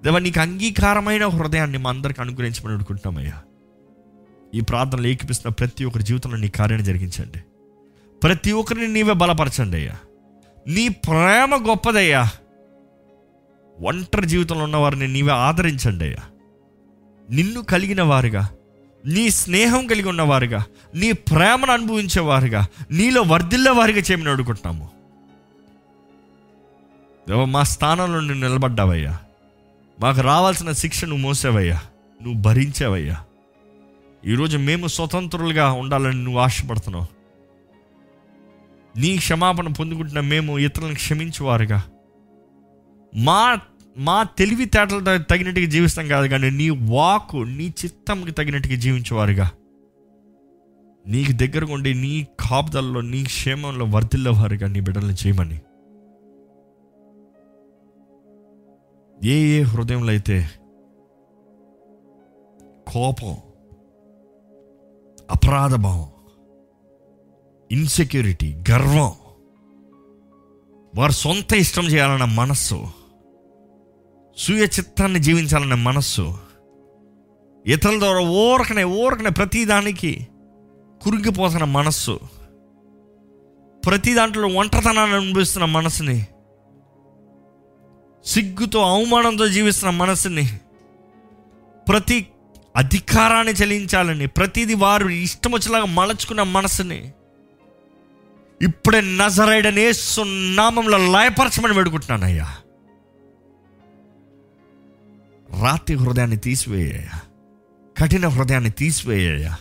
దేవా 0.05 0.19
నీకు 0.19 0.39
అంగీకారమైన 0.39 1.27
హృదయాన్ని 1.27 1.77
మా 1.77 1.89
అందరికి 1.89 2.21
అనుగ్రహించమని 2.21 2.73
అడుగుకుంటామయ్యా 2.73 3.33
ఈ 4.53 4.61
ప్రార్థనలు 4.61 5.07
ఏకిపిస్తున్న 5.07 5.53
ప్రతి 5.53 5.85
ఒక్కరి 5.85 6.03
జీవితంలో 6.03 6.37
నీ 6.37 6.47
కార్యాన్ని 6.47 6.85
జరిగించండి. 6.85 7.39
ప్రతి 8.23 8.51
ఒక్కరిని 8.51 8.87
నీవే 8.87 9.13
బలపరచండి 9.13 9.77
అయ్యా. 9.77 9.97
నీ 10.67 10.87
ప్రేమ 10.87 11.67
గొప్పదయ్యా 11.69 12.29
ఒంటరి 13.81 14.27
జీవితంలో 14.27 14.63
ఉన్న 14.63 14.77
వారిని 14.77 15.07
నీవే 15.07 15.31
ఆదరించండి 15.31 16.05
అయ్యా. 16.05 16.23
నిన్ను 17.29 17.61
కలిగిన 17.61 18.01
వారుగా 18.01 18.49
నీ 19.05 19.29
స్నేహం 19.29 19.87
కలిగి 19.87 20.09
ఉన్నవారుగా 20.09 20.65
నీ 20.95 21.11
ప్రేమను 21.11 21.71
అనుభవించేవారుగా 21.71 22.67
నీలో 22.91 23.21
వర్ధిల్లే 23.21 23.71
వారిగా 23.71 23.99
చేయమని 23.99 24.29
అడుగుతున్నాము. 24.29 24.89
మా 27.45 27.63
స్థానంలో 27.63 28.19
నిలబడ్డావయ్యా. 28.19 29.19
మాకు 30.01 30.21
రావాల్సిన 30.21 30.71
శిక్ష 30.71 31.05
నువ్వు 31.05 31.21
మోసావయ్యా. 31.21 31.81
నువ్వు 32.23 32.41
భరించావయ్యా. 32.41 33.17
ఈరోజు 34.25 34.57
మేము 34.57 34.87
స్వతంత్రులుగా 34.87 35.71
ఉండాలని 35.71 36.23
నువ్వు 36.23 36.39
ఆశపడుతున్నావు. 36.39 37.05
నీ 38.99 39.17
క్షమాపణ 39.17 39.67
పొందుకుంటున్న 39.67 40.19
మేము 40.19 40.59
ఇతరులను 40.59 40.93
క్షమించేవారుగా. 40.93 41.83
మా 43.15 43.59
మా 43.97 44.23
తెలివితేటలు 44.23 45.23
తగినట్టుగా 45.23 45.65
జీవిస్తాం 45.65 46.07
కాదు 46.07 46.27
కానీ 46.27 46.49
నీ 46.49 46.69
వాకు 46.69 47.37
నీ 47.37 47.73
చిత్తంకి 47.85 48.31
తగినట్టుగా 48.31 48.75
జీవించేవారుగా. 48.75 49.51
నీకు 51.07 51.31
దగ్గరగా 51.31 51.73
ఉండి 51.73 51.93
నీ 51.93 52.27
కాపుదల్లో 52.39 53.01
నీ 53.01 53.23
క్షేమంలో 53.23 53.85
వర్ధిల్లేవారుగా 53.85 54.67
నీ 54.67 54.79
బిడ్డలను 54.79 55.11
చేయమని. 55.11 55.61
ఏ 59.25 59.35
ఏ 59.51 59.59
హృదయంలో 59.63 60.11
అయితే 60.11 60.37
కోపం 62.87 63.35
అపరాధ 65.29 65.75
భావం 65.75 66.09
ఇన్సెక్యూరిటీ 67.71 68.49
గర్వం 68.71 69.11
వారు 70.93 71.15
సొంత 71.15 71.53
ఇష్టం 71.55 71.85
చేయాలన్న 71.85 72.27
మనస్సు 72.33 72.77
స్వీయ 74.37 74.65
చిత్తాన్ని 74.77 75.19
జీవించాలన్న 75.19 75.77
మనస్సు 75.81 76.25
ఇతరుల 77.65 77.99
ద్వారా 77.99 78.21
ఊరకనే 78.41 78.83
ఊరకనే 78.97 79.31
ప్రతిదానికి 79.31 80.13
కురిగిపోతున్న 81.01 81.67
మనస్సు 81.71 82.15
ప్రతి 83.83 84.11
దాంట్లో 84.13 84.47
ఒంటరితనాన్ని 84.53 85.15
అనుభవిస్తున్న 85.15 85.65
మనసుని 85.71 86.17
సిగ్గుతో 88.25 88.79
అవమానంతో 88.93 89.47
జీవిస్తున్న 89.47 89.95
మనసుని 89.95 90.45
ప్రతి 91.87 92.27
అధికారాన్ని 92.75 93.51
చెల్లించాలని 93.51 94.27
ప్రతిదీ 94.27 94.73
వారు 94.73 95.09
ఇష్టం 95.09 95.51
వచ్చేలాగా 95.51 95.85
మలచుకున్న 95.85 96.43
మనసుని 96.43 97.11
ఇప్పుడే 98.61 99.01
నజరైడనే 99.01 99.93
సున్నామంలో 99.93 100.97
లయపరచమని 101.11 101.73
వేడుకుంటున్నానయ్యా. 101.73 102.47
రాతి 105.49 105.95
హృదయాన్ని 105.95 106.37
తీసివేయ్యా 106.37 107.19
కఠిన 107.95 108.27
హృదయాన్ని 108.27 108.69
తీసివేయ్యా 108.71 109.53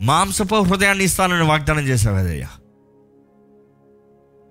మాంసపు 0.00 0.54
హృదయాన్ని 0.62 1.04
ఇస్తానని 1.04 1.44
వాగ్దానం 1.44 1.82
చేసావదయ్యా 1.82 2.48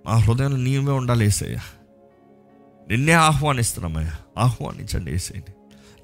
మా 0.06 0.16
హృదయంలో 0.18 0.58
నీవే 0.58 0.92
ఉండాలి 0.92 1.24
వేసయ్యా 1.24 1.64
నిన్నే 2.92 3.12
ఆహ్వానిస్తున్నామయ్యా. 3.12 4.14
ఆహ్వానించండి 4.38 5.14
ఏసైని 5.14 5.54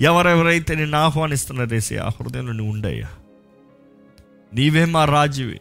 ఎవరెవరైతే 0.01 0.75
నిన్ను 0.75 0.97
ఆహ్వానిస్తున్నారు 0.97 1.75
ఏసే 1.75 1.97
ఆ 1.97 2.07
హృదయంలో 2.07 2.53
నువ్వు 2.53 2.73
ఉండయ్యా. 2.73 3.09
నీవే 4.53 4.85
మా 4.85 5.05
రాజువి 5.05 5.59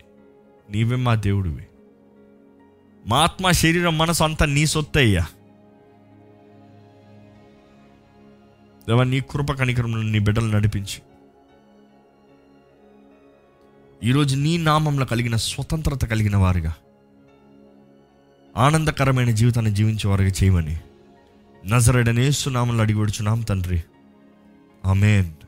నీవే 0.71 0.97
మా 0.97 1.15
దేవుడివి. 1.15 1.67
మా 3.07 3.19
ఆత్మ 3.19 3.51
శరీరం 3.51 3.99
మనసు 3.99 4.25
అంతా 4.25 4.47
నీ 4.47 4.67
సొత్తయ్యా. 4.67 5.27
దేవా 8.89 9.05
నీ 9.05 9.21
కృప 9.21 9.53
కనికరంలో 9.53 10.03
నీ 10.03 10.19
బిడ్డలు 10.19 10.47
నడిపించి. 10.47 11.03
ఈరోజు 14.09 14.37
నీ 14.37 14.59
నామంలో 14.59 15.07
కలిగిన 15.07 15.37
స్వతంత్రత 15.37 16.05
కలిగిన 16.05 16.37
వారుగా 16.37 16.75
ఆనందకరమైన 18.57 19.31
జీవితాన్ని 19.31 19.73
జీవించేవారిగా 19.73 20.29
చేయమని 20.29 20.81
నజరడనేస్తున్నామని 21.67 22.81
అడిగి 22.81 22.99
పెడుచున్నాం 22.99 23.41
తండ్రి. 23.41 23.83
ఆమెన్. 24.85 25.46